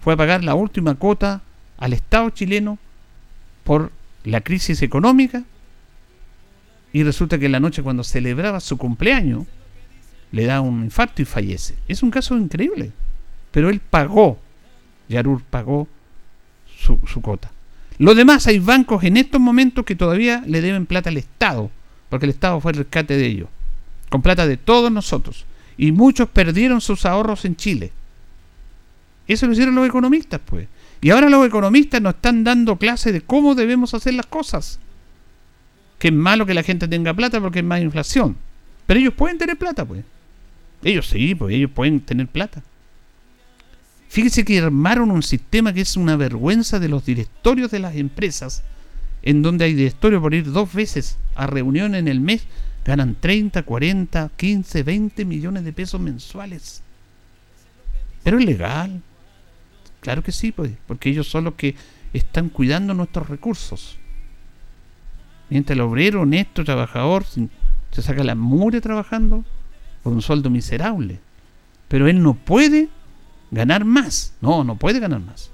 fue 0.05 0.13
a 0.13 0.17
pagar 0.17 0.43
la 0.43 0.53
última 0.53 0.93
cuota 0.93 1.41
al 1.79 1.91
Estado 1.91 2.29
chileno 2.29 2.77
por 3.63 3.91
la 4.23 4.41
crisis 4.41 4.83
económica 4.83 5.43
y 6.93 7.01
resulta 7.01 7.39
que 7.39 7.47
en 7.47 7.53
la 7.53 7.59
noche 7.59 7.81
cuando 7.81 8.03
celebraba 8.03 8.59
su 8.59 8.77
cumpleaños 8.77 9.47
le 10.31 10.45
da 10.45 10.61
un 10.61 10.83
infarto 10.83 11.23
y 11.23 11.25
fallece. 11.25 11.73
Es 11.87 12.03
un 12.03 12.11
caso 12.11 12.37
increíble, 12.37 12.91
pero 13.49 13.71
él 13.71 13.79
pagó, 13.79 14.37
Yarur 15.09 15.41
pagó 15.41 15.87
su, 16.67 16.99
su 17.07 17.19
cuota. 17.23 17.49
Lo 17.97 18.13
demás 18.13 18.45
hay 18.45 18.59
bancos 18.59 19.03
en 19.05 19.17
estos 19.17 19.41
momentos 19.41 19.85
que 19.85 19.95
todavía 19.95 20.43
le 20.45 20.61
deben 20.61 20.85
plata 20.85 21.09
al 21.09 21.17
Estado, 21.17 21.71
porque 22.09 22.27
el 22.27 22.29
Estado 22.33 22.61
fue 22.61 22.73
el 22.73 22.77
rescate 22.77 23.17
de 23.17 23.25
ellos, 23.25 23.49
con 24.11 24.21
plata 24.21 24.45
de 24.45 24.57
todos 24.57 24.91
nosotros. 24.91 25.45
Y 25.77 25.91
muchos 25.93 26.29
perdieron 26.29 26.79
sus 26.79 27.07
ahorros 27.07 27.43
en 27.45 27.55
Chile. 27.55 27.91
Eso 29.27 29.47
lo 29.47 29.53
hicieron 29.53 29.75
los 29.75 29.87
economistas, 29.87 30.39
pues. 30.45 30.67
Y 31.01 31.09
ahora 31.09 31.29
los 31.29 31.45
economistas 31.45 32.01
nos 32.01 32.15
están 32.15 32.43
dando 32.43 32.77
clases 32.77 33.13
de 33.13 33.21
cómo 33.21 33.55
debemos 33.55 33.93
hacer 33.93 34.13
las 34.13 34.25
cosas. 34.25 34.79
Que 35.99 36.09
es 36.09 36.13
malo 36.13 36.45
que 36.45 36.53
la 36.53 36.63
gente 36.63 36.87
tenga 36.87 37.13
plata 37.13 37.41
porque 37.41 37.59
es 37.59 37.65
más 37.65 37.81
inflación. 37.81 38.37
Pero 38.85 38.99
ellos 38.99 39.13
pueden 39.13 39.37
tener 39.37 39.57
plata, 39.57 39.85
pues. 39.85 40.03
Ellos 40.83 41.07
sí, 41.07 41.33
pues 41.35 41.55
ellos 41.55 41.71
pueden 41.71 42.01
tener 42.01 42.27
plata. 42.27 42.63
Fíjese 44.07 44.45
que 44.45 44.59
armaron 44.59 45.11
un 45.11 45.23
sistema 45.23 45.73
que 45.73 45.81
es 45.81 45.97
una 45.97 46.15
vergüenza 46.15 46.79
de 46.79 46.87
los 46.87 47.05
directorios 47.05 47.71
de 47.71 47.79
las 47.79 47.95
empresas, 47.95 48.63
en 49.23 49.41
donde 49.41 49.65
hay 49.65 49.73
directorios 49.73 50.21
por 50.21 50.33
ir 50.33 50.51
dos 50.51 50.71
veces 50.73 51.17
a 51.35 51.47
reunión 51.47 51.95
en 51.95 52.07
el 52.07 52.19
mes, 52.19 52.43
ganan 52.85 53.15
30, 53.19 53.63
40, 53.63 54.31
15, 54.37 54.83
20 54.83 55.25
millones 55.25 55.65
de 55.65 55.73
pesos 55.73 55.99
mensuales. 55.99 56.83
Pero 58.23 58.39
es 58.39 58.45
legal, 58.45 59.01
Claro 60.05 60.21
que 60.21 60.31
sí, 60.31 60.51
pues, 60.51 60.71
porque 60.85 61.09
ellos 61.09 61.27
son 61.27 61.45
los 61.45 61.55
que 61.55 61.73
están 62.13 62.49
cuidando 62.49 62.93
nuestros 62.93 63.27
recursos. 63.27 63.97
Mientras 65.49 65.75
el 65.75 65.81
obrero 65.81 66.21
honesto, 66.21 66.63
trabajador, 66.63 67.25
se 67.25 68.01
saca 68.03 68.23
la 68.23 68.35
mure 68.35 68.81
trabajando 68.81 69.43
por 70.03 70.13
un 70.13 70.21
sueldo 70.21 70.51
miserable. 70.51 71.21
Pero 71.87 72.07
él 72.07 72.21
no 72.21 72.35
puede 72.35 72.89
ganar 73.49 73.83
más. 73.83 74.35
No, 74.41 74.63
no 74.63 74.75
puede 74.75 74.99
ganar 74.99 75.21
más. 75.21 75.49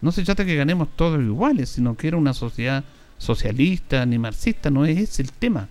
No 0.00 0.10
se 0.10 0.22
trata 0.22 0.46
que 0.46 0.56
ganemos 0.56 0.96
todos 0.96 1.20
iguales, 1.20 1.68
sino 1.68 1.98
que 1.98 2.08
era 2.08 2.16
una 2.16 2.32
sociedad 2.32 2.82
socialista 3.18 4.06
ni 4.06 4.18
marxista. 4.18 4.70
No 4.70 4.86
es 4.86 4.96
ese 4.96 5.20
el 5.20 5.32
tema. 5.32 5.68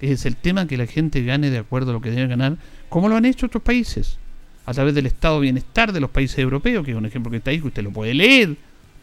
Es 0.00 0.24
el 0.24 0.36
tema 0.36 0.66
que 0.66 0.78
la 0.78 0.86
gente 0.86 1.22
gane 1.22 1.50
de 1.50 1.58
acuerdo 1.58 1.90
a 1.90 1.92
lo 1.92 2.00
que 2.00 2.10
debe 2.10 2.26
ganar, 2.26 2.56
como 2.88 3.10
lo 3.10 3.16
han 3.16 3.26
hecho 3.26 3.44
otros 3.44 3.62
países 3.62 4.18
a 4.66 4.74
través 4.74 4.94
del 4.94 5.06
estado 5.06 5.40
bienestar 5.40 5.92
de 5.92 6.00
los 6.00 6.10
países 6.10 6.38
europeos, 6.40 6.84
que 6.84 6.90
es 6.90 6.96
un 6.96 7.06
ejemplo 7.06 7.30
que 7.30 7.38
está 7.38 7.50
ahí, 7.50 7.60
que 7.60 7.68
usted 7.68 7.84
lo 7.84 7.92
puede 7.92 8.14
leer, 8.14 8.56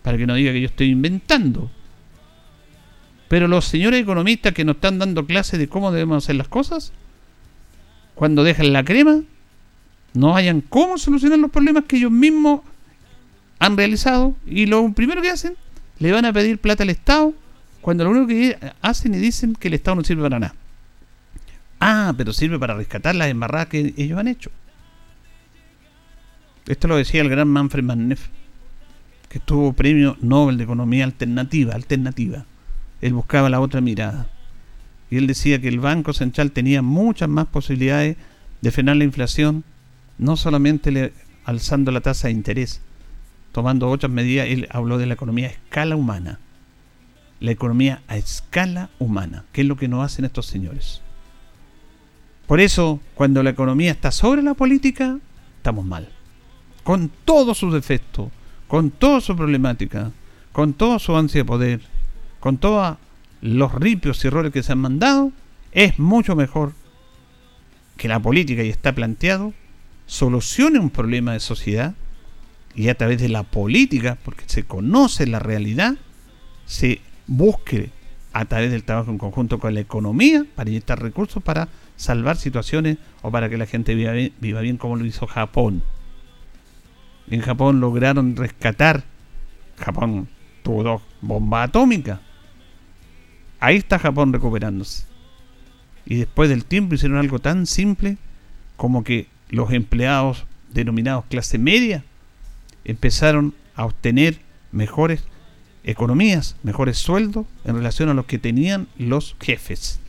para 0.03 0.17
que 0.17 0.27
no 0.27 0.35
diga 0.35 0.51
que 0.51 0.59
yo 0.59 0.67
estoy 0.67 0.89
inventando. 0.89 1.71
Pero 3.29 3.47
los 3.47 3.65
señores 3.65 4.01
economistas 4.01 4.53
que 4.53 4.65
nos 4.65 4.75
están 4.75 4.99
dando 4.99 5.25
clases 5.25 5.59
de 5.59 5.69
cómo 5.69 5.91
debemos 5.91 6.23
hacer 6.23 6.35
las 6.35 6.49
cosas, 6.49 6.91
cuando 8.13 8.43
dejan 8.43 8.73
la 8.73 8.83
crema, 8.83 9.21
no 10.13 10.35
hayan 10.35 10.61
cómo 10.61 10.97
solucionar 10.97 11.39
los 11.39 11.49
problemas 11.49 11.85
que 11.85 11.97
ellos 11.97 12.11
mismos 12.11 12.61
han 13.57 13.77
realizado 13.77 14.35
y 14.45 14.65
lo 14.65 14.91
primero 14.91 15.21
que 15.21 15.29
hacen, 15.29 15.55
le 15.99 16.11
van 16.11 16.25
a 16.25 16.33
pedir 16.33 16.59
plata 16.59 16.83
al 16.83 16.89
Estado 16.89 17.33
cuando 17.81 18.03
lo 18.03 18.11
único 18.11 18.27
que 18.27 18.57
hacen 18.81 19.13
y 19.13 19.17
dicen 19.17 19.55
que 19.55 19.69
el 19.69 19.75
Estado 19.75 19.95
no 19.95 20.03
sirve 20.03 20.23
para 20.23 20.39
nada. 20.39 20.55
Ah, 21.79 22.13
pero 22.17 22.33
sirve 22.33 22.59
para 22.59 22.75
rescatar 22.75 23.15
las 23.15 23.29
embarradas 23.29 23.67
que 23.67 23.93
ellos 23.97 24.19
han 24.19 24.27
hecho. 24.27 24.51
Esto 26.67 26.87
lo 26.87 26.95
decía 26.95 27.21
el 27.21 27.29
gran 27.29 27.49
Manfred 27.49 27.83
Mannef, 27.83 28.27
que 29.27 29.39
tuvo 29.39 29.73
premio 29.73 30.15
Nobel 30.21 30.57
de 30.57 30.63
Economía 30.63 31.03
Alternativa, 31.03 31.73
alternativa. 31.73 32.45
Él 33.01 33.13
buscaba 33.13 33.49
la 33.49 33.59
otra 33.59 33.81
mirada. 33.81 34.29
Y 35.09 35.17
él 35.17 35.27
decía 35.27 35.59
que 35.59 35.67
el 35.67 35.81
Banco 35.81 36.13
Central 36.13 36.51
tenía 36.51 36.81
muchas 36.81 37.27
más 37.27 37.47
posibilidades 37.47 38.15
de 38.61 38.71
frenar 38.71 38.95
la 38.95 39.03
inflación, 39.03 39.65
no 40.17 40.37
solamente 40.37 41.13
alzando 41.43 41.91
la 41.91 41.99
tasa 41.99 42.29
de 42.29 42.33
interés, 42.33 42.79
tomando 43.51 43.89
otras 43.89 44.11
medidas, 44.11 44.47
él 44.47 44.67
habló 44.71 44.97
de 44.97 45.05
la 45.05 45.15
economía 45.15 45.47
a 45.47 45.51
escala 45.51 45.97
humana. 45.97 46.39
La 47.41 47.51
economía 47.51 48.01
a 48.07 48.15
escala 48.15 48.89
humana, 48.99 49.43
que 49.51 49.61
es 49.61 49.67
lo 49.67 49.75
que 49.75 49.89
no 49.89 50.01
hacen 50.01 50.23
estos 50.23 50.45
señores. 50.45 51.01
Por 52.47 52.61
eso, 52.61 53.01
cuando 53.15 53.43
la 53.43 53.49
economía 53.49 53.91
está 53.91 54.11
sobre 54.11 54.41
la 54.41 54.53
política, 54.53 55.19
estamos 55.57 55.83
mal 55.83 56.07
con 56.83 57.09
todos 57.25 57.57
sus 57.57 57.73
defectos, 57.73 58.29
con 58.67 58.91
toda 58.91 59.21
su 59.21 59.35
problemática, 59.35 60.11
con 60.51 60.73
toda 60.73 60.99
su 60.99 61.15
ansia 61.15 61.41
de 61.41 61.45
poder, 61.45 61.81
con 62.39 62.57
todos 62.57 62.97
los 63.41 63.73
ripios 63.73 64.23
y 64.23 64.27
errores 64.27 64.51
que 64.51 64.63
se 64.63 64.71
han 64.71 64.79
mandado, 64.79 65.31
es 65.71 65.99
mucho 65.99 66.35
mejor 66.35 66.73
que 67.97 68.07
la 68.07 68.19
política, 68.19 68.63
y 68.63 68.69
está 68.69 68.93
planteado, 68.93 69.53
solucione 70.05 70.79
un 70.79 70.89
problema 70.89 71.33
de 71.33 71.39
sociedad 71.39 71.95
y 72.75 72.89
a 72.89 72.95
través 72.95 73.21
de 73.21 73.29
la 73.29 73.43
política, 73.43 74.17
porque 74.23 74.43
se 74.47 74.63
conoce 74.63 75.27
la 75.27 75.39
realidad, 75.39 75.95
se 76.65 77.01
busque 77.27 77.91
a 78.33 78.45
través 78.45 78.71
del 78.71 78.83
trabajo 78.83 79.11
en 79.11 79.19
conjunto 79.19 79.59
con 79.59 79.73
la 79.73 79.79
economía 79.79 80.45
para 80.55 80.69
inyectar 80.69 81.01
recursos 81.01 81.41
para 81.43 81.69
salvar 81.95 82.35
situaciones 82.37 82.97
o 83.21 83.31
para 83.31 83.47
que 83.49 83.57
la 83.57 83.67
gente 83.67 83.93
viva 83.93 84.11
bien, 84.11 84.33
viva 84.41 84.61
bien 84.61 84.77
como 84.77 84.95
lo 84.95 85.05
hizo 85.05 85.27
Japón. 85.27 85.83
En 87.29 87.41
Japón 87.41 87.79
lograron 87.79 88.35
rescatar, 88.35 89.03
Japón 89.77 90.27
tuvo 90.63 90.83
dos 90.83 91.01
bombas 91.21 91.69
atómicas. 91.69 92.19
Ahí 93.59 93.77
está 93.77 93.99
Japón 93.99 94.33
recuperándose. 94.33 95.05
Y 96.05 96.15
después 96.15 96.49
del 96.49 96.65
tiempo 96.65 96.95
hicieron 96.95 97.17
algo 97.17 97.39
tan 97.39 97.65
simple 97.65 98.17
como 98.75 99.03
que 99.03 99.27
los 99.49 99.71
empleados 99.71 100.45
denominados 100.73 101.25
clase 101.25 101.57
media 101.57 102.03
empezaron 102.83 103.53
a 103.75 103.85
obtener 103.85 104.39
mejores 104.71 105.23
economías, 105.83 106.55
mejores 106.63 106.97
sueldos 106.97 107.45
en 107.63 107.75
relación 107.75 108.09
a 108.09 108.13
los 108.13 108.25
que 108.25 108.39
tenían 108.39 108.87
los 108.97 109.35
jefes. 109.39 109.99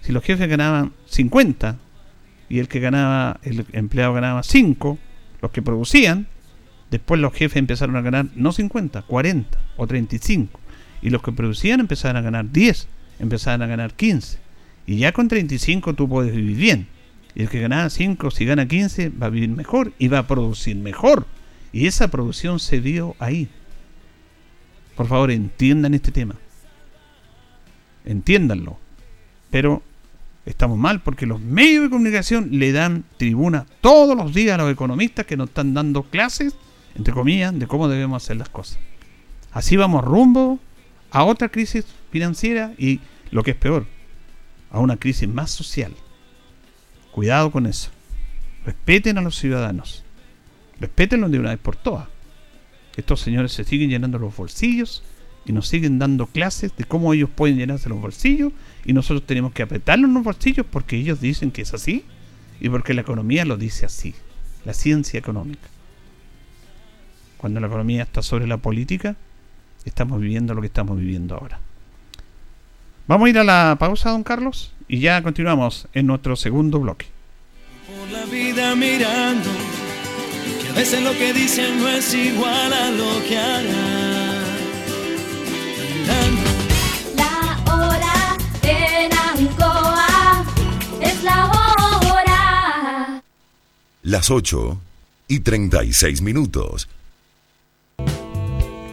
Si 0.00 0.12
los 0.12 0.24
jefes 0.24 0.48
ganaban 0.48 0.92
50 1.06 1.78
y 2.48 2.58
el 2.58 2.68
que 2.68 2.80
ganaba, 2.80 3.40
el 3.42 3.66
empleado 3.72 4.12
ganaba 4.12 4.42
5, 4.42 4.98
los 5.40 5.50
que 5.50 5.62
producían, 5.62 6.26
después 6.90 7.20
los 7.20 7.32
jefes 7.32 7.56
empezaron 7.56 7.96
a 7.96 8.00
ganar 8.00 8.26
no 8.34 8.52
50, 8.52 9.02
40 9.02 9.58
o 9.76 9.86
35. 9.86 10.60
Y 11.02 11.10
los 11.10 11.22
que 11.22 11.32
producían 11.32 11.80
empezaron 11.80 12.16
a 12.16 12.22
ganar 12.22 12.50
10, 12.50 12.88
empezaron 13.18 13.62
a 13.62 13.66
ganar 13.66 13.94
15. 13.94 14.38
Y 14.86 14.98
ya 14.98 15.12
con 15.12 15.28
35 15.28 15.94
tú 15.94 16.08
puedes 16.08 16.34
vivir 16.34 16.56
bien. 16.56 16.88
Y 17.34 17.42
el 17.42 17.48
que 17.48 17.60
ganaba 17.60 17.90
5, 17.90 18.30
si 18.30 18.44
gana 18.44 18.68
15, 18.68 19.10
va 19.10 19.26
a 19.26 19.30
vivir 19.30 19.50
mejor 19.50 19.92
y 19.98 20.08
va 20.08 20.18
a 20.20 20.26
producir 20.26 20.76
mejor. 20.76 21.26
Y 21.72 21.86
esa 21.86 22.08
producción 22.08 22.60
se 22.60 22.80
dio 22.80 23.16
ahí. 23.18 23.48
Por 24.96 25.08
favor, 25.08 25.30
entiendan 25.30 25.94
este 25.94 26.12
tema. 26.12 26.36
Entiéndanlo. 28.04 28.78
Pero 29.50 29.82
estamos 30.46 30.78
mal 30.78 31.00
porque 31.00 31.26
los 31.26 31.40
medios 31.40 31.84
de 31.84 31.90
comunicación 31.90 32.48
le 32.52 32.72
dan 32.72 33.04
tribuna 33.16 33.66
todos 33.80 34.16
los 34.16 34.34
días 34.34 34.54
a 34.54 34.62
los 34.62 34.72
economistas 34.72 35.26
que 35.26 35.36
nos 35.36 35.48
están 35.48 35.74
dando 35.74 36.04
clases, 36.04 36.54
entre 36.94 37.14
comillas, 37.14 37.58
de 37.58 37.66
cómo 37.66 37.88
debemos 37.88 38.22
hacer 38.22 38.36
las 38.36 38.48
cosas. 38.48 38.78
Así 39.52 39.76
vamos 39.76 40.04
rumbo 40.04 40.58
a 41.10 41.24
otra 41.24 41.48
crisis 41.48 41.84
financiera 42.10 42.72
y, 42.78 43.00
lo 43.30 43.42
que 43.42 43.52
es 43.52 43.56
peor, 43.56 43.86
a 44.70 44.80
una 44.80 44.96
crisis 44.96 45.28
más 45.28 45.50
social. 45.50 45.92
Cuidado 47.12 47.52
con 47.52 47.66
eso. 47.66 47.90
Respeten 48.66 49.18
a 49.18 49.22
los 49.22 49.36
ciudadanos. 49.36 50.04
Respétenlos 50.80 51.30
de 51.30 51.38
una 51.38 51.50
vez 51.50 51.58
por 51.58 51.76
todas. 51.76 52.08
Estos 52.96 53.20
señores 53.20 53.52
se 53.52 53.64
siguen 53.64 53.90
llenando 53.90 54.18
los 54.18 54.36
bolsillos 54.36 55.04
y 55.44 55.52
nos 55.52 55.68
siguen 55.68 55.98
dando 55.98 56.26
clases 56.26 56.76
de 56.76 56.84
cómo 56.84 57.12
ellos 57.12 57.30
pueden 57.30 57.56
llenarse 57.56 57.88
los 57.88 58.00
bolsillos 58.00 58.52
y 58.84 58.92
nosotros 58.92 59.26
tenemos 59.26 59.52
que 59.52 59.62
apretarlos 59.62 60.10
los 60.10 60.24
bolsillos 60.24 60.66
porque 60.68 60.96
ellos 60.96 61.20
dicen 61.20 61.50
que 61.50 61.62
es 61.62 61.74
así 61.74 62.04
y 62.60 62.68
porque 62.68 62.94
la 62.94 63.02
economía 63.02 63.44
lo 63.44 63.56
dice 63.56 63.86
así, 63.86 64.14
la 64.64 64.74
ciencia 64.74 65.18
económica. 65.18 65.68
Cuando 67.44 67.60
la 67.60 67.66
economía 67.66 68.04
está 68.04 68.22
sobre 68.22 68.46
la 68.46 68.56
política, 68.56 69.16
estamos 69.84 70.18
viviendo 70.18 70.54
lo 70.54 70.62
que 70.62 70.68
estamos 70.68 70.96
viviendo 70.96 71.34
ahora. 71.34 71.60
Vamos 73.06 73.26
a 73.26 73.28
ir 73.28 73.38
a 73.38 73.44
la 73.44 73.76
pausa, 73.78 74.08
don 74.12 74.22
Carlos, 74.22 74.72
y 74.88 75.00
ya 75.00 75.22
continuamos 75.22 75.86
en 75.92 76.06
nuestro 76.06 76.36
segundo 76.36 76.80
bloque. 76.80 77.04
Por 77.86 78.10
la 78.10 78.24
vida 78.24 78.74
mirando 78.74 79.50
a 80.70 80.72
veces 80.72 81.02
lo 81.02 81.12
que 81.12 81.34
dicen 81.34 81.80
no 81.80 81.86
es 81.86 82.14
igual 82.14 82.72
a 82.72 82.90
lo 82.92 83.22
que 83.28 83.36
harán. 83.36 84.44
La 87.14 87.74
hora 87.74 88.38
en 88.62 89.12
Ancoa 89.12 90.46
es 91.02 91.22
la 91.22 91.44
hora. 91.44 93.22
Las 94.02 94.30
8 94.30 94.80
y 95.28 95.40
36 95.40 96.22
minutos 96.22 96.88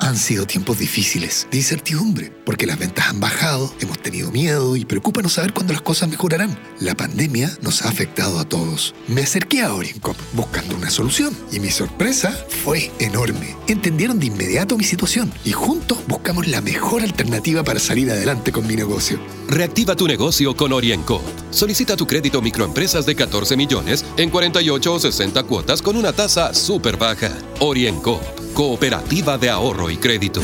Han 0.02 0.16
sido 0.16 0.46
tiempos 0.46 0.78
difíciles, 0.78 1.46
de 1.50 1.58
incertidumbre, 1.58 2.32
porque 2.46 2.66
las 2.66 2.78
ventas 2.78 3.08
han 3.08 3.20
bajado, 3.20 3.72
hemos 3.80 3.98
tenido 3.98 4.30
miedo 4.30 4.74
y 4.74 4.86
preocupa 4.86 5.20
no 5.20 5.28
saber 5.28 5.52
cuándo 5.52 5.74
las 5.74 5.82
cosas 5.82 6.08
mejorarán. 6.08 6.58
La 6.80 6.94
pandemia 6.94 7.50
nos 7.60 7.82
ha 7.82 7.90
afectado 7.90 8.38
a 8.38 8.48
todos. 8.48 8.94
Me 9.08 9.22
acerqué 9.22 9.60
a 9.60 9.74
Oriencop 9.74 10.16
buscando 10.32 10.74
una 10.74 10.90
solución 10.90 11.36
y 11.52 11.60
mi 11.60 11.70
sorpresa 11.70 12.32
fue 12.64 12.90
enorme. 12.98 13.54
Entendieron 13.68 14.18
de 14.18 14.26
inmediato 14.26 14.78
mi 14.78 14.84
situación 14.84 15.32
y 15.44 15.52
juntos 15.52 15.98
buscamos 16.08 16.48
la 16.48 16.62
mejor 16.62 17.02
alternativa 17.02 17.62
para 17.62 17.78
salir 17.78 18.10
adelante 18.10 18.52
con 18.52 18.66
mi 18.66 18.76
negocio. 18.76 19.20
Reactiva 19.48 19.96
tu 19.96 20.08
negocio 20.08 20.56
con 20.56 20.72
Oriencop. 20.72 21.22
Solicita 21.50 21.94
tu 21.96 22.06
crédito 22.06 22.40
microempresas 22.40 23.04
de 23.04 23.14
14 23.14 23.56
millones 23.56 24.04
en 24.16 24.30
48 24.30 24.94
o 24.94 24.98
60 24.98 25.42
cuotas 25.42 25.82
con 25.82 25.96
una 25.96 26.12
tasa 26.12 26.54
súper 26.54 26.96
baja. 26.96 27.30
Oriencop 27.60 28.39
Cooperativa 28.60 29.38
de 29.38 29.48
Ahorro 29.48 29.88
y 29.88 29.96
Crédito. 29.96 30.42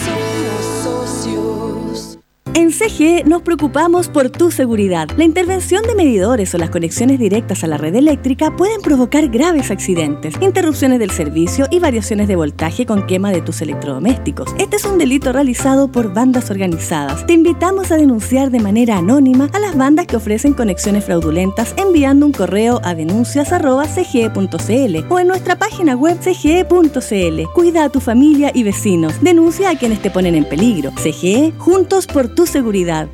En 2.56 2.72
CGE 2.72 3.22
nos 3.26 3.42
preocupamos 3.42 4.08
por 4.08 4.30
tu 4.30 4.50
seguridad. 4.50 5.10
La 5.18 5.24
intervención 5.24 5.82
de 5.82 5.94
medidores 5.94 6.54
o 6.54 6.58
las 6.58 6.70
conexiones 6.70 7.18
directas 7.18 7.62
a 7.62 7.66
la 7.66 7.76
red 7.76 7.94
eléctrica 7.94 8.56
pueden 8.56 8.80
provocar 8.80 9.28
graves 9.28 9.70
accidentes, 9.70 10.36
interrupciones 10.40 10.98
del 10.98 11.10
servicio 11.10 11.66
y 11.70 11.80
variaciones 11.80 12.28
de 12.28 12.36
voltaje 12.36 12.86
con 12.86 13.06
quema 13.06 13.30
de 13.30 13.42
tus 13.42 13.60
electrodomésticos. 13.60 14.54
Este 14.58 14.76
es 14.76 14.86
un 14.86 14.96
delito 14.96 15.32
realizado 15.32 15.92
por 15.92 16.14
bandas 16.14 16.50
organizadas. 16.50 17.26
Te 17.26 17.34
invitamos 17.34 17.92
a 17.92 17.96
denunciar 17.96 18.50
de 18.50 18.60
manera 18.60 18.96
anónima 18.96 19.50
a 19.52 19.58
las 19.58 19.76
bandas 19.76 20.06
que 20.06 20.16
ofrecen 20.16 20.54
conexiones 20.54 21.04
fraudulentas 21.04 21.74
enviando 21.76 22.24
un 22.24 22.32
correo 22.32 22.80
a 22.84 22.94
denuncias.cge.cl 22.94 25.12
o 25.12 25.18
en 25.18 25.28
nuestra 25.28 25.58
página 25.58 25.94
web 25.94 26.16
cge.cl. 26.22 27.52
Cuida 27.52 27.84
a 27.84 27.90
tu 27.90 28.00
familia 28.00 28.50
y 28.54 28.62
vecinos. 28.62 29.20
Denuncia 29.20 29.68
a 29.68 29.78
quienes 29.78 30.00
te 30.00 30.10
ponen 30.10 30.34
en 30.34 30.48
peligro. 30.48 30.90
CGE, 30.92 31.52
juntos 31.58 32.06
por 32.06 32.28
tu 32.28 32.45
seguridad. 32.46 33.08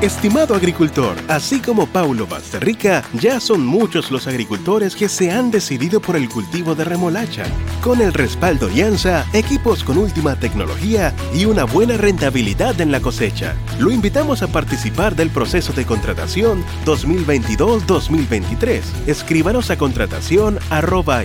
Estimado 0.00 0.54
agricultor, 0.54 1.16
así 1.28 1.60
como 1.60 1.86
Paulo 1.86 2.26
Basterrica, 2.26 3.02
ya 3.14 3.40
son 3.40 3.66
muchos 3.66 4.10
los 4.10 4.26
agricultores 4.26 4.94
que 4.96 5.08
se 5.08 5.30
han 5.30 5.50
decidido 5.50 6.00
por 6.00 6.16
el 6.16 6.28
cultivo 6.28 6.74
de 6.74 6.84
remolacha. 6.84 7.44
Con 7.82 8.00
el 8.00 8.12
respaldo 8.12 8.66
Alianza, 8.66 9.26
equipos 9.32 9.84
con 9.84 9.96
última 9.98 10.36
tecnología 10.36 11.14
y 11.34 11.46
una 11.46 11.64
buena 11.64 11.96
rentabilidad 11.96 12.78
en 12.80 12.90
la 12.92 13.00
cosecha. 13.00 13.54
Lo 13.78 13.90
invitamos 13.90 14.42
a 14.42 14.48
participar 14.48 15.16
del 15.16 15.30
proceso 15.30 15.72
de 15.72 15.86
contratación 15.86 16.62
2022-2023. 16.84 18.82
Escríbanos 19.06 19.70
a 19.70 19.78
contratación 19.78 20.58
arroba 20.70 21.22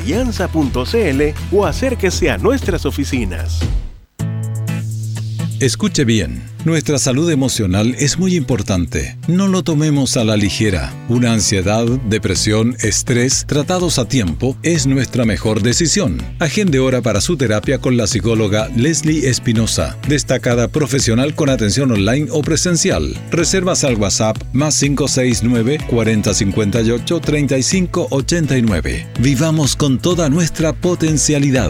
o 1.51 1.65
acérquese 1.65 2.29
a 2.31 2.37
nuestras 2.37 2.85
oficinas. 2.85 3.59
Escuche 5.62 6.05
bien, 6.05 6.41
nuestra 6.66 6.97
salud 6.97 7.30
emocional 7.30 7.95
es 7.99 8.18
muy 8.18 8.36
importante. 8.36 9.16
No 9.28 9.47
lo 9.47 9.62
tomemos 9.62 10.18
a 10.18 10.24
la 10.24 10.36
ligera. 10.36 10.91
Una 11.07 11.34
ansiedad, 11.34 11.86
depresión, 12.09 12.76
estrés, 12.80 13.45
tratados 13.45 13.99
a 13.99 14.07
tiempo, 14.07 14.57
es 14.64 14.88
nuestra 14.88 15.24
mejor 15.24 15.62
decisión. 15.62 16.18
Agende 16.39 16.80
hora 16.80 17.03
para 17.03 17.22
su 17.22 17.38
terapia 17.38 17.78
con 17.78 17.95
la 17.95 18.07
psicóloga 18.07 18.70
Leslie 18.76 19.30
Espinosa, 19.30 19.99
destacada 20.07 20.68
profesional 20.68 21.36
con 21.36 21.51
atención 21.51 21.91
online 21.91 22.30
o 22.32 22.41
presencial. 22.41 23.16
Reservas 23.30 23.84
al 23.84 23.97
WhatsApp 23.97 24.38
más 24.53 24.80
569 24.80 25.78
4058 25.88 27.20
3589. 27.20 29.07
Vivamos 29.20 29.76
con 29.76 29.99
toda 29.99 30.28
nuestra 30.28 30.74
potencialidad. 30.74 31.70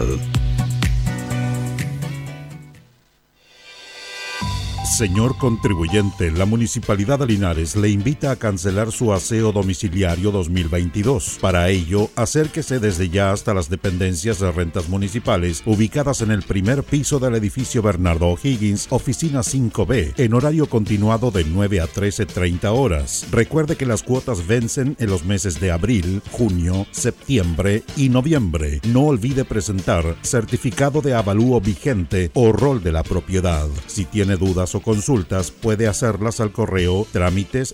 Señor 5.02 5.36
contribuyente, 5.36 6.30
la 6.30 6.44
Municipalidad 6.44 7.18
de 7.18 7.26
Linares 7.26 7.74
le 7.74 7.88
invita 7.88 8.30
a 8.30 8.36
cancelar 8.36 8.92
su 8.92 9.12
aseo 9.12 9.50
domiciliario 9.50 10.30
2022. 10.30 11.38
Para 11.40 11.70
ello, 11.70 12.08
acérquese 12.14 12.78
desde 12.78 13.08
ya 13.08 13.32
hasta 13.32 13.52
las 13.52 13.68
dependencias 13.68 14.38
de 14.38 14.52
rentas 14.52 14.88
municipales 14.88 15.64
ubicadas 15.66 16.20
en 16.20 16.30
el 16.30 16.42
primer 16.42 16.84
piso 16.84 17.18
del 17.18 17.34
edificio 17.34 17.82
Bernardo 17.82 18.28
O'Higgins, 18.28 18.86
oficina 18.90 19.40
5B, 19.40 20.12
en 20.18 20.34
horario 20.34 20.66
continuado 20.66 21.32
de 21.32 21.42
9 21.46 21.80
a 21.80 21.88
13.30 21.88 22.66
horas. 22.66 23.26
Recuerde 23.32 23.74
que 23.74 23.86
las 23.86 24.04
cuotas 24.04 24.46
vencen 24.46 24.94
en 25.00 25.10
los 25.10 25.24
meses 25.24 25.58
de 25.58 25.72
abril, 25.72 26.22
junio, 26.30 26.86
septiembre 26.92 27.82
y 27.96 28.08
noviembre. 28.08 28.80
No 28.84 29.06
olvide 29.06 29.44
presentar 29.44 30.14
certificado 30.22 31.00
de 31.00 31.14
avalúo 31.14 31.60
vigente 31.60 32.30
o 32.34 32.52
rol 32.52 32.84
de 32.84 32.92
la 32.92 33.02
propiedad. 33.02 33.66
Si 33.88 34.04
tiene 34.04 34.36
dudas 34.36 34.76
o 34.76 34.80
consultas 34.92 35.50
puede 35.50 35.88
hacerlas 35.88 36.38
al 36.40 36.52
correo 36.52 37.06
trámites 37.12 37.72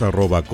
arroba 0.00 0.44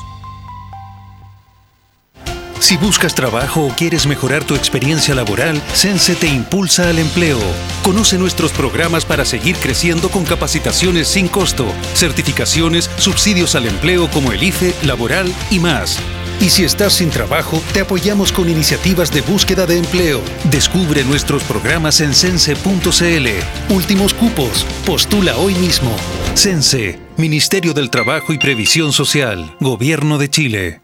Si 2.62 2.78
buscas 2.78 3.16
trabajo 3.16 3.66
o 3.66 3.70
quieres 3.70 4.05
mejorar 4.05 4.43
tu 4.43 4.53
experiencia 4.53 5.16
laboral, 5.16 5.59
Sense 5.74 6.14
te 6.14 6.28
impulsa 6.28 6.89
al 6.89 6.99
empleo. 6.99 7.39
Conoce 7.82 8.20
nuestros 8.20 8.51
programas 8.51 9.03
para 9.03 9.26
seguir 9.26 9.55
creciendo 9.55 10.09
con 10.09 10.26
capacitaciones 10.26 11.07
sin 11.07 11.28
costo, 11.28 11.66
certificaciones, 11.95 12.88
subsidios 12.97 13.55
al 13.55 13.66
empleo 13.66 14.12
como 14.12 14.32
el 14.32 14.43
IFE, 14.43 14.76
laboral 14.84 15.34
y 15.49 15.57
más. 15.57 15.97
Y 16.39 16.51
si 16.51 16.64
estás 16.64 16.93
sin 16.93 17.09
trabajo, 17.09 17.59
te 17.74 17.80
apoyamos 17.80 18.32
con 18.32 18.47
iniciativas 18.47 19.12
de 19.12 19.22
búsqueda 19.22 19.66
de 19.66 19.80
empleo. 19.80 20.22
Descubre 20.51 21.03
nuestros 21.03 21.43
programas 21.43 21.99
en 21.99 22.14
sense.cl. 22.14 23.74
Últimos 23.74 24.14
cupos. 24.14 24.68
Postula 24.86 25.36
hoy 25.38 25.55
mismo. 25.55 25.95
Sense, 26.36 26.99
Ministerio 27.18 27.74
del 27.74 27.89
Trabajo 27.89 28.34
y 28.34 28.38
Previsión 28.38 28.93
Social, 28.93 29.55
Gobierno 29.59 30.20
de 30.20 30.30
Chile. 30.30 30.82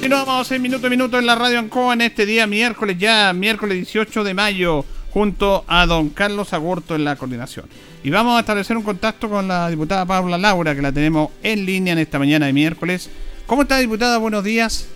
Continuamos 0.00 0.50
en 0.50 0.62
minuto 0.62 0.86
a 0.86 0.90
minuto 0.90 1.18
en 1.18 1.26
la 1.26 1.34
radio 1.34 1.58
Ancoa 1.58 1.92
en 1.92 2.00
este 2.00 2.24
día 2.24 2.46
miércoles, 2.46 2.96
ya 2.98 3.34
miércoles 3.34 3.76
18 3.76 4.24
de 4.24 4.32
mayo, 4.32 4.82
junto 5.10 5.62
a 5.68 5.84
don 5.84 6.08
Carlos 6.08 6.54
Agurto 6.54 6.94
en 6.94 7.04
la 7.04 7.16
coordinación. 7.16 7.68
Y 8.02 8.08
vamos 8.08 8.34
a 8.38 8.40
establecer 8.40 8.78
un 8.78 8.82
contacto 8.82 9.28
con 9.28 9.46
la 9.46 9.68
diputada 9.68 10.06
Paula 10.06 10.38
Laura, 10.38 10.74
que 10.74 10.80
la 10.80 10.90
tenemos 10.90 11.28
en 11.42 11.66
línea 11.66 11.92
en 11.92 11.98
esta 11.98 12.18
mañana 12.18 12.46
de 12.46 12.54
miércoles. 12.54 13.10
¿Cómo 13.46 13.60
está, 13.60 13.76
diputada? 13.76 14.16
Buenos 14.16 14.42
días. 14.42 14.88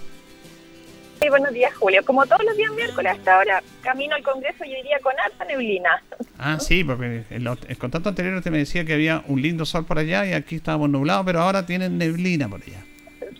Sí, 1.20 1.28
buenos 1.28 1.52
días, 1.52 1.74
Julio. 1.74 2.02
Como 2.06 2.24
todos 2.24 2.42
los 2.42 2.56
días 2.56 2.72
miércoles 2.72 3.12
hasta 3.12 3.36
ahora, 3.36 3.62
camino 3.82 4.14
al 4.14 4.22
Congreso, 4.22 4.64
yo 4.64 4.74
iría 4.78 4.98
con 5.00 5.12
alta 5.22 5.44
neblina. 5.44 6.02
Ah, 6.38 6.58
sí, 6.58 6.82
porque 6.82 7.24
el, 7.28 7.46
el 7.68 7.76
contacto 7.76 8.08
anterior 8.08 8.34
usted 8.36 8.50
me 8.50 8.56
decía 8.56 8.86
que 8.86 8.94
había 8.94 9.22
un 9.26 9.42
lindo 9.42 9.66
sol 9.66 9.84
por 9.84 9.98
allá 9.98 10.24
y 10.24 10.32
aquí 10.32 10.56
estábamos 10.56 10.88
nublados, 10.88 11.26
pero 11.26 11.42
ahora 11.42 11.66
tienen 11.66 11.98
neblina 11.98 12.48
por 12.48 12.62
allá. 12.62 12.82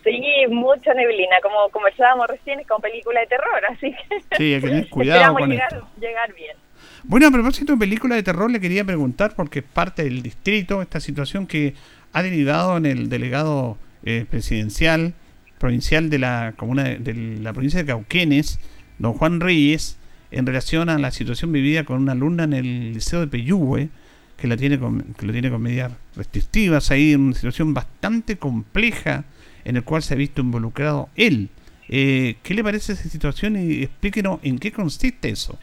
Sí, 0.05 0.21
mucha 0.49 0.93
neblina, 0.93 1.35
como 1.41 1.67
conversábamos 1.71 2.27
recién, 2.27 2.59
es 2.61 2.67
como 2.67 2.79
película 2.79 3.19
de 3.19 3.27
terror, 3.27 3.65
así 3.69 3.91
que 3.91 4.37
Sí, 4.37 4.53
hay 4.53 4.61
que 4.61 4.67
tener 4.67 4.89
cuidado 4.89 5.33
con 5.35 5.49
llegar, 5.49 5.73
esto. 5.73 5.87
llegar 5.99 6.33
bien. 6.33 6.55
Bueno, 7.03 7.27
a 7.27 7.31
propósito 7.31 7.73
de 7.73 7.79
película 7.79 8.15
de 8.15 8.23
terror, 8.23 8.49
le 8.49 8.61
quería 8.61 8.85
preguntar, 8.85 9.33
porque 9.35 9.59
es 9.59 9.65
parte 9.65 10.03
del 10.03 10.21
distrito, 10.21 10.81
esta 10.81 10.99
situación 10.99 11.47
que 11.47 11.73
ha 12.13 12.23
derivado 12.23 12.77
en 12.77 12.85
el 12.85 13.09
delegado 13.09 13.77
eh, 14.05 14.25
presidencial 14.29 15.13
provincial 15.57 16.09
de 16.09 16.19
la 16.19 16.53
comuna 16.55 16.83
de, 16.83 16.97
de 16.99 17.13
la 17.41 17.51
provincia 17.51 17.79
de 17.79 17.85
Cauquenes, 17.87 18.59
don 18.99 19.13
Juan 19.13 19.39
Reyes, 19.39 19.97
en 20.31 20.45
relación 20.45 20.89
a 20.89 20.99
la 20.99 21.11
situación 21.11 21.51
vivida 21.51 21.83
con 21.85 21.97
una 22.01 22.11
alumna 22.11 22.43
en 22.43 22.53
el 22.53 22.93
liceo 22.93 23.21
de 23.21 23.27
Peyúgue, 23.27 23.89
que 24.37 24.47
la 24.47 24.57
tiene 24.57 24.77
con, 24.77 25.01
que 25.17 25.25
lo 25.25 25.31
tiene 25.31 25.49
con 25.49 25.61
medidas 25.61 25.91
restrictivas 26.15 26.91
ahí, 26.91 27.13
en 27.13 27.21
una 27.21 27.35
situación 27.35 27.73
bastante 27.73 28.37
compleja 28.37 29.23
en 29.65 29.75
el 29.75 29.83
cual 29.83 30.01
se 30.01 30.13
ha 30.13 30.17
visto 30.17 30.41
involucrado 30.41 31.09
él. 31.15 31.49
Eh, 31.89 32.37
¿Qué 32.43 32.53
le 32.53 32.63
parece 32.63 32.93
esa 32.93 33.09
situación 33.09 33.55
y 33.57 33.83
explíquenos 33.83 34.39
en 34.43 34.57
qué 34.57 34.71
consiste 34.71 35.29
eso? 35.29 35.57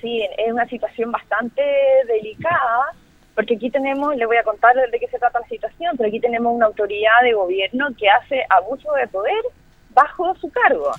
Sí, 0.00 0.22
es 0.38 0.52
una 0.52 0.66
situación 0.66 1.12
bastante 1.12 1.62
delicada, 2.06 2.94
porque 3.34 3.56
aquí 3.56 3.70
tenemos, 3.70 4.16
le 4.16 4.26
voy 4.26 4.38
a 4.38 4.42
contar 4.42 4.74
de 4.74 4.98
qué 4.98 5.06
se 5.08 5.18
trata 5.18 5.40
la 5.40 5.46
situación, 5.46 5.96
pero 5.96 6.08
aquí 6.08 6.20
tenemos 6.20 6.54
una 6.54 6.66
autoridad 6.66 7.22
de 7.22 7.34
gobierno 7.34 7.88
que 7.98 8.08
hace 8.08 8.42
abuso 8.48 8.92
de 8.94 9.06
poder 9.08 9.42
bajo 9.90 10.34
su 10.36 10.50
cargo. 10.50 10.92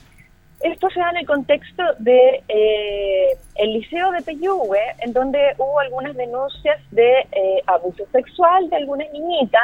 Esto 0.61 0.89
se 0.91 0.99
da 0.99 1.09
en 1.09 1.17
el 1.17 1.25
contexto 1.25 1.83
de 1.97 2.43
eh, 2.47 3.37
el 3.55 3.73
liceo 3.73 4.11
de 4.11 4.21
Peyúgue, 4.21 4.79
en 4.99 5.11
donde 5.11 5.39
hubo 5.57 5.79
algunas 5.79 6.15
denuncias 6.15 6.79
de 6.91 7.19
eh, 7.31 7.63
abuso 7.65 8.03
sexual 8.11 8.69
de 8.69 8.75
algunas 8.75 9.11
niñitas, 9.11 9.63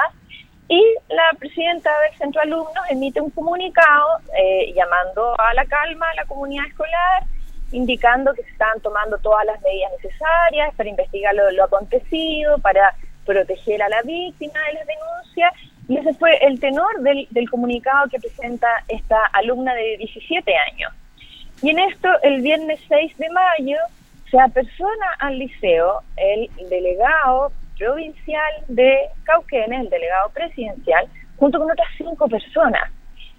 y 0.70 0.84
la 1.10 1.38
presidenta 1.40 1.90
del 2.02 2.18
centro 2.18 2.42
de 2.42 2.48
alumnos 2.48 2.84
emite 2.90 3.22
un 3.22 3.30
comunicado 3.30 4.20
eh, 4.38 4.74
llamando 4.76 5.34
a 5.40 5.54
la 5.54 5.66
calma 5.66 6.10
a 6.10 6.16
la 6.16 6.26
comunidad 6.26 6.66
escolar, 6.68 7.24
indicando 7.72 8.34
que 8.34 8.44
se 8.44 8.50
están 8.50 8.80
tomando 8.82 9.18
todas 9.20 9.46
las 9.46 9.62
medidas 9.62 9.92
necesarias 10.02 10.76
para 10.76 10.90
investigar 10.90 11.34
lo, 11.36 11.64
acontecido, 11.64 12.58
para 12.60 12.94
proteger 13.26 13.82
a 13.82 13.90
la 13.90 14.02
víctima 14.02 14.60
de 14.68 14.74
las 14.74 14.88
denuncias. 14.88 15.54
Y 15.88 15.98
ese 15.98 16.14
fue 16.16 16.36
el 16.46 16.60
tenor 16.60 17.00
del, 17.00 17.28
del 17.32 17.50
comunicado 17.50 18.10
que 18.10 18.20
presenta 18.20 18.68
esta 18.90 19.26
alumna 19.28 19.74
de 19.74 19.96
17 19.98 20.54
años. 20.72 20.92
Y 21.62 21.70
en 21.70 21.80
esto, 21.80 22.10
el 22.24 22.42
viernes 22.42 22.82
6 22.90 23.18
de 23.18 23.30
mayo, 23.30 23.78
se 24.30 24.38
apersona 24.38 25.14
al 25.20 25.40
liceo 25.40 26.02
el 26.18 26.50
delegado 26.70 27.54
provincial 27.78 28.52
de 28.68 28.98
Cauquenes, 29.24 29.82
el 29.82 29.90
delegado 29.90 30.30
presidencial, 30.30 31.08
junto 31.38 31.60
con 31.60 31.72
otras 31.72 31.88
cinco 31.98 32.28
personas. 32.28 32.92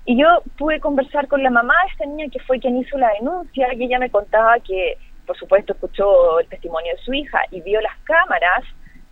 Y 0.04 0.16
yo 0.16 0.26
pude 0.56 0.80
conversar 0.80 1.28
con 1.28 1.42
la 1.42 1.50
mamá 1.50 1.74
de 1.84 1.92
esta 1.92 2.06
niña 2.06 2.30
que 2.32 2.40
fue 2.40 2.58
quien 2.58 2.78
hizo 2.78 2.96
la 2.96 3.12
denuncia 3.20 3.74
y 3.74 3.84
ella 3.84 3.98
me 3.98 4.10
contaba 4.10 4.58
que, 4.60 4.96
por 5.26 5.36
supuesto, 5.36 5.74
escuchó 5.74 6.40
el 6.40 6.48
testimonio 6.48 6.92
de 6.94 7.02
su 7.02 7.12
hija 7.12 7.40
y 7.50 7.60
vio 7.60 7.80
las 7.80 7.96
cámaras 8.04 8.64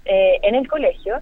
eh, 0.06 0.38
en 0.42 0.54
el 0.54 0.66
colegio, 0.68 1.20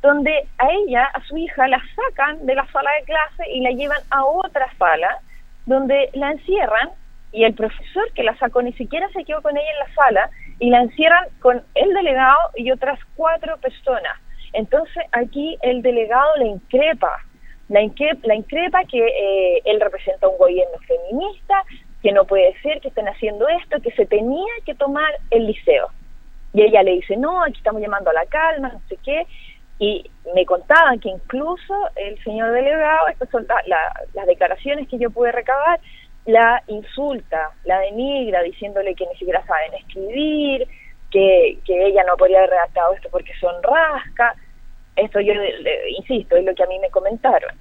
donde 0.00 0.48
a 0.58 0.68
ella, 0.72 1.04
a 1.04 1.22
su 1.22 1.36
hija, 1.36 1.68
la 1.68 1.80
sacan 1.94 2.44
de 2.44 2.54
la 2.56 2.66
sala 2.72 2.90
de 2.98 3.04
clase 3.04 3.50
y 3.52 3.60
la 3.60 3.70
llevan 3.70 4.00
a 4.10 4.24
otra 4.24 4.66
sala, 4.76 5.18
donde 5.66 6.10
la 6.14 6.32
encierran 6.32 6.90
y 7.30 7.44
el 7.44 7.54
profesor 7.54 8.12
que 8.14 8.24
la 8.24 8.36
sacó 8.38 8.60
ni 8.62 8.72
siquiera 8.72 9.08
se 9.10 9.24
quedó 9.24 9.40
con 9.42 9.56
ella 9.56 9.70
en 9.70 9.88
la 9.88 9.94
sala 9.94 10.30
y 10.62 10.70
la 10.70 10.80
encierran 10.80 11.24
con 11.40 11.60
el 11.74 11.92
delegado 11.92 12.38
y 12.54 12.70
otras 12.70 12.96
cuatro 13.16 13.56
personas. 13.56 14.16
Entonces 14.52 15.02
aquí 15.10 15.58
el 15.60 15.82
delegado 15.82 16.36
le 16.36 16.46
increpa, 16.46 17.16
la, 17.68 17.82
increpa, 17.82 18.20
la 18.28 18.36
increpa 18.36 18.84
que 18.84 19.04
eh, 19.04 19.62
él 19.64 19.80
representa 19.80 20.28
un 20.28 20.38
gobierno 20.38 20.78
feminista, 20.86 21.64
que 22.00 22.12
no 22.12 22.24
puede 22.26 22.54
ser 22.60 22.80
que 22.80 22.88
estén 22.88 23.08
haciendo 23.08 23.48
esto, 23.48 23.80
que 23.80 23.90
se 23.90 24.06
tenía 24.06 24.54
que 24.64 24.76
tomar 24.76 25.12
el 25.30 25.48
liceo. 25.48 25.88
Y 26.54 26.62
ella 26.62 26.84
le 26.84 26.92
dice, 26.92 27.16
no, 27.16 27.42
aquí 27.42 27.56
estamos 27.56 27.82
llamando 27.82 28.10
a 28.10 28.14
la 28.14 28.26
calma, 28.26 28.68
no 28.68 28.80
sé 28.88 28.96
qué. 29.04 29.26
Y 29.80 30.08
me 30.32 30.46
contaban 30.46 31.00
que 31.00 31.08
incluso 31.08 31.74
el 31.96 32.22
señor 32.22 32.52
delegado, 32.52 33.08
estas 33.08 33.28
son 33.30 33.48
las 33.66 34.26
declaraciones 34.28 34.86
que 34.86 34.98
yo 34.98 35.10
pude 35.10 35.32
recabar, 35.32 35.80
la 36.26 36.62
insulta, 36.68 37.50
la 37.64 37.80
denigra, 37.80 38.42
diciéndole 38.42 38.94
que 38.94 39.06
ni 39.06 39.16
siquiera 39.16 39.44
saben 39.46 39.74
escribir, 39.74 40.68
que, 41.10 41.58
que 41.64 41.86
ella 41.86 42.04
no 42.06 42.16
podría 42.16 42.38
haber 42.38 42.50
redactado 42.50 42.94
esto 42.94 43.08
porque 43.10 43.32
son 43.40 43.54
rasca. 43.62 44.34
Esto 44.96 45.20
yo 45.20 45.32
insisto, 45.98 46.36
es 46.36 46.44
lo 46.44 46.54
que 46.54 46.62
a 46.62 46.66
mí 46.66 46.78
me 46.78 46.90
comentaron. 46.90 47.56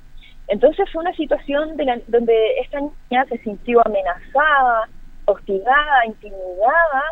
Entonces 0.48 0.90
fue 0.92 1.02
una 1.02 1.16
situación 1.16 1.78
de 1.78 2.04
donde 2.08 2.60
esta 2.60 2.80
niña 2.80 3.26
se 3.30 3.38
sintió 3.40 3.82
amenazada, 3.86 4.90
hostigada, 5.26 6.06
intimidada 6.06 7.04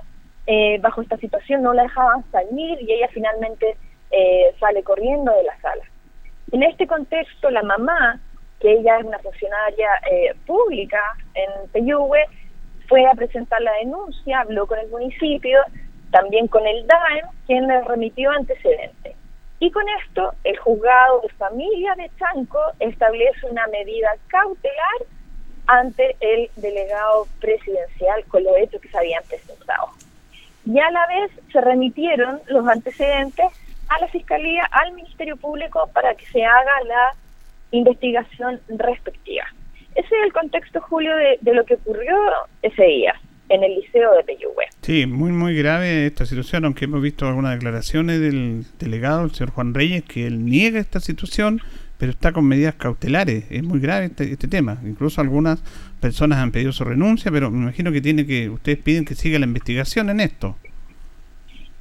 eh, 0.45 0.79
bajo 0.81 1.01
esta 1.01 1.17
situación, 1.17 1.61
no 1.61 1.73
la 1.73 1.83
dejaban 1.83 2.23
salir 2.31 2.81
y 2.81 2.91
ella 2.91 3.07
finalmente 3.13 3.77
eh, 4.11 4.53
sale 4.59 4.83
corriendo 4.83 5.31
de 5.31 5.43
la 5.43 5.59
sala. 5.61 5.83
En 6.51 6.63
este 6.63 6.87
contexto, 6.87 7.49
la 7.51 7.61
mamá, 7.61 8.19
que 8.59 8.73
ella 8.73 8.99
es 8.99 9.05
una 9.05 9.19
funcionaria 9.19 9.89
eh, 10.11 10.33
pública 10.45 10.99
en 11.33 11.69
Peyúgue, 11.71 12.25
fue 12.87 13.05
a 13.05 13.13
presentar 13.13 13.61
la 13.61 13.73
denuncia, 13.73 14.41
habló 14.41 14.67
con 14.67 14.79
el 14.79 14.89
municipio, 14.89 15.59
también 16.11 16.47
con 16.47 16.65
el 16.65 16.85
DAEM, 16.87 17.25
quien 17.45 17.67
le 17.67 17.81
remitió 17.83 18.31
antecedentes. 18.31 19.15
Y 19.59 19.71
con 19.71 19.83
esto, 20.01 20.33
el 20.43 20.57
juzgado 20.57 21.21
de 21.21 21.29
familia 21.29 21.93
de 21.95 22.09
Chanco 22.17 22.59
establece 22.79 23.45
una 23.45 23.67
medida 23.67 24.09
cautelar 24.27 25.05
ante 25.67 26.15
el 26.19 26.49
delegado 26.55 27.27
presidencial 27.39 28.23
con 28.25 28.43
los 28.43 28.57
hechos 28.57 28.81
que 28.81 28.89
se 28.89 28.97
habían 28.97 29.23
presentado. 29.25 29.89
Y 30.65 30.79
a 30.79 30.89
la 30.89 31.05
vez 31.07 31.31
se 31.51 31.61
remitieron 31.61 32.41
los 32.47 32.67
antecedentes 32.67 33.47
a 33.89 33.99
la 33.99 34.07
Fiscalía, 34.07 34.67
al 34.71 34.93
Ministerio 34.93 35.35
Público, 35.35 35.89
para 35.93 36.15
que 36.15 36.25
se 36.27 36.43
haga 36.43 36.83
la 36.85 37.15
investigación 37.71 38.59
respectiva. 38.69 39.45
Ese 39.95 40.07
es 40.07 40.23
el 40.25 40.33
contexto, 40.33 40.81
Julio, 40.81 41.15
de, 41.15 41.37
de 41.41 41.53
lo 41.53 41.65
que 41.65 41.75
ocurrió 41.75 42.15
ese 42.61 42.83
día 42.83 43.13
en 43.49 43.63
el 43.63 43.75
Liceo 43.75 44.13
de 44.15 44.23
Peyúgue. 44.23 44.65
Sí, 44.81 45.05
muy, 45.05 45.31
muy 45.31 45.55
grave 45.55 46.05
esta 46.05 46.25
situación, 46.25 46.65
aunque 46.65 46.85
hemos 46.85 47.01
visto 47.01 47.27
algunas 47.27 47.53
declaraciones 47.53 48.19
del 48.19 48.63
delegado, 48.79 49.25
el 49.25 49.31
señor 49.31 49.51
Juan 49.51 49.73
Reyes, 49.73 50.03
que 50.03 50.27
él 50.27 50.45
niega 50.45 50.79
esta 50.79 50.99
situación, 50.99 51.59
pero 51.97 52.11
está 52.11 52.31
con 52.31 52.45
medidas 52.45 52.75
cautelares. 52.75 53.45
Es 53.49 53.63
muy 53.63 53.79
grave 53.79 54.05
este, 54.05 54.31
este 54.31 54.47
tema. 54.47 54.77
Incluso 54.85 55.19
algunas 55.19 55.61
personas 55.99 56.37
han 56.37 56.51
pedido 56.51 56.71
su 56.71 56.83
renuncia, 56.85 57.31
pero 57.31 57.51
me 57.51 57.63
imagino 57.63 57.91
que 57.91 58.01
tiene 58.01 58.25
que 58.25 58.49
ustedes 58.49 58.77
piden 58.77 59.03
que 59.03 59.15
siga 59.15 59.39
la 59.39 59.45
investigación 59.45 60.09
en 60.09 60.21
esto. 60.21 60.55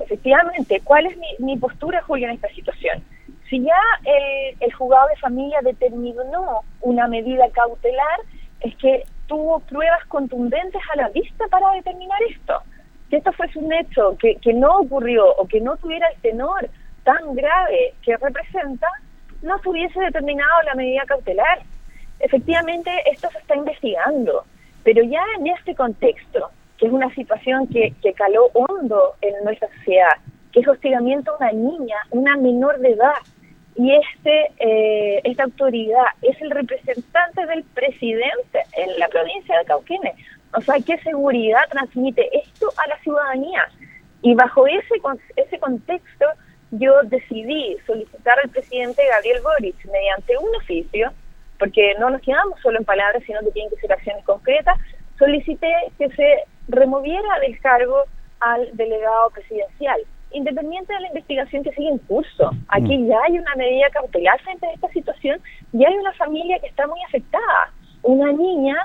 Efectivamente, 0.00 0.80
¿cuál 0.82 1.06
es 1.06 1.16
mi, 1.18 1.26
mi 1.38 1.56
postura, 1.58 2.02
Julio, 2.02 2.28
en 2.28 2.34
esta 2.34 2.48
situación? 2.48 3.02
Si 3.48 3.62
ya 3.62 3.80
el, 4.04 4.56
el 4.60 4.72
juzgado 4.72 5.08
de 5.08 5.16
familia 5.16 5.60
determinó 5.62 6.60
una 6.80 7.06
medida 7.08 7.48
cautelar, 7.50 8.20
es 8.60 8.76
que 8.76 9.04
tuvo 9.26 9.60
pruebas 9.60 10.04
contundentes 10.08 10.82
a 10.92 10.96
la 10.96 11.08
vista 11.10 11.46
para 11.48 11.70
determinar 11.72 12.20
esto. 12.28 12.60
Que 13.08 13.18
esto 13.18 13.32
fuese 13.32 13.58
un 13.58 13.72
hecho 13.72 14.16
que, 14.18 14.36
que 14.36 14.52
no 14.52 14.78
ocurrió 14.78 15.34
o 15.36 15.46
que 15.46 15.60
no 15.60 15.76
tuviera 15.76 16.08
el 16.08 16.20
tenor 16.20 16.68
tan 17.04 17.34
grave 17.34 17.94
que 18.02 18.16
representa, 18.16 18.88
no 19.42 19.58
se 19.60 19.68
hubiese 19.68 20.00
determinado 20.00 20.62
la 20.64 20.74
medida 20.74 21.04
cautelar. 21.06 21.60
Efectivamente, 22.20 22.90
esto 23.10 23.28
se 23.30 23.38
está 23.38 23.54
investigando, 23.54 24.44
pero 24.82 25.02
ya 25.04 25.22
en 25.38 25.46
este 25.46 25.74
contexto, 25.74 26.50
que 26.76 26.86
es 26.86 26.92
una 26.92 27.14
situación 27.14 27.66
que, 27.68 27.94
que 28.02 28.12
caló 28.12 28.50
hondo 28.52 29.14
en 29.22 29.32
nuestra 29.44 29.68
sociedad, 29.78 30.16
que 30.52 30.60
es 30.60 30.68
hostigamiento 30.68 31.32
a 31.32 31.36
una 31.36 31.52
niña, 31.52 31.96
una 32.10 32.36
menor 32.36 32.78
de 32.80 32.90
edad, 32.90 33.14
y 33.78 33.94
este 33.94 34.50
eh, 34.58 35.20
esta 35.22 35.44
autoridad 35.44 36.06
es 36.20 36.38
el 36.42 36.50
representante 36.50 37.46
del 37.46 37.62
presidente 37.62 38.64
en 38.76 38.98
la 38.98 39.06
provincia 39.06 39.56
de 39.56 39.64
Cauquenes. 39.66 40.14
O 40.52 40.60
sea, 40.60 40.74
¿qué 40.84 40.98
seguridad 40.98 41.60
transmite 41.70 42.28
esto 42.36 42.66
a 42.76 42.88
la 42.88 42.98
ciudadanía? 42.98 43.68
Y 44.22 44.34
bajo 44.34 44.66
ese, 44.66 44.94
ese 45.36 45.58
contexto 45.60 46.26
yo 46.72 46.92
decidí 47.04 47.76
solicitar 47.86 48.36
al 48.42 48.50
presidente 48.50 49.02
Gabriel 49.12 49.42
Boric 49.42 49.76
mediante 49.86 50.36
un 50.36 50.56
oficio, 50.56 51.12
porque 51.60 51.94
no 52.00 52.10
nos 52.10 52.20
quedamos 52.22 52.60
solo 52.60 52.78
en 52.78 52.84
palabras, 52.84 53.22
sino 53.26 53.40
que 53.40 53.52
tienen 53.52 53.70
que 53.70 53.80
ser 53.80 53.92
acciones 53.92 54.24
concretas, 54.24 54.76
solicité 55.18 55.72
que 55.98 56.08
se 56.10 56.42
removiera 56.66 57.38
del 57.42 57.60
cargo 57.60 58.02
al 58.40 58.76
delegado 58.76 59.30
presidencial 59.30 60.00
independiente 60.32 60.92
de 60.92 61.00
la 61.00 61.08
investigación 61.08 61.62
que 61.62 61.72
sigue 61.72 61.88
en 61.88 61.98
curso. 61.98 62.50
Aquí 62.68 62.98
mm. 62.98 63.08
ya 63.08 63.16
hay 63.26 63.38
una 63.38 63.54
medida 63.56 63.90
cautelar 63.90 64.40
frente 64.42 64.66
a 64.66 64.72
esta 64.72 64.88
situación 64.88 65.40
y 65.72 65.84
hay 65.84 65.94
una 65.94 66.12
familia 66.12 66.58
que 66.58 66.66
está 66.66 66.86
muy 66.86 67.00
afectada. 67.04 67.72
Una 68.02 68.32
niña 68.32 68.76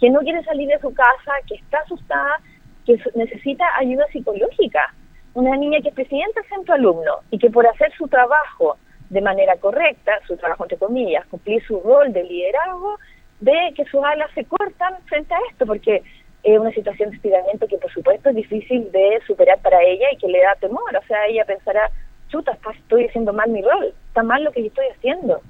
que 0.00 0.10
no 0.10 0.20
quiere 0.20 0.42
salir 0.44 0.68
de 0.68 0.78
su 0.80 0.92
casa, 0.92 1.32
que 1.46 1.56
está 1.56 1.78
asustada, 1.78 2.40
que 2.84 2.98
necesita 3.14 3.64
ayuda 3.78 4.04
psicológica. 4.12 4.94
Una 5.34 5.56
niña 5.56 5.80
que 5.80 5.88
es 5.88 5.94
presidenta 5.94 6.40
del 6.40 6.50
centro 6.50 6.74
alumno 6.74 7.12
y 7.30 7.38
que 7.38 7.50
por 7.50 7.66
hacer 7.66 7.92
su 7.96 8.08
trabajo 8.08 8.76
de 9.10 9.20
manera 9.20 9.56
correcta, 9.56 10.12
su 10.26 10.36
trabajo 10.36 10.64
entre 10.64 10.78
comillas, 10.78 11.26
cumplir 11.26 11.62
su 11.66 11.80
rol 11.80 12.12
de 12.12 12.24
liderazgo, 12.24 12.98
ve 13.40 13.72
que 13.76 13.84
sus 13.84 14.02
alas 14.02 14.30
se 14.34 14.44
cortan 14.44 14.94
frente 15.06 15.34
a 15.34 15.38
esto, 15.50 15.66
porque 15.66 16.02
es 16.42 16.58
una 16.58 16.72
situación 16.72 17.10
de 17.10 17.16
estiramiento 17.16 17.66
que 17.68 17.78
por 17.78 17.92
supuesto 17.92 18.30
es 18.30 18.36
difícil 18.36 18.90
de 18.90 19.20
superar 19.26 19.60
para 19.60 19.80
ella 19.82 20.06
y 20.12 20.16
que 20.16 20.28
le 20.28 20.40
da 20.40 20.56
temor. 20.60 20.82
O 20.96 21.06
sea, 21.06 21.26
ella 21.28 21.44
pensará, 21.44 21.90
chuta, 22.28 22.58
estoy 22.74 23.06
haciendo 23.06 23.32
mal 23.32 23.50
mi 23.50 23.62
rol, 23.62 23.94
está 24.08 24.22
mal 24.22 24.42
lo 24.42 24.52
que 24.52 24.62
yo 24.62 24.68
estoy 24.68 24.86
haciendo. 24.96 25.40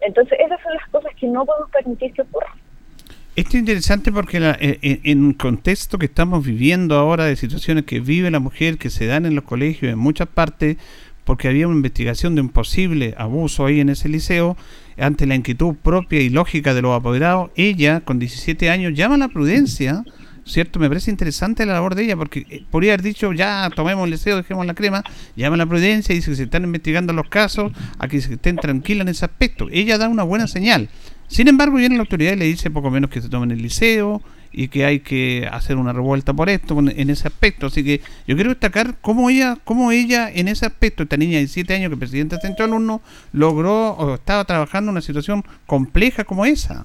Entonces, 0.00 0.38
esas 0.40 0.60
son 0.62 0.74
las 0.74 0.88
cosas 0.90 1.12
que 1.18 1.26
no 1.26 1.44
podemos 1.46 1.70
permitir 1.70 2.12
que 2.12 2.22
ocurran. 2.22 2.52
Esto 3.34 3.50
es 3.50 3.60
interesante 3.60 4.12
porque 4.12 4.40
la, 4.40 4.50
eh, 4.60 4.78
eh, 4.82 5.00
en 5.04 5.24
un 5.24 5.32
contexto 5.32 5.96
que 5.96 6.04
estamos 6.04 6.44
viviendo 6.44 6.96
ahora 6.96 7.24
de 7.24 7.36
situaciones 7.36 7.84
que 7.84 8.00
vive 8.00 8.30
la 8.30 8.40
mujer, 8.40 8.76
que 8.76 8.90
se 8.90 9.06
dan 9.06 9.24
en 9.24 9.34
los 9.34 9.44
colegios 9.44 9.90
en 9.90 9.98
muchas 9.98 10.28
partes, 10.28 10.76
porque 11.24 11.48
había 11.48 11.66
una 11.66 11.76
investigación 11.76 12.34
de 12.34 12.42
un 12.42 12.50
posible 12.50 13.14
abuso 13.16 13.64
ahí 13.64 13.80
en 13.80 13.88
ese 13.88 14.10
liceo, 14.10 14.56
ante 14.98 15.26
la 15.26 15.34
inquietud 15.34 15.76
propia 15.82 16.20
y 16.20 16.28
lógica 16.28 16.74
de 16.74 16.82
los 16.82 16.94
apoderados, 16.94 17.50
ella 17.56 18.00
con 18.00 18.18
17 18.18 18.68
años 18.68 18.92
llama 18.92 19.14
a 19.14 19.18
la 19.18 19.28
prudencia 19.28 20.04
¿cierto? 20.52 20.78
Me 20.78 20.88
parece 20.88 21.10
interesante 21.10 21.64
la 21.66 21.72
labor 21.72 21.94
de 21.94 22.04
ella 22.04 22.16
porque 22.16 22.46
eh, 22.50 22.64
podría 22.70 22.92
haber 22.92 23.02
dicho, 23.02 23.32
ya 23.32 23.70
tomemos 23.74 24.04
el 24.04 24.10
deseo, 24.10 24.36
dejemos 24.36 24.66
la 24.66 24.74
crema, 24.74 25.02
llama 25.34 25.56
la 25.56 25.66
prudencia 25.66 26.14
dice 26.14 26.30
que 26.30 26.36
se 26.36 26.42
están 26.44 26.64
investigando 26.64 27.12
los 27.12 27.28
casos, 27.28 27.72
a 27.98 28.08
que 28.08 28.20
se 28.20 28.34
estén 28.34 28.56
tranquilas 28.56 29.02
en 29.02 29.08
ese 29.08 29.24
aspecto. 29.24 29.68
Ella 29.70 29.98
da 29.98 30.08
una 30.08 30.22
buena 30.22 30.46
señal. 30.46 30.88
Sin 31.28 31.48
embargo, 31.48 31.76
viene 31.76 31.96
la 31.96 32.02
autoridad 32.02 32.34
y 32.34 32.36
le 32.36 32.44
dice 32.44 32.70
poco 32.70 32.90
menos 32.90 33.08
que 33.08 33.22
se 33.22 33.30
tomen 33.30 33.50
el 33.50 33.62
liceo 33.62 34.22
y 34.52 34.68
que 34.68 34.84
hay 34.84 35.00
que 35.00 35.48
hacer 35.50 35.76
una 35.76 35.94
revuelta 35.94 36.34
por 36.34 36.50
esto, 36.50 36.78
en 36.78 37.08
ese 37.08 37.26
aspecto. 37.26 37.68
Así 37.68 37.82
que 37.82 38.02
yo 38.26 38.34
quiero 38.34 38.50
destacar 38.50 38.98
cómo 39.00 39.30
ella, 39.30 39.56
cómo 39.64 39.92
ella 39.92 40.30
en 40.30 40.48
ese 40.48 40.66
aspecto, 40.66 41.04
esta 41.04 41.16
niña 41.16 41.38
de 41.38 41.48
7 41.48 41.74
años 41.74 41.88
que 41.88 41.94
es 41.94 41.98
presidenta 41.98 42.36
del 42.36 42.42
centro 42.42 42.66
alumno, 42.66 43.00
logró 43.32 43.92
o 43.92 44.14
estaba 44.16 44.44
trabajando 44.44 44.90
en 44.90 44.96
una 44.96 45.00
situación 45.00 45.42
compleja 45.64 46.24
como 46.24 46.44
esa. 46.44 46.84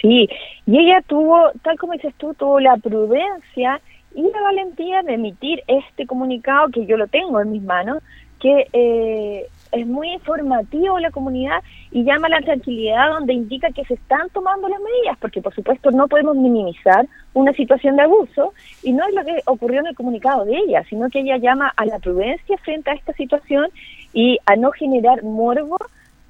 Sí, 0.00 0.28
y 0.66 0.78
ella 0.78 1.02
tuvo, 1.06 1.50
tal 1.62 1.78
como 1.78 1.92
dices 1.92 2.14
tú, 2.18 2.34
tuvo 2.34 2.60
la 2.60 2.76
prudencia 2.76 3.80
y 4.14 4.22
la 4.22 4.40
valentía 4.42 5.02
de 5.02 5.14
emitir 5.14 5.62
este 5.66 6.06
comunicado 6.06 6.68
que 6.68 6.86
yo 6.86 6.96
lo 6.96 7.06
tengo 7.06 7.40
en 7.40 7.52
mis 7.52 7.62
manos, 7.62 8.02
que 8.40 8.66
eh, 8.72 9.46
es 9.72 9.86
muy 9.86 10.12
informativo 10.12 10.96
a 10.96 11.00
la 11.00 11.10
comunidad 11.10 11.62
y 11.90 12.04
llama 12.04 12.26
a 12.26 12.30
la 12.30 12.40
tranquilidad 12.40 13.08
donde 13.14 13.32
indica 13.32 13.70
que 13.70 13.84
se 13.84 13.94
están 13.94 14.28
tomando 14.30 14.68
las 14.68 14.80
medidas, 14.80 15.16
porque 15.20 15.40
por 15.40 15.54
supuesto 15.54 15.90
no 15.90 16.06
podemos 16.08 16.36
minimizar 16.36 17.06
una 17.32 17.52
situación 17.52 17.96
de 17.96 18.02
abuso 18.02 18.52
y 18.82 18.92
no 18.92 19.06
es 19.06 19.14
lo 19.14 19.24
que 19.24 19.40
ocurrió 19.46 19.80
en 19.80 19.88
el 19.88 19.96
comunicado 19.96 20.44
de 20.44 20.56
ella, 20.56 20.84
sino 20.88 21.08
que 21.10 21.20
ella 21.20 21.38
llama 21.38 21.72
a 21.76 21.86
la 21.86 21.98
prudencia 21.98 22.56
frente 22.58 22.90
a 22.90 22.94
esta 22.94 23.12
situación 23.14 23.68
y 24.12 24.38
a 24.46 24.56
no 24.56 24.70
generar 24.70 25.22
morbo 25.22 25.76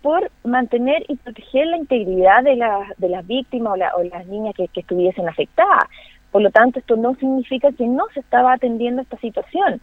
por 0.05 0.31
mantener 0.45 1.03
y 1.09 1.17
proteger 1.17 1.67
la 1.67 1.79
integridad 1.79 2.43
de, 2.43 2.63
de 2.99 3.09
las 3.09 3.27
víctimas 3.27 3.79
o, 3.97 4.03
las 4.03 4.27
niñas 4.27 4.55
que, 4.55 4.69
estuviesen 4.79 5.27
afectadas. 5.27 5.85
Por 6.31 6.43
lo 6.43 6.51
tanto, 6.51 6.79
esto 6.79 6.97
no 6.97 7.15
significa 7.15 7.73
que 7.73 7.87
no 7.87 8.05
se 8.13 8.21
estaba 8.21 8.53
atendiendo 8.53 9.01
esta 9.01 9.17
situación, 9.17 9.81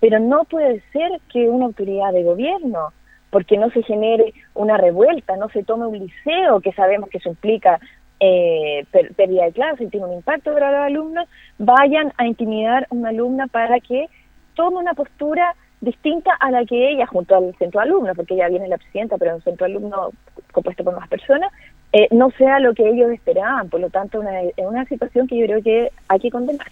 pero 0.00 0.20
no 0.20 0.44
puede 0.44 0.82
ser 0.90 1.20
que 1.30 1.50
una 1.50 1.66
autoridad 1.66 2.14
de 2.14 2.22
gobierno, 2.22 2.94
porque 3.28 3.58
no 3.58 3.68
se 3.68 3.82
genere 3.82 4.32
una 4.54 4.78
revuelta, 4.78 5.36
no 5.36 5.50
se 5.50 5.62
tome 5.62 5.86
un 5.86 5.98
liceo, 5.98 6.62
que 6.62 6.72
sabemos 6.72 7.10
que 7.10 7.18
eso 7.18 7.28
implica 7.28 7.78
eh, 8.20 8.86
pérdida 8.90 9.44
de 9.44 9.52
clase 9.52 9.84
y 9.84 9.88
tiene 9.88 10.06
un 10.06 10.14
impacto 10.14 10.54
para 10.54 10.72
los 10.72 10.80
alumnos, 10.80 11.28
vayan 11.58 12.10
a 12.16 12.26
intimidar 12.26 12.84
a 12.84 12.94
una 12.94 13.10
alumna 13.10 13.48
para 13.48 13.80
que 13.80 14.06
tome 14.54 14.78
una 14.78 14.94
postura 14.94 15.54
distinta 15.80 16.32
a 16.40 16.50
la 16.50 16.64
que 16.64 16.92
ella, 16.92 17.06
junto 17.06 17.36
al 17.36 17.54
centro 17.58 17.80
alumno, 17.80 18.14
porque 18.14 18.34
ella 18.34 18.48
viene 18.48 18.68
la 18.68 18.78
presidenta, 18.78 19.16
pero 19.18 19.36
un 19.36 19.42
centro 19.42 19.66
alumno 19.66 20.10
compuesto 20.52 20.84
por 20.84 20.98
más 20.98 21.08
personas, 21.08 21.52
eh, 21.92 22.08
no 22.10 22.30
sea 22.32 22.58
lo 22.58 22.74
que 22.74 22.88
ellos 22.88 23.10
esperaban. 23.10 23.68
Por 23.68 23.80
lo 23.80 23.90
tanto, 23.90 24.20
una, 24.20 24.32
una 24.56 24.84
situación 24.86 25.26
que 25.26 25.38
yo 25.38 25.46
creo 25.46 25.62
que 25.62 25.90
hay 26.08 26.20
que 26.20 26.30
condenar. 26.30 26.66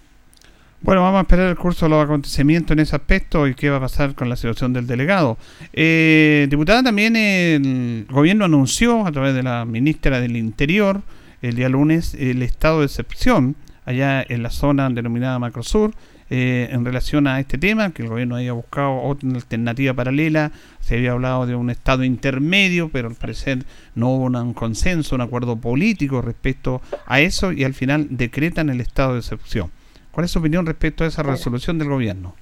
Bueno, 0.83 1.03
vamos 1.03 1.19
a 1.19 1.23
esperar 1.23 1.49
el 1.49 1.57
curso 1.57 1.87
de 1.87 1.91
los 1.91 2.05
acontecimientos 2.05 2.73
en 2.73 2.81
ese 2.81 2.95
aspecto 2.95 3.47
y 3.49 3.55
qué 3.55 3.71
va 3.71 3.79
a 3.79 3.81
pasar 3.81 4.15
con 4.15 4.29
la 4.29 4.37
situación 4.37 4.73
del 4.73 4.87
delegado. 4.87 5.39
Eh, 5.73 6.47
diputada, 6.51 6.83
también 6.83 7.17
el 7.17 8.07
gobierno 8.11 8.45
anunció 8.45 9.07
a 9.07 9.11
través 9.11 9.35
de 9.35 9.43
la 9.43 9.65
ministra 9.65 10.21
del 10.21 10.37
Interior 10.37 11.01
el 11.43 11.57
día 11.57 11.69
lunes 11.69 12.15
el 12.15 12.43
estado 12.43 12.81
de 12.81 12.87
excepción 12.87 13.57
allá 13.85 14.25
en 14.29 14.43
la 14.43 14.51
zona 14.51 14.89
denominada 14.91 15.39
Macrosur 15.39 15.93
eh, 16.29 16.69
en 16.73 16.85
relación 16.85 17.27
a 17.27 17.39
este 17.39 17.59
tema, 17.59 17.93
que 17.93 18.03
el 18.03 18.09
gobierno 18.09 18.37
había 18.37 18.53
buscado 18.53 19.01
otra 19.03 19.29
alternativa 19.31 19.95
paralela, 19.95 20.51
se 20.81 20.97
había 20.97 21.13
hablado 21.13 21.47
de 21.47 21.55
un 21.55 21.71
estado 21.71 22.05
intermedio, 22.05 22.91
pero 22.93 23.09
al 23.09 23.15
parecer 23.15 23.59
no 23.95 24.11
hubo 24.11 24.25
un 24.25 24.55
consenso, 24.55 25.15
un 25.15 25.21
acuerdo 25.21 25.57
político 25.57 26.23
respecto 26.23 26.81
a 27.07 27.21
eso 27.21 27.53
y 27.53 27.65
al 27.65 27.75
final 27.75 28.09
decretan 28.11 28.71
el 28.71 28.81
estado 28.81 29.13
de 29.13 29.21
excepción. 29.21 29.71
¿Cuál 30.11 30.25
es 30.25 30.31
su 30.31 30.39
opinión 30.39 30.67
respecto 30.67 31.05
a 31.05 31.07
esa 31.07 31.23
resolución 31.23 31.79
del 31.79 31.89
gobierno? 31.89 32.35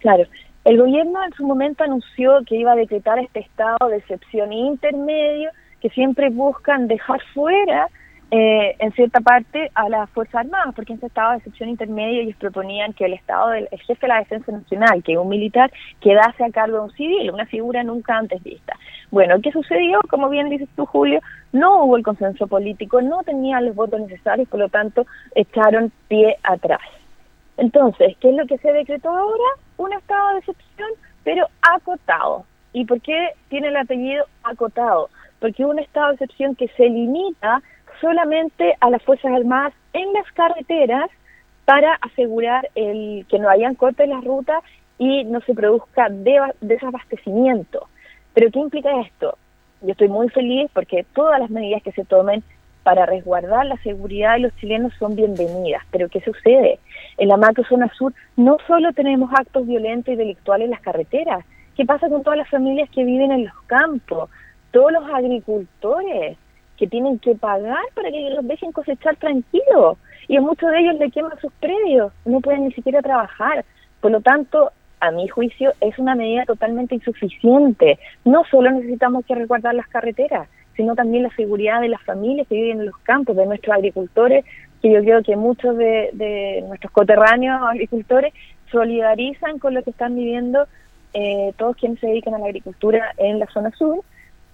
Claro, 0.00 0.24
el 0.64 0.76
gobierno 0.76 1.24
en 1.24 1.32
su 1.32 1.46
momento 1.46 1.84
anunció 1.84 2.40
que 2.46 2.56
iba 2.56 2.72
a 2.72 2.76
decretar 2.76 3.18
este 3.18 3.40
estado 3.40 3.88
de 3.88 3.98
excepción 3.98 4.52
intermedio 4.52 5.50
que 5.80 5.88
siempre 5.90 6.28
buscan 6.30 6.88
dejar 6.88 7.20
fuera 7.32 7.88
eh, 8.30 8.76
en 8.78 8.92
cierta 8.92 9.20
parte 9.20 9.70
a 9.74 9.88
las 9.88 10.10
Fuerzas 10.10 10.44
Armadas, 10.44 10.74
porque 10.74 10.92
en 10.92 10.98
ese 10.98 11.06
estado 11.06 11.30
de 11.30 11.38
excepción 11.38 11.70
intermedio 11.70 12.20
ellos 12.20 12.36
proponían 12.36 12.92
que 12.92 13.06
el 13.06 13.14
Estado 13.14 13.48
del 13.50 13.68
el 13.70 13.80
jefe 13.80 14.02
de 14.02 14.08
la 14.08 14.18
Defensa 14.18 14.52
Nacional, 14.52 15.02
que 15.02 15.16
un 15.16 15.28
militar, 15.28 15.72
quedase 16.00 16.44
a 16.44 16.50
cargo 16.50 16.76
de 16.76 16.82
un 16.84 16.92
civil, 16.92 17.30
una 17.30 17.46
figura 17.46 17.82
nunca 17.82 18.18
antes 18.18 18.42
vista. 18.42 18.76
Bueno, 19.10 19.36
¿qué 19.42 19.50
sucedió? 19.50 20.00
Como 20.10 20.28
bien 20.28 20.50
dices 20.50 20.68
tú, 20.76 20.84
Julio, 20.84 21.20
no 21.52 21.84
hubo 21.84 21.96
el 21.96 22.02
consenso 22.02 22.46
político, 22.46 23.00
no 23.00 23.22
tenían 23.22 23.64
los 23.64 23.74
votos 23.74 24.00
necesarios, 24.00 24.46
por 24.48 24.60
lo 24.60 24.68
tanto, 24.68 25.06
echaron 25.34 25.90
pie 26.08 26.36
atrás. 26.42 26.80
Entonces, 27.56 28.14
¿qué 28.20 28.28
es 28.28 28.36
lo 28.36 28.46
que 28.46 28.58
se 28.58 28.72
decretó 28.72 29.08
ahora? 29.08 29.50
Un 29.78 29.92
estado 29.94 30.32
de 30.34 30.38
excepción, 30.40 30.88
pero 31.24 31.46
acotado. 31.62 32.44
¿Y 32.72 32.84
por 32.84 33.00
qué 33.00 33.30
tiene 33.48 33.68
el 33.68 33.76
apellido 33.76 34.26
acotado? 34.44 35.08
Porque 35.40 35.64
un 35.64 35.78
estado 35.78 36.08
de 36.08 36.14
excepción 36.14 36.54
que 36.54 36.68
se 36.76 36.84
limita 36.84 37.62
solamente 38.00 38.76
a 38.80 38.90
las 38.90 39.02
Fuerzas 39.02 39.32
Armadas 39.32 39.72
en 39.92 40.12
las 40.12 40.30
carreteras 40.32 41.10
para 41.64 41.94
asegurar 41.94 42.68
el 42.74 43.26
que 43.28 43.38
no 43.38 43.48
hayan 43.48 43.74
cortes 43.74 44.04
en 44.04 44.10
las 44.10 44.24
rutas 44.24 44.62
y 44.98 45.24
no 45.24 45.40
se 45.42 45.54
produzca 45.54 46.08
desabastecimiento. 46.60 47.88
Pero 48.34 48.50
¿qué 48.50 48.58
implica 48.58 49.00
esto? 49.00 49.36
Yo 49.82 49.92
estoy 49.92 50.08
muy 50.08 50.28
feliz 50.30 50.70
porque 50.72 51.04
todas 51.14 51.38
las 51.38 51.50
medidas 51.50 51.82
que 51.82 51.92
se 51.92 52.04
tomen 52.04 52.42
para 52.82 53.04
resguardar 53.06 53.66
la 53.66 53.76
seguridad 53.82 54.34
de 54.34 54.40
los 54.40 54.56
chilenos 54.56 54.92
son 54.98 55.14
bienvenidas. 55.14 55.82
Pero 55.90 56.08
¿qué 56.08 56.20
sucede? 56.20 56.78
En 57.18 57.28
la 57.28 57.36
macro 57.36 57.64
zona 57.64 57.92
sur 57.96 58.14
no 58.36 58.56
solo 58.66 58.92
tenemos 58.92 59.30
actos 59.34 59.66
violentos 59.66 60.14
y 60.14 60.16
delictuales 60.16 60.64
en 60.64 60.70
las 60.70 60.80
carreteras. 60.80 61.44
¿Qué 61.76 61.84
pasa 61.84 62.08
con 62.08 62.22
todas 62.22 62.38
las 62.38 62.48
familias 62.48 62.88
que 62.90 63.04
viven 63.04 63.30
en 63.30 63.44
los 63.44 63.62
campos? 63.66 64.30
Todos 64.72 64.90
los 64.90 65.04
agricultores 65.10 66.38
que 66.78 66.86
tienen 66.86 67.18
que 67.18 67.34
pagar 67.34 67.82
para 67.94 68.10
que 68.10 68.30
los 68.30 68.46
dejen 68.46 68.72
cosechar 68.72 69.16
tranquilos. 69.16 69.98
Y 70.28 70.36
a 70.36 70.40
muchos 70.40 70.70
de 70.70 70.80
ellos 70.80 70.98
le 70.98 71.10
queman 71.10 71.38
sus 71.40 71.52
predios, 71.54 72.12
no 72.24 72.40
pueden 72.40 72.64
ni 72.64 72.72
siquiera 72.72 73.02
trabajar. 73.02 73.64
Por 74.00 74.12
lo 74.12 74.20
tanto, 74.20 74.70
a 75.00 75.10
mi 75.10 75.28
juicio, 75.28 75.72
es 75.80 75.98
una 75.98 76.14
medida 76.14 76.44
totalmente 76.44 76.94
insuficiente. 76.94 77.98
No 78.24 78.44
solo 78.50 78.70
necesitamos 78.70 79.24
que 79.26 79.34
resguardar 79.34 79.74
las 79.74 79.88
carreteras, 79.88 80.48
sino 80.76 80.94
también 80.94 81.24
la 81.24 81.34
seguridad 81.34 81.80
de 81.80 81.88
las 81.88 82.02
familias 82.02 82.46
que 82.46 82.54
viven 82.54 82.80
en 82.80 82.86
los 82.86 82.98
campos, 82.98 83.36
de 83.36 83.46
nuestros 83.46 83.76
agricultores, 83.76 84.44
que 84.80 84.92
yo 84.92 85.00
creo 85.00 85.22
que 85.22 85.36
muchos 85.36 85.76
de, 85.76 86.64
nuestros 86.68 86.92
coterráneos 86.92 87.60
agricultores 87.62 88.32
solidarizan 88.70 89.58
con 89.58 89.74
lo 89.74 89.82
que 89.82 89.90
están 89.90 90.14
viviendo 90.14 90.66
eh, 91.14 91.52
todos 91.56 91.76
quienes 91.76 91.98
se 92.00 92.06
dedican 92.06 92.34
a 92.34 92.38
la 92.38 92.46
agricultura 92.46 93.12
en 93.16 93.38
la 93.38 93.46
zona 93.46 93.70
sur 93.72 94.04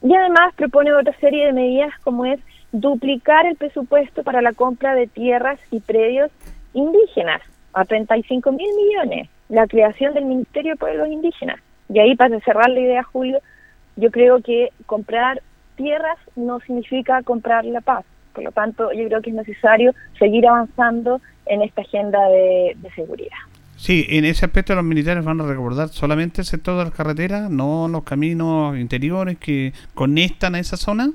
y 0.02 0.14
además 0.14 0.54
propone 0.54 0.92
otra 0.92 1.14
serie 1.18 1.46
de 1.46 1.52
medidas 1.52 1.92
como 2.02 2.26
es 2.26 2.40
duplicar 2.72 3.46
el 3.46 3.56
presupuesto 3.56 4.22
para 4.22 4.42
la 4.42 4.52
compra 4.52 4.94
de 4.94 5.06
tierras 5.06 5.58
y 5.70 5.80
predios 5.80 6.30
indígenas 6.72 7.40
a 7.72 7.84
35 7.84 8.52
mil 8.52 8.68
millones, 8.76 9.28
la 9.48 9.66
creación 9.66 10.14
del 10.14 10.24
Ministerio 10.24 10.72
de 10.72 10.78
Pueblos 10.78 11.08
Indígenas. 11.08 11.60
Y 11.88 11.98
ahí, 11.98 12.16
para 12.16 12.40
cerrar 12.40 12.70
la 12.70 12.80
idea, 12.80 13.02
Julio, 13.02 13.38
yo 13.96 14.10
creo 14.10 14.40
que 14.42 14.70
comprar 14.86 15.42
tierras 15.76 16.18
no 16.36 16.60
significa 16.60 17.22
comprar 17.22 17.64
la 17.64 17.80
paz. 17.80 18.04
Por 18.32 18.44
lo 18.44 18.52
tanto, 18.52 18.92
yo 18.92 19.06
creo 19.06 19.22
que 19.22 19.30
es 19.30 19.36
necesario 19.36 19.92
seguir 20.18 20.46
avanzando 20.46 21.20
en 21.46 21.62
esta 21.62 21.82
agenda 21.82 22.20
de 22.28 22.76
seguridad. 22.96 23.38
Sí, 23.84 24.06
en 24.08 24.24
ese 24.24 24.46
aspecto 24.46 24.74
los 24.74 24.82
militares 24.82 25.22
van 25.22 25.42
a 25.42 25.46
recordar 25.46 25.88
solamente 25.88 26.40
el 26.40 26.46
sector 26.46 26.78
de 26.78 26.84
las 26.84 26.94
carreteras, 26.94 27.50
no 27.50 27.86
los 27.86 28.02
caminos 28.02 28.78
interiores 28.78 29.36
que 29.36 29.74
conectan 29.92 30.54
a 30.54 30.58
esa 30.58 30.78
zona. 30.78 31.10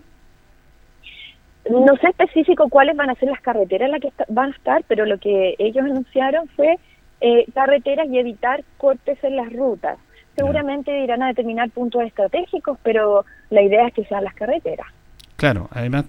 No 1.67 1.95
sé 1.99 2.09
específico 2.09 2.69
cuáles 2.69 2.95
van 2.95 3.09
a 3.09 3.15
ser 3.15 3.29
las 3.29 3.41
carreteras 3.41 3.87
en 3.87 3.91
las 3.93 4.01
que 4.01 4.11
van 4.27 4.51
a 4.51 4.55
estar, 4.55 4.83
pero 4.87 5.07
lo 5.07 5.17
que 5.17 5.55
ellos 5.57 5.83
anunciaron 5.83 6.47
fue 6.49 6.77
eh, 7.21 7.45
carreteras 7.55 8.07
y 8.07 8.19
evitar 8.19 8.63
cortes 8.77 9.17
en 9.23 9.35
las 9.35 9.51
rutas. 9.51 9.97
Seguramente 10.35 11.03
irán 11.03 11.23
a 11.23 11.29
determinar 11.29 11.71
puntos 11.71 12.03
estratégicos, 12.03 12.77
pero 12.83 13.25
la 13.49 13.63
idea 13.63 13.87
es 13.87 13.95
que 13.95 14.05
sean 14.05 14.23
las 14.23 14.35
carreteras. 14.35 14.85
Claro, 15.39 15.69
además 15.71 16.03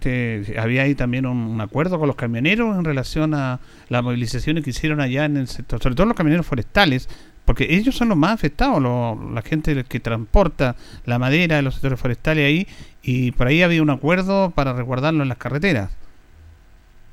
había 0.59 0.83
ahí 0.83 0.97
también 0.97 1.25
un, 1.25 1.61
acuerdo 1.61 2.01
con 2.01 2.09
los 2.09 2.17
camioneros 2.17 2.77
en 2.77 2.85
relación 2.85 3.33
a 3.33 3.61
las 3.89 4.03
movilizaciones 4.03 4.65
que 4.65 4.71
hicieron 4.71 5.01
allá 5.01 5.25
en 5.25 5.37
el 5.37 5.47
sector, 5.47 5.81
sobre 5.81 5.95
todo 5.95 6.07
los 6.07 6.17
camioneros 6.17 6.45
forestales, 6.45 7.09
porque 7.45 7.69
ellos 7.71 7.95
son 7.95 8.09
los 8.09 8.19
más 8.19 8.33
afectados, 8.33 8.83
la 8.83 9.43
gente 9.43 9.85
que 9.85 10.01
transporta 10.01 10.75
la 11.05 11.21
madera 11.21 11.55
de 11.55 11.63
los 11.63 11.75
sectores 11.75 12.01
forestales 12.01 12.45
ahí, 12.45 12.67
y 13.05 13.31
por 13.31 13.47
ahí 13.47 13.63
había 13.63 13.81
un 13.83 13.91
acuerdo 13.91 14.51
para 14.51 14.73
resguardarlo 14.73 15.23
en 15.23 15.29
las 15.29 15.39
carreteras. 15.39 15.97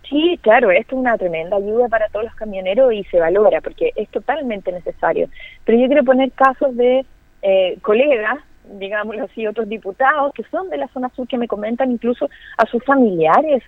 Sí, 0.09 0.39
claro, 0.41 0.71
esto 0.71 0.95
es 0.95 0.99
una 0.99 1.19
tremenda 1.19 1.57
ayuda 1.57 1.87
para 1.87 2.07
todos 2.09 2.25
los 2.25 2.33
camioneros 2.33 2.93
y 2.93 3.03
se 3.03 3.19
valora 3.19 3.61
porque 3.61 3.91
es 3.95 4.09
totalmente 4.09 4.71
necesario. 4.71 5.29
Pero 5.65 5.77
yo 5.77 5.85
quiero 5.85 6.03
poner 6.03 6.31
casos 6.31 6.75
de 6.75 7.05
eh, 7.43 7.77
colegas 7.83 8.39
digámoslo 8.71 9.25
así, 9.25 9.47
otros 9.47 9.67
diputados 9.69 10.33
que 10.33 10.43
son 10.43 10.69
de 10.69 10.77
la 10.77 10.87
zona 10.89 11.09
sur 11.09 11.27
que 11.27 11.37
me 11.37 11.47
comentan 11.47 11.91
incluso 11.91 12.29
a 12.57 12.65
sus 12.65 12.83
familiares. 12.83 13.63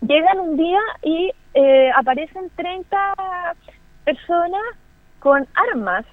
Llegan 0.00 0.40
un 0.40 0.56
día 0.56 0.80
y 1.02 1.32
eh, 1.54 1.90
aparecen 1.94 2.50
30 2.56 3.14
personas 4.04 4.62
con 5.20 5.46
armas, 5.70 6.04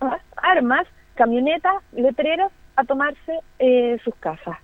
¿ah? 0.00 0.18
armas, 0.36 0.86
camionetas, 1.14 1.74
letreros 1.92 2.50
a 2.76 2.84
tomarse 2.84 3.38
eh, 3.58 3.98
sus 4.04 4.14
casas. 4.16 4.58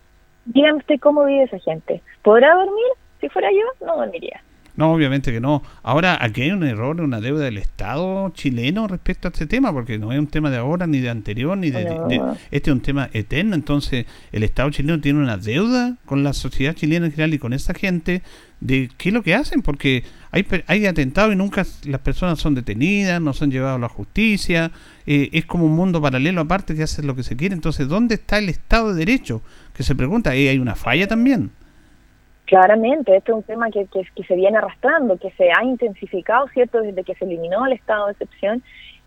Dígame 0.44 0.78
usted 0.78 0.98
cómo 1.00 1.24
vive 1.24 1.44
esa 1.44 1.58
gente. 1.58 2.02
¿Podrá 2.22 2.54
dormir? 2.54 2.92
Si 3.20 3.28
fuera 3.28 3.50
yo, 3.52 3.86
no 3.86 3.96
dormiría. 3.96 4.40
No, 4.78 4.92
obviamente 4.92 5.32
que 5.32 5.40
no. 5.40 5.60
Ahora, 5.82 6.16
aquí 6.20 6.42
hay 6.42 6.52
un 6.52 6.62
error, 6.62 7.00
una 7.00 7.20
deuda 7.20 7.46
del 7.46 7.58
Estado 7.58 8.30
chileno 8.30 8.86
respecto 8.86 9.26
a 9.26 9.32
este 9.32 9.48
tema, 9.48 9.72
porque 9.72 9.98
no 9.98 10.12
es 10.12 10.20
un 10.20 10.28
tema 10.28 10.50
de 10.50 10.58
ahora, 10.58 10.86
ni 10.86 11.00
de 11.00 11.10
anterior, 11.10 11.58
ni 11.58 11.72
de, 11.72 11.82
Este 12.52 12.70
es 12.70 12.74
un 12.74 12.80
tema 12.80 13.10
eterno. 13.12 13.56
Entonces, 13.56 14.06
el 14.30 14.44
Estado 14.44 14.70
chileno 14.70 15.00
tiene 15.00 15.18
una 15.18 15.36
deuda 15.36 15.96
con 16.04 16.22
la 16.22 16.32
sociedad 16.32 16.74
chilena 16.74 17.06
en 17.06 17.10
general 17.10 17.34
y 17.34 17.40
con 17.40 17.54
esa 17.54 17.74
gente 17.74 18.22
de 18.60 18.88
qué 18.96 19.08
es 19.08 19.12
lo 19.12 19.24
que 19.24 19.34
hacen, 19.34 19.62
porque 19.62 20.04
hay, 20.30 20.46
hay 20.68 20.86
atentados 20.86 21.32
y 21.32 21.36
nunca 21.36 21.66
las 21.82 22.00
personas 22.00 22.38
son 22.38 22.54
detenidas, 22.54 23.20
no 23.20 23.32
son 23.32 23.50
llevadas 23.50 23.78
a 23.78 23.80
la 23.80 23.88
justicia. 23.88 24.70
Eh, 25.06 25.30
es 25.32 25.44
como 25.44 25.64
un 25.64 25.74
mundo 25.74 26.00
paralelo 26.00 26.40
aparte 26.40 26.76
que 26.76 26.84
hace 26.84 27.02
lo 27.02 27.16
que 27.16 27.24
se 27.24 27.34
quiere. 27.34 27.52
Entonces, 27.52 27.88
¿dónde 27.88 28.14
está 28.14 28.38
el 28.38 28.48
Estado 28.48 28.94
de 28.94 29.04
Derecho? 29.04 29.42
Que 29.74 29.82
se 29.82 29.96
pregunta, 29.96 30.30
¿hay 30.30 30.56
una 30.56 30.76
falla 30.76 31.08
también? 31.08 31.50
Claramente, 32.48 33.14
este 33.14 33.30
es 33.30 33.36
un 33.36 33.42
tema 33.42 33.70
que, 33.70 33.86
que, 33.86 34.24
se 34.24 34.34
viene 34.34 34.56
arrastrando, 34.56 35.18
que 35.18 35.30
se 35.32 35.50
ha 35.52 35.62
intensificado, 35.62 36.48
¿cierto?, 36.48 36.80
desde 36.80 37.04
que 37.04 37.14
se 37.14 37.26
eliminó 37.26 37.66
el 37.66 37.74
estado 37.74 38.06
de 38.06 38.12
excepción. 38.12 38.62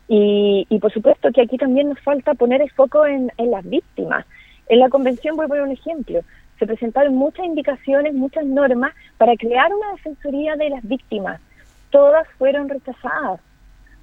Y, 0.07 0.67
y 0.69 0.77
por 0.77 0.93
supuesto 0.93 1.31
que 1.31 1.41
aquí 1.41 1.57
también 1.57 1.89
nos 1.89 1.99
falta 2.01 2.35
poner 2.35 2.61
el 2.61 2.69
foco 2.69 3.03
en, 3.03 3.31
en 3.37 3.49
las 3.49 3.67
víctimas. 3.67 4.27
En 4.69 4.77
la 4.77 4.89
convención, 4.89 5.35
voy 5.35 5.45
a 5.45 5.47
poner 5.47 5.63
un 5.63 5.71
ejemplo, 5.71 6.19
se 6.59 6.67
presentaron 6.67 7.15
muchas 7.15 7.47
indicaciones, 7.47 8.13
muchas 8.13 8.45
normas 8.45 8.93
para 9.17 9.35
crear 9.35 9.73
una 9.73 9.93
defensoría 9.93 10.55
de 10.55 10.69
las 10.69 10.87
víctimas. 10.87 11.41
Todas 11.89 12.27
fueron 12.37 12.69
rechazadas. 12.69 13.41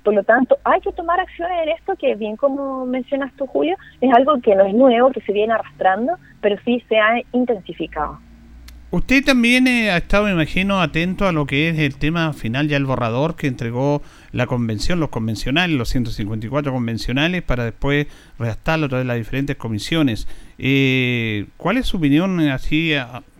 Por 0.02 0.14
lo 0.14 0.24
tanto, 0.24 0.58
hay 0.64 0.80
que 0.80 0.90
tomar 0.90 1.20
acciones 1.20 1.62
en 1.62 1.68
esto 1.68 1.94
que, 1.94 2.16
bien 2.16 2.34
como 2.34 2.86
mencionas 2.86 3.32
tú, 3.34 3.46
Julio, 3.46 3.76
es 4.00 4.12
algo 4.12 4.40
que 4.40 4.56
no 4.56 4.64
es 4.64 4.74
nuevo, 4.74 5.12
que 5.12 5.20
se 5.20 5.32
viene 5.32 5.52
arrastrando, 5.52 6.14
pero 6.40 6.56
sí 6.64 6.82
se 6.88 6.98
ha 6.98 7.20
intensificado. 7.32 8.18
Usted 8.90 9.22
también 9.22 9.66
eh, 9.66 9.90
ha 9.90 9.98
estado, 9.98 10.24
me 10.24 10.32
imagino, 10.32 10.80
atento 10.80 11.26
a 11.28 11.32
lo 11.32 11.46
que 11.46 11.68
es 11.68 11.78
el 11.78 11.96
tema 11.96 12.32
final, 12.32 12.68
ya 12.68 12.78
el 12.78 12.86
borrador 12.86 13.36
que 13.36 13.46
entregó 13.46 14.00
la 14.32 14.46
convención, 14.46 14.98
los 14.98 15.10
convencionales, 15.10 15.76
los 15.76 15.90
154 15.90 16.72
convencionales, 16.72 17.42
para 17.42 17.64
después 17.64 18.06
redactarlo 18.38 18.86
a 18.86 18.88
través 18.88 19.04
de 19.04 19.08
las 19.08 19.18
diferentes 19.18 19.56
comisiones. 19.56 20.26
Eh, 20.56 21.48
¿Cuál 21.58 21.76
es 21.76 21.86
su 21.86 21.98
opinión, 21.98 22.40
así, 22.48 22.94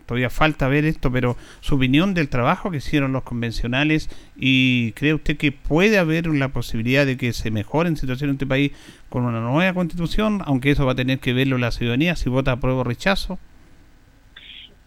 todavía 0.05 0.29
falta 0.29 0.67
ver 0.67 0.85
esto, 0.85 1.11
pero 1.11 1.35
su 1.61 1.75
opinión 1.75 2.13
del 2.13 2.29
trabajo 2.29 2.69
que 2.69 2.77
hicieron 2.77 3.11
los 3.11 3.23
convencionales 3.23 4.07
y 4.37 4.91
cree 4.91 5.15
usted 5.15 5.35
que 5.37 5.51
puede 5.51 5.97
haber 5.97 6.27
la 6.27 6.49
posibilidad 6.49 7.07
de 7.07 7.17
que 7.17 7.33
se 7.33 7.49
mejore 7.49 7.89
en 7.89 7.97
situación 7.97 8.29
en 8.29 8.35
este 8.35 8.45
país 8.45 8.71
con 9.09 9.23
una 9.23 9.39
nueva 9.39 9.73
constitución, 9.73 10.43
aunque 10.45 10.69
eso 10.69 10.85
va 10.85 10.91
a 10.91 10.95
tener 10.95 11.17
que 11.17 11.33
verlo 11.33 11.57
la 11.57 11.71
ciudadanía 11.71 12.15
si 12.15 12.29
vota 12.29 12.51
apruebo 12.51 12.81
o 12.81 12.83
rechazo? 12.83 13.39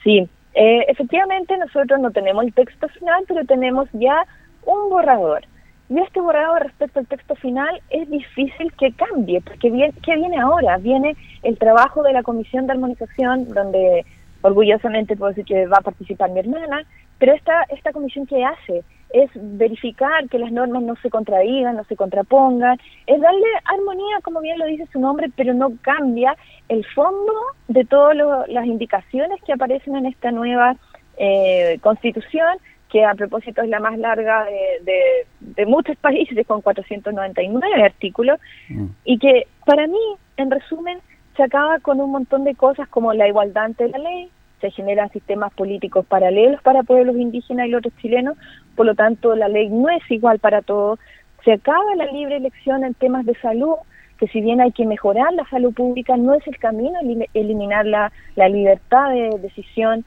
Sí, 0.04 0.28
eh, 0.54 0.84
efectivamente, 0.88 1.56
nosotros 1.56 2.00
no 2.00 2.10
tenemos 2.10 2.44
el 2.44 2.52
texto 2.52 2.88
final, 2.88 3.24
pero 3.26 3.44
tenemos 3.44 3.88
ya 3.92 4.26
un 4.64 4.90
borrador. 4.90 5.44
Y 5.88 5.98
este 5.98 6.20
borrador 6.20 6.62
respecto 6.62 7.00
al 7.00 7.06
texto 7.06 7.34
final 7.36 7.80
es 7.90 8.08
difícil 8.08 8.72
que 8.78 8.92
cambie, 8.92 9.40
porque 9.42 9.70
bien, 9.70 9.92
¿qué 10.02 10.16
viene 10.16 10.38
ahora? 10.40 10.78
Viene 10.78 11.16
el 11.42 11.58
trabajo 11.58 12.02
de 12.02 12.12
la 12.12 12.22
Comisión 12.22 12.66
de 12.66 12.72
Armonización, 12.72 13.48
donde 13.52 14.06
orgullosamente 14.42 15.16
puedo 15.16 15.30
decir 15.30 15.44
que 15.44 15.66
va 15.66 15.78
a 15.78 15.82
participar 15.82 16.30
mi 16.30 16.40
hermana, 16.40 16.84
pero 17.18 17.34
esta, 17.34 17.62
esta 17.68 17.92
comisión 17.92 18.26
que 18.26 18.44
hace 18.44 18.82
es 19.12 19.30
verificar 19.34 20.28
que 20.28 20.38
las 20.38 20.52
normas 20.52 20.82
no 20.82 20.96
se 20.96 21.10
contradigan, 21.10 21.76
no 21.76 21.84
se 21.84 21.96
contrapongan, 21.96 22.78
es 23.06 23.20
darle 23.20 23.46
armonía, 23.64 24.18
como 24.22 24.40
bien 24.40 24.58
lo 24.58 24.66
dice 24.66 24.88
su 24.92 25.00
nombre, 25.00 25.30
pero 25.36 25.54
no 25.54 25.72
cambia 25.82 26.36
el 26.68 26.84
fondo 26.86 27.32
de 27.68 27.84
todas 27.84 28.16
las 28.48 28.66
indicaciones 28.66 29.40
que 29.44 29.52
aparecen 29.52 29.96
en 29.96 30.06
esta 30.06 30.30
nueva 30.30 30.76
eh, 31.18 31.78
constitución, 31.82 32.58
que 32.90 33.04
a 33.04 33.14
propósito 33.14 33.62
es 33.62 33.68
la 33.68 33.80
más 33.80 33.98
larga 33.98 34.44
de, 34.44 35.26
de, 35.40 35.66
muchos 35.66 35.96
países, 36.00 36.46
con 36.46 36.60
499 36.60 37.84
artículos, 37.84 38.38
mm. 38.68 38.86
y 39.04 39.18
que 39.18 39.46
para 39.64 39.86
mí, 39.86 40.00
en 40.36 40.50
resumen, 40.50 40.98
se 41.36 41.42
acaba 41.42 41.78
con 41.80 42.00
un 42.00 42.10
montón 42.10 42.44
de 42.44 42.54
cosas 42.54 42.88
como 42.88 43.12
la 43.12 43.28
igualdad 43.28 43.64
ante 43.64 43.88
la 43.88 43.98
ley, 43.98 44.30
se 44.62 44.70
generan 44.70 45.10
sistemas 45.10 45.52
políticos 45.52 46.06
paralelos 46.06 46.62
para 46.62 46.84
pueblos 46.84 47.16
indígenas 47.16 47.66
y 47.66 47.70
los 47.70 47.80
otros 47.80 47.94
chilenos, 48.00 48.38
por 48.76 48.86
lo 48.86 48.94
tanto 48.94 49.36
la 49.36 49.48
ley 49.48 49.68
no 49.68 49.90
es 49.90 50.08
igual 50.10 50.38
para 50.38 50.62
todos, 50.62 50.98
se 51.44 51.52
acaba 51.52 51.96
la 51.96 52.06
libre 52.06 52.36
elección 52.36 52.84
en 52.84 52.94
temas 52.94 53.26
de 53.26 53.34
salud, 53.40 53.74
que 54.18 54.28
si 54.28 54.40
bien 54.40 54.60
hay 54.60 54.70
que 54.70 54.86
mejorar 54.86 55.32
la 55.32 55.44
salud 55.48 55.74
pública, 55.74 56.16
no 56.16 56.34
es 56.34 56.46
el 56.46 56.56
camino 56.58 56.98
eliminar 57.34 57.84
la, 57.84 58.12
la 58.36 58.48
libertad 58.48 59.10
de 59.10 59.36
decisión. 59.40 60.04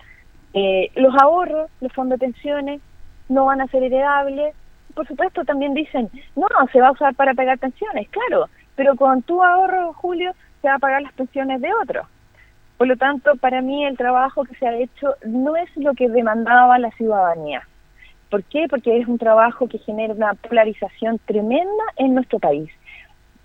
Eh, 0.54 0.90
los 0.96 1.14
ahorros, 1.22 1.70
los 1.82 1.92
fondos 1.92 2.18
de 2.18 2.26
pensiones, 2.26 2.82
no 3.28 3.46
van 3.46 3.60
a 3.60 3.68
ser 3.68 3.84
heredables. 3.84 4.56
Por 4.94 5.06
supuesto, 5.06 5.44
también 5.44 5.74
dicen, 5.74 6.10
no, 6.38 6.48
se 6.72 6.80
va 6.80 6.88
a 6.88 6.92
usar 6.94 7.14
para 7.16 7.34
pagar 7.34 7.60
pensiones, 7.60 8.08
claro, 8.08 8.48
pero 8.78 8.96
con 8.96 9.22
tu 9.24 9.44
ahorro, 9.44 9.92
Julio, 9.92 10.32
se 10.62 10.70
va 10.70 10.76
a 10.76 10.80
pagar 10.80 11.02
las 11.02 11.14
pensiones 11.14 11.60
de 11.60 11.70
otros. 11.84 12.08
Por 12.78 12.88
lo 12.88 12.98
tanto, 12.98 13.36
para 13.38 13.62
mí 13.62 13.86
el 13.86 13.98
trabajo 13.98 14.44
que 14.44 14.56
se 14.56 14.68
ha 14.68 14.76
hecho 14.76 15.16
no 15.26 15.56
es 15.56 15.70
lo 15.78 15.94
que 15.94 16.10
demandaba 16.10 16.78
la 16.78 16.92
ciudadanía. 16.92 17.64
¿Por 18.30 18.44
qué? 18.44 18.68
Porque 18.70 19.00
es 19.00 19.08
un 19.08 19.18
trabajo 19.18 19.68
que 19.68 19.78
genera 19.78 20.14
una 20.14 20.34
polarización 20.34 21.20
tremenda 21.26 21.84
en 21.96 22.16
nuestro 22.16 22.40
país. 22.40 22.70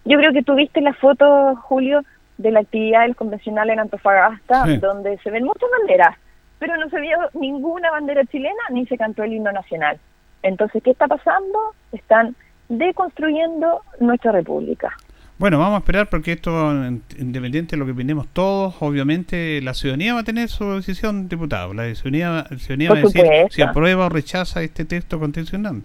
Yo 0.05 0.19
creo 0.19 0.33
que 0.33 0.43
tuviste 0.43 0.81
la 0.81 0.95
foto, 0.95 1.55
Julio, 1.57 2.03
de 2.39 2.51
la 2.51 2.61
actividad 2.61 3.03
del 3.03 3.15
convencional 3.15 3.71
en 3.71 3.81
Antofagasta, 3.81 4.65
donde 4.81 5.19
se 5.19 5.31
ven 5.31 5.45
muchas 5.45 5.69
banderas, 5.79 6.17
pero 6.59 6.77
no 6.77 6.89
se 6.89 7.01
vio 7.01 7.19
ninguna 7.35 7.91
bandera 7.91 8.25
chilena 8.25 8.63
ni 8.71 8.87
se 8.87 8.97
cantó 8.97 9.23
el 9.23 9.35
himno 9.35 9.53
nacional. 9.53 9.99
Entonces, 10.43 10.83
¿qué 10.83 10.91
está 10.91 11.07
pasando? 11.07 11.59
Están 11.93 12.35
deconstruyendo 12.69 13.83
nuestra 14.01 14.33
república. 14.33 14.97
Bueno, 15.41 15.59
vamos 15.59 15.77
a 15.77 15.79
esperar 15.79 16.11
porque 16.11 16.33
esto, 16.33 16.71
independiente 17.19 17.75
de 17.75 17.79
lo 17.79 17.87
que 17.87 17.93
opinemos 17.93 18.27
todos, 18.29 18.75
obviamente 18.81 19.63
la 19.63 19.73
ciudadanía 19.73 20.13
va 20.13 20.21
a 20.21 20.23
tener 20.23 20.51
su 20.51 20.71
decisión, 20.75 21.31
diputado. 21.31 21.73
La 21.73 21.95
ciudadanía, 21.95 22.31
va 22.31 22.41
a 22.41 23.01
decir 23.01 23.47
si 23.49 23.63
aprueba 23.63 24.05
o 24.05 24.09
rechaza 24.11 24.63
este 24.63 24.85
texto 24.85 25.19
constitucional. 25.19 25.81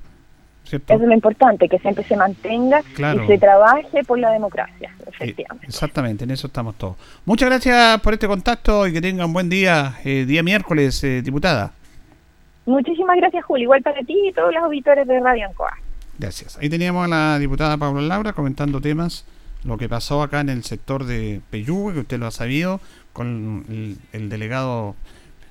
Eso 0.66 0.76
es 0.76 1.00
lo 1.00 1.14
importante, 1.14 1.70
que 1.70 1.80
siempre 1.80 2.04
se 2.04 2.18
mantenga 2.18 2.82
y 2.82 3.28
se 3.28 3.38
trabaje 3.38 4.04
por 4.04 4.20
la 4.20 4.32
democracia, 4.32 4.94
efectivamente. 5.08 5.68
exactamente, 5.68 6.26
en 6.26 6.32
eso 6.32 6.48
estamos 6.48 6.76
todos. 6.76 6.98
Muchas 7.24 7.48
gracias 7.48 8.02
por 8.02 8.12
este 8.12 8.28
contacto 8.28 8.86
y 8.88 8.92
que 8.92 9.00
tenga 9.00 9.26
un 9.26 9.32
buen 9.32 9.48
día, 9.48 10.00
eh, 10.04 10.26
día 10.26 10.44
miércoles, 10.44 11.02
eh, 11.06 11.22
diputada. 11.22 11.72
Muchísimas 12.66 13.16
gracias, 13.16 13.46
Julio. 13.46 13.64
Igual 13.64 13.84
para 13.84 14.02
ti 14.02 14.18
y 14.28 14.34
todos 14.34 14.54
los 14.54 14.62
auditores 14.66 15.08
de 15.08 15.18
Radio 15.22 15.48
Ancoa. 15.48 15.78
Gracias. 16.20 16.58
Ahí 16.58 16.70
teníamos 16.70 17.06
a 17.06 17.08
la 17.08 17.40
diputada 17.40 17.78
Pablo 17.78 18.02
Laura 18.02 18.34
comentando 18.34 18.82
temas 18.82 19.26
lo 19.66 19.78
que 19.78 19.90
pasó 19.90 20.22
acá 20.22 20.42
en 20.42 20.50
el 20.50 20.64
sector 20.64 21.06
de 21.06 21.42
Peyúgue, 21.50 21.94
que 21.94 22.00
usted 22.02 22.20
lo 22.20 22.28
ha 22.28 22.32
sabido, 22.32 22.80
con 23.14 23.98
el, 24.14 24.30
delegado 24.30 24.96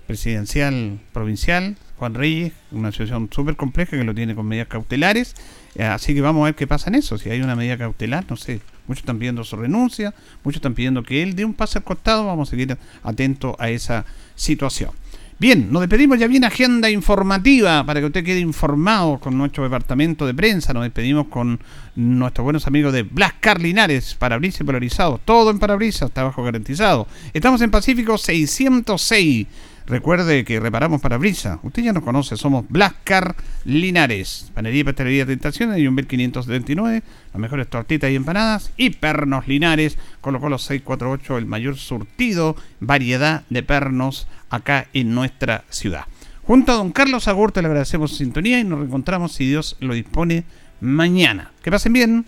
presidencial 0.07 1.01
provincial, 1.13 1.77
Juan 1.97 2.15
Reyes, 2.15 2.53
una 2.71 2.93
situación 2.93 3.29
súper 3.33 3.57
compleja 3.57 3.97
que 3.97 4.05
lo 4.05 4.15
tiene 4.15 4.35
con 4.35 4.47
medidas 4.47 4.69
cautelares. 4.69 5.35
Eh, 5.75 5.85
así 5.85 6.15
que 6.15 6.21
vamos 6.21 6.43
a 6.43 6.45
ver 6.47 6.55
qué 6.55 6.67
pasa 6.67 6.91
en 6.91 6.97
eso. 6.97 7.19
Si 7.19 7.31
hay 7.31 7.41
una 7.41 7.57
medida 7.57 7.77
cautelar, 7.79 8.25
no 8.29 8.37
sé. 8.37 8.61
Muchos 8.87 9.03
están 9.03 9.19
pidiendo 9.19 9.45
su 9.45 9.57
renuncia, 9.57 10.15
muchos 10.45 10.57
están 10.57 10.75
pidiendo 10.75 11.03
que 11.03 11.23
él 11.23 11.35
dé 11.35 11.45
un 11.45 11.55
paso 11.55 11.79
al 11.79 11.85
costado. 11.85 12.27
Vamos 12.27 12.49
a 12.49 12.51
seguir 12.51 12.77
atentos 13.03 13.57
a 13.59 13.71
esa 13.71 14.05
situación. 14.35 14.91
Bien, 15.37 15.73
nos 15.73 15.83
despedimos, 15.83 16.19
ya 16.19 16.29
viene 16.29 16.47
agenda 16.47 16.89
informativa 16.89 17.85
para 17.85 17.99
que 17.99 18.07
usted 18.07 18.25
quede 18.25 18.39
informado 18.39 19.19
con 19.19 19.37
nuestro 19.37 19.65
departamento 19.65 20.27
de 20.27 20.33
prensa. 20.33 20.73
Nos 20.73 20.85
despedimos 20.85 21.27
con 21.27 21.59
nuestros 21.97 22.45
buenos 22.45 22.69
amigos 22.69 22.93
de 22.93 23.03
Blas 23.03 23.33
Carlinares, 23.41 24.15
parabrisas 24.15 24.65
polarizados, 24.65 25.21
todo 25.25 25.51
en 25.51 25.59
parabrisas, 25.59 26.13
trabajo 26.13 26.45
garantizado. 26.45 27.09
Estamos 27.33 27.61
en 27.63 27.73
Pacífico 27.73 28.17
606 28.17 29.47
Recuerde 29.87 30.45
que 30.45 30.61
reparamos 30.61 31.03
para 31.03 31.19
brisa. 31.19 31.61
Usted 31.63 31.83
ya 31.83 31.93
nos 31.93 32.03
conoce, 32.03 32.37
somos 32.39 32.65
Blascar 32.69 33.37
Linares. 33.65 34.51
Panería 34.55 34.81
y 34.81 34.85
pastelería 34.85 35.27
Tentaciones 35.27 35.79
y 35.79 35.87
un 35.87 35.95
1579. 35.95 37.03
Las 37.33 37.41
mejores 37.41 37.69
tortitas 37.69 38.11
y 38.11 38.17
empanadas. 38.17 38.73
Y 38.79 38.91
pernos 38.91 39.47
Linares. 39.47 39.99
Colocó 40.23 40.49
los 40.49 40.63
648, 40.63 41.37
el 41.37 41.47
mayor 41.47 41.77
surtido, 41.77 42.57
variedad 42.81 43.43
de 43.51 43.63
pernos 43.63 44.27
acá 44.49 44.87
en 44.95 45.15
nuestra 45.15 45.65
ciudad. 45.69 46.05
Junto 46.47 46.73
a 46.73 46.77
don 46.77 46.93
Carlos 46.93 47.29
Agurte 47.29 47.61
le 47.61 47.69
agradecemos 47.69 48.11
su 48.11 48.17
sintonía 48.17 48.61
y 48.61 48.65
nos 48.65 48.79
reencontramos, 48.79 49.33
si 49.33 49.47
Dios 49.47 49.77
lo 49.81 49.95
dispone, 49.95 50.45
mañana. 50.81 51.53
Que 51.63 51.71
pasen 51.71 51.93
bien. 51.93 52.27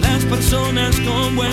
las 0.00 0.24
personas 0.24 0.98
con 1.00 1.36
buen 1.36 1.52